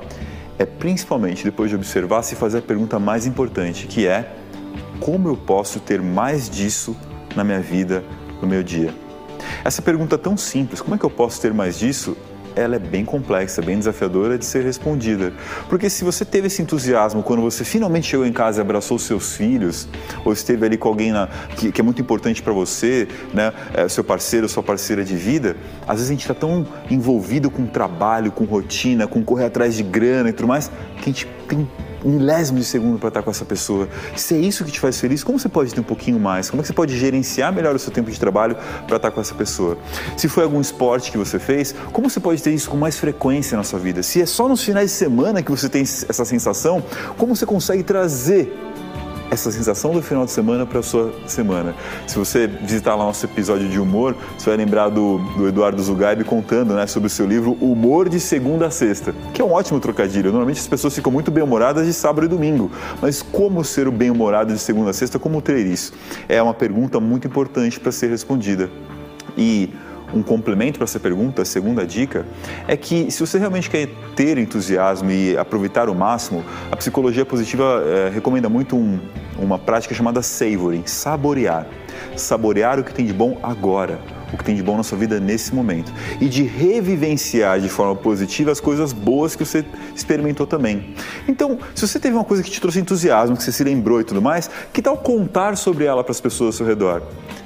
é 0.57 0.65
principalmente 0.65 1.43
depois 1.43 1.69
de 1.69 1.75
observar 1.75 2.23
se 2.23 2.35
fazer 2.35 2.57
a 2.57 2.61
pergunta 2.61 2.97
mais 2.97 3.27
importante, 3.27 3.85
que 3.85 4.07
é 4.07 4.33
como 4.99 5.27
eu 5.27 5.37
posso 5.37 5.79
ter 5.79 6.01
mais 6.01 6.49
disso 6.49 6.97
na 7.35 7.43
minha 7.43 7.59
vida, 7.59 8.03
no 8.41 8.47
meu 8.47 8.63
dia. 8.63 8.91
Essa 9.63 9.81
pergunta 9.83 10.17
tão 10.17 10.35
simples, 10.35 10.81
como 10.81 10.95
é 10.95 10.97
que 10.97 11.05
eu 11.05 11.09
posso 11.11 11.39
ter 11.39 11.53
mais 11.53 11.77
disso? 11.77 12.17
Ela 12.55 12.75
é 12.75 12.79
bem 12.79 13.05
complexa, 13.05 13.61
bem 13.61 13.77
desafiadora 13.77 14.37
de 14.37 14.45
ser 14.45 14.63
respondida. 14.63 15.33
Porque 15.69 15.89
se 15.89 16.03
você 16.03 16.23
teve 16.25 16.47
esse 16.47 16.61
entusiasmo 16.61 17.23
quando 17.23 17.41
você 17.41 17.63
finalmente 17.63 18.07
chegou 18.07 18.25
em 18.25 18.33
casa 18.33 18.59
e 18.59 18.61
abraçou 18.61 18.97
seus 18.99 19.35
filhos, 19.35 19.87
ou 20.23 20.33
esteve 20.33 20.65
ali 20.65 20.77
com 20.77 20.89
alguém 20.89 21.11
na, 21.11 21.27
que, 21.55 21.71
que, 21.71 21.81
é 21.81 21.83
muito 21.83 22.01
importante 22.01 22.41
para 22.41 22.53
você, 22.53 23.07
né, 23.33 23.53
é, 23.73 23.87
seu 23.87 24.03
parceiro, 24.03 24.47
sua 24.47 24.63
parceira 24.63 25.03
de 25.03 25.15
vida, 25.15 25.55
às 25.87 25.95
vezes 25.95 26.09
a 26.09 26.13
gente 26.13 26.21
está 26.21 26.33
tão 26.33 26.65
envolvido 26.89 27.49
com 27.49 27.65
trabalho, 27.65 28.31
com 28.31 28.45
rotina, 28.45 29.07
com 29.07 29.23
correr 29.23 29.45
atrás 29.45 29.75
de 29.75 29.83
grana 29.83 30.29
e 30.29 30.33
tudo 30.33 30.47
mais, 30.47 30.69
que 30.97 31.01
a 31.09 31.13
gente 31.13 31.27
tem 31.47 31.67
milésimo 32.03 32.59
de 32.59 32.65
segundo 32.65 32.99
para 32.99 33.09
estar 33.09 33.21
com 33.21 33.31
essa 33.31 33.45
pessoa. 33.45 33.87
Se 34.15 34.35
é 34.35 34.37
isso 34.37 34.63
que 34.63 34.71
te 34.71 34.79
faz 34.79 34.99
feliz, 34.99 35.23
como 35.23 35.39
você 35.39 35.49
pode 35.49 35.73
ter 35.73 35.79
um 35.79 35.83
pouquinho 35.83 36.19
mais? 36.19 36.49
Como 36.49 36.61
é 36.61 36.63
que 36.63 36.67
você 36.67 36.73
pode 36.73 36.97
gerenciar 36.97 37.53
melhor 37.53 37.75
o 37.75 37.79
seu 37.79 37.91
tempo 37.91 38.11
de 38.11 38.19
trabalho 38.19 38.57
para 38.87 38.97
estar 38.97 39.11
com 39.11 39.21
essa 39.21 39.35
pessoa? 39.35 39.77
Se 40.17 40.27
foi 40.27 40.43
algum 40.43 40.61
esporte 40.61 41.11
que 41.11 41.17
você 41.17 41.39
fez, 41.39 41.73
como 41.91 42.09
você 42.09 42.19
pode 42.19 42.41
ter 42.41 42.51
isso 42.51 42.69
com 42.69 42.77
mais 42.77 42.97
frequência 42.97 43.57
na 43.57 43.63
sua 43.63 43.79
vida? 43.79 44.03
Se 44.03 44.21
é 44.21 44.25
só 44.25 44.47
nos 44.47 44.63
finais 44.63 44.91
de 44.91 44.95
semana 44.97 45.41
que 45.41 45.51
você 45.51 45.69
tem 45.69 45.81
essa 45.81 46.25
sensação, 46.25 46.83
como 47.17 47.35
você 47.35 47.45
consegue 47.45 47.83
trazer 47.83 48.53
essa 49.33 49.51
sensação 49.51 49.91
do 49.91 50.01
final 50.01 50.25
de 50.25 50.31
semana 50.31 50.65
para 50.65 50.79
a 50.79 50.83
sua 50.83 51.11
semana. 51.27 51.75
Se 52.07 52.17
você 52.17 52.47
visitar 52.47 52.95
lá 52.95 53.03
nosso 53.05 53.25
episódio 53.25 53.67
de 53.67 53.79
humor, 53.79 54.15
você 54.37 54.49
vai 54.49 54.57
lembrar 54.57 54.89
do, 54.89 55.17
do 55.35 55.47
Eduardo 55.47 55.81
Zugaib 55.81 56.23
contando 56.23 56.73
né, 56.75 56.87
sobre 56.87 57.07
o 57.07 57.09
seu 57.09 57.25
livro 57.25 57.57
Humor 57.59 58.09
de 58.09 58.19
Segunda 58.19 58.67
a 58.67 58.71
Sexta, 58.71 59.13
que 59.33 59.41
é 59.41 59.45
um 59.45 59.51
ótimo 59.51 59.79
trocadilho. 59.79 60.31
Normalmente 60.31 60.59
as 60.59 60.67
pessoas 60.67 60.93
ficam 60.95 61.11
muito 61.11 61.31
bem-humoradas 61.31 61.85
de 61.85 61.93
sábado 61.93 62.25
e 62.25 62.27
domingo, 62.29 62.71
mas 63.01 63.21
como 63.21 63.63
ser 63.63 63.87
o 63.87 63.91
bem-humorado 63.91 64.53
de 64.53 64.59
segunda 64.59 64.91
a 64.91 64.93
sexta, 64.93 65.17
como 65.17 65.41
ter 65.41 65.65
isso? 65.65 65.93
É 66.29 66.41
uma 66.41 66.53
pergunta 66.53 66.99
muito 66.99 67.27
importante 67.27 67.79
para 67.79 67.91
ser 67.91 68.09
respondida. 68.09 68.69
E 69.37 69.69
um 70.13 70.21
complemento 70.21 70.77
para 70.77 70.85
essa 70.85 70.99
pergunta, 70.99 71.41
a 71.41 71.45
segunda 71.45 71.85
dica, 71.85 72.25
é 72.67 72.77
que 72.77 73.09
se 73.11 73.19
você 73.19 73.37
realmente 73.37 73.69
quer 73.69 73.89
ter 74.15 74.37
entusiasmo 74.37 75.11
e 75.11 75.37
aproveitar 75.37 75.89
o 75.89 75.95
máximo, 75.95 76.43
a 76.71 76.75
psicologia 76.75 77.25
positiva 77.25 77.83
é, 77.85 78.09
recomenda 78.09 78.47
muito 78.47 78.75
um, 78.75 78.99
uma 79.37 79.57
prática 79.57 79.93
chamada 79.93 80.21
savoring, 80.21 80.83
saborear. 80.85 81.67
Saborear 82.15 82.79
o 82.79 82.83
que 82.83 82.93
tem 82.93 83.05
de 83.05 83.13
bom 83.13 83.37
agora, 83.41 83.99
o 84.31 84.37
que 84.37 84.43
tem 84.43 84.55
de 84.55 84.63
bom 84.63 84.77
na 84.77 84.83
sua 84.83 84.97
vida 84.97 85.19
nesse 85.19 85.53
momento. 85.53 85.91
E 86.19 86.27
de 86.27 86.43
revivenciar 86.43 87.59
de 87.59 87.69
forma 87.69 87.95
positiva 87.95 88.51
as 88.51 88.59
coisas 88.59 88.93
boas 88.93 89.35
que 89.35 89.45
você 89.45 89.65
experimentou 89.95 90.45
também. 90.45 90.93
Então, 91.27 91.57
se 91.73 91.87
você 91.87 91.99
teve 91.99 92.15
uma 92.15 92.23
coisa 92.23 92.43
que 92.43 92.51
te 92.51 92.59
trouxe 92.59 92.79
entusiasmo, 92.79 93.37
que 93.37 93.43
você 93.43 93.51
se 93.51 93.63
lembrou 93.63 94.01
e 94.01 94.03
tudo 94.03 94.21
mais, 94.21 94.49
que 94.71 94.81
tal 94.81 94.97
contar 94.97 95.55
sobre 95.57 95.85
ela 95.85 96.03
para 96.03 96.11
as 96.11 96.21
pessoas 96.21 96.47
ao 96.47 96.53
seu 96.53 96.65
redor? 96.65 97.03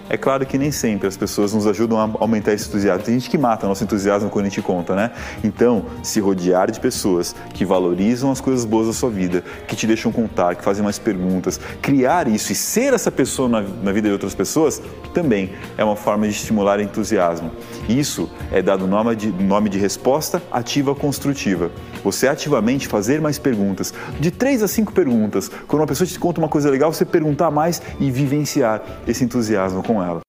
É 0.09 0.17
claro 0.17 0.45
que 0.45 0.57
nem 0.57 0.71
sempre 0.71 1.07
as 1.07 1.17
pessoas 1.17 1.53
nos 1.53 1.67
ajudam 1.67 1.99
a 1.99 2.09
aumentar 2.19 2.53
esse 2.53 2.67
entusiasmo. 2.67 3.03
Tem 3.03 3.13
gente 3.13 3.29
que 3.29 3.37
mata 3.37 3.67
nosso 3.67 3.83
entusiasmo 3.83 4.29
quando 4.29 4.45
a 4.45 4.49
gente 4.49 4.61
conta, 4.61 4.95
né? 4.95 5.11
Então, 5.43 5.85
se 6.01 6.19
rodear 6.19 6.71
de 6.71 6.79
pessoas 6.79 7.35
que 7.53 7.65
valorizam 7.65 8.31
as 8.31 8.39
coisas 8.39 8.63
boas 8.63 8.87
da 8.87 8.93
sua 8.93 9.09
vida, 9.09 9.43
que 9.67 9.75
te 9.75 9.85
deixam 9.85 10.11
contar, 10.11 10.55
que 10.55 10.63
fazem 10.63 10.83
mais 10.83 10.97
perguntas, 10.97 11.59
criar 11.81 12.27
isso 12.27 12.51
e 12.51 12.55
ser 12.55 12.93
essa 12.93 13.11
pessoa 13.11 13.49
na, 13.49 13.61
na 13.61 13.91
vida 13.91 14.07
de 14.07 14.13
outras 14.13 14.33
pessoas, 14.33 14.81
também 15.13 15.51
é 15.77 15.83
uma 15.83 15.95
forma 15.95 16.27
de 16.27 16.33
estimular 16.33 16.79
entusiasmo. 16.79 17.51
Isso 17.89 18.29
é 18.51 18.61
dado 18.61 18.87
nome 18.87 19.15
de, 19.15 19.31
nome 19.31 19.69
de 19.69 19.77
resposta 19.77 20.41
ativa 20.51 20.95
construtiva. 20.95 21.71
Você 22.03 22.27
ativamente 22.27 22.87
fazer 22.87 23.19
mais 23.19 23.37
perguntas, 23.37 23.93
de 24.19 24.31
três 24.31 24.63
a 24.63 24.67
cinco 24.67 24.93
perguntas. 24.93 25.49
Quando 25.67 25.81
uma 25.81 25.87
pessoa 25.87 26.07
te 26.07 26.17
conta 26.17 26.39
uma 26.39 26.49
coisa 26.49 26.69
legal, 26.69 26.93
você 26.93 27.05
perguntar 27.05 27.51
mais 27.51 27.81
e 27.99 28.09
vivenciar 28.09 28.81
esse 29.07 29.23
entusiasmo 29.23 29.83
com 29.83 29.96
ela. 30.03 30.19